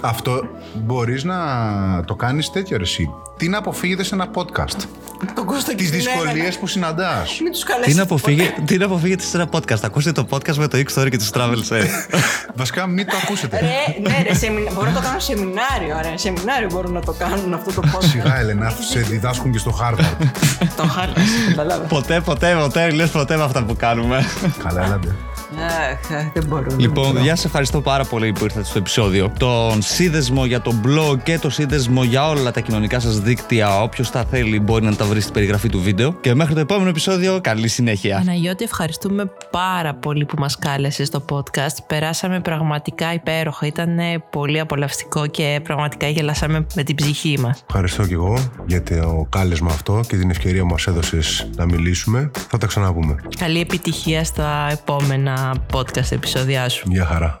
αυτό 0.00 0.48
μπορείς 0.74 1.24
να 1.24 1.36
το 2.04 2.14
κάνεις 2.14 2.50
τέτοιο 2.50 2.76
ρε 2.76 2.82
εσύ. 2.82 3.08
Τι 3.36 3.48
να 3.48 3.58
αποφύγετε 3.58 4.02
σε 4.02 4.14
ένα 4.14 4.30
podcast; 4.34 4.67
Τον 5.34 5.44
Κώστα 5.46 5.70
και 5.74 5.76
Τις 5.76 5.90
την 5.90 6.00
Έλενα. 6.00 6.22
δυσκολίες 6.22 6.58
που 6.58 6.66
συναντάς. 6.66 7.40
Μην 7.42 7.52
τους 7.52 7.60
Τι 7.60 7.66
καλέσει. 7.72 7.94
να, 7.94 8.02
αποφύγετε, 8.02 8.62
τι 8.64 8.76
να 8.78 8.84
αποφύγετε 8.84 9.22
σε 9.22 9.36
ένα 9.36 9.48
podcast. 9.52 9.78
Ακούστε 9.82 10.12
το 10.12 10.26
podcast 10.30 10.54
με 10.54 10.68
το 10.68 10.78
X-Story 10.78 11.08
και 11.10 11.18
του 11.18 11.24
Travel 11.32 11.58
Share. 11.68 11.86
Βασικά 12.60 12.86
μην 12.86 13.06
το 13.06 13.16
ακούσετε. 13.22 13.58
Ρε, 13.60 14.08
ναι, 14.08 14.22
ρε, 14.28 14.34
σεμι... 14.34 14.60
μπορούν 14.74 14.92
να 14.92 15.00
το 15.00 15.04
κάνουν 15.04 15.20
σεμινάριο. 15.20 16.00
Ρε. 16.02 16.16
Σεμινάριο 16.16 16.68
μπορούν 16.72 16.92
να 16.92 17.00
το 17.00 17.12
κάνουν 17.12 17.54
αυτό 17.54 17.72
το 17.72 17.82
podcast. 17.94 18.04
Σιγά 18.04 18.38
Ελένα, 18.38 18.72
σε 18.90 18.98
διδάσκουν 19.00 19.52
και 19.52 19.58
στο 19.58 19.78
Harvard. 19.82 20.26
το 20.76 20.82
χάρτη. 20.82 21.20
Κατάλαβε. 21.48 21.86
ποτέ, 21.86 22.20
ποτέ, 22.20 22.54
ποτέ, 22.60 22.90
λες 22.90 23.10
ποτέ 23.10 23.36
με 23.36 23.42
αυτά 23.42 23.62
που 23.64 23.76
κάνουμε. 23.76 24.24
Καλά, 24.64 24.84
έλατε. 24.84 25.16
Αχ, 25.66 26.12
αχ, 26.12 26.32
δεν 26.32 26.44
μπορούν. 26.46 26.78
Λοιπόν, 26.78 27.12
παιδιά, 27.12 27.36
σε 27.36 27.46
ευχαριστώ 27.46 27.80
πάρα 27.80 28.04
πολύ 28.04 28.32
που 28.32 28.44
ήρθατε 28.44 28.64
στο 28.64 28.78
επεισόδιο. 28.78 29.32
Τον 29.38 29.82
σύνδεσμο 29.82 30.44
για 30.44 30.60
το 30.60 30.74
blog 30.84 31.18
και 31.22 31.38
το 31.38 31.50
σύνδεσμο 31.50 32.04
για 32.04 32.28
όλα 32.28 32.50
τα 32.50 32.60
κοινωνικά 32.60 33.00
σας 33.00 33.20
δίκτυα. 33.20 33.80
Όποιος 33.82 34.10
τα 34.10 34.24
θέλει 34.24 34.60
μπορεί 34.60 34.84
να 34.84 34.94
τα 34.94 35.04
βρει 35.04 35.20
στην 35.20 35.32
περιγραφή 35.32 35.68
του 35.68 35.80
βίντεο. 35.80 36.12
Και 36.12 36.34
μέχρι 36.34 36.54
το 36.54 36.60
επόμενο 36.60 36.88
επεισόδιο, 36.88 37.40
καλή 37.42 37.68
συνέχεια. 37.68 38.16
Παναγιώτη, 38.16 38.64
ευχαριστούμε 38.64 39.30
πάρα 39.50 39.94
πολύ 39.94 40.24
που 40.24 40.34
μας 40.38 40.58
κάλεσες 40.58 41.06
στο 41.06 41.24
podcast. 41.28 41.76
Περάσαμε 41.86 42.40
πραγματικά 42.40 43.12
υπέροχα. 43.12 43.66
Ήταν 43.66 43.98
ε, 43.98 44.24
πολύ 44.30 44.60
απολαυστικό 44.60 45.26
και 45.26 45.60
πραγματικά 45.64 46.08
γελάσαμε 46.08 46.66
με 46.74 46.82
την 46.82 46.94
ψυχή 46.94 47.38
μας. 47.40 47.62
Ευχαριστώ 47.66 48.06
και 48.06 48.14
εγώ 48.14 48.38
για 48.66 48.82
το 48.82 49.26
κάλεσμα 49.28 49.70
αυτό 49.70 50.00
και 50.08 50.16
την 50.16 50.30
ευκαιρία 50.30 50.60
που 50.60 50.68
μας 50.68 50.86
έδωσες 50.86 51.48
να 51.56 51.64
μιλήσουμε. 51.64 52.30
Θα 52.48 52.58
τα 52.58 52.66
ξαναπούμε. 52.66 53.16
Καλή 53.38 53.60
επιτυχία 53.60 54.24
στα 54.24 54.68
επόμενα 54.70 55.47
podcast 55.72 56.12
επεισόδια 56.12 56.68
σου. 56.68 56.88
Γεια 56.90 57.04
χαρά. 57.04 57.40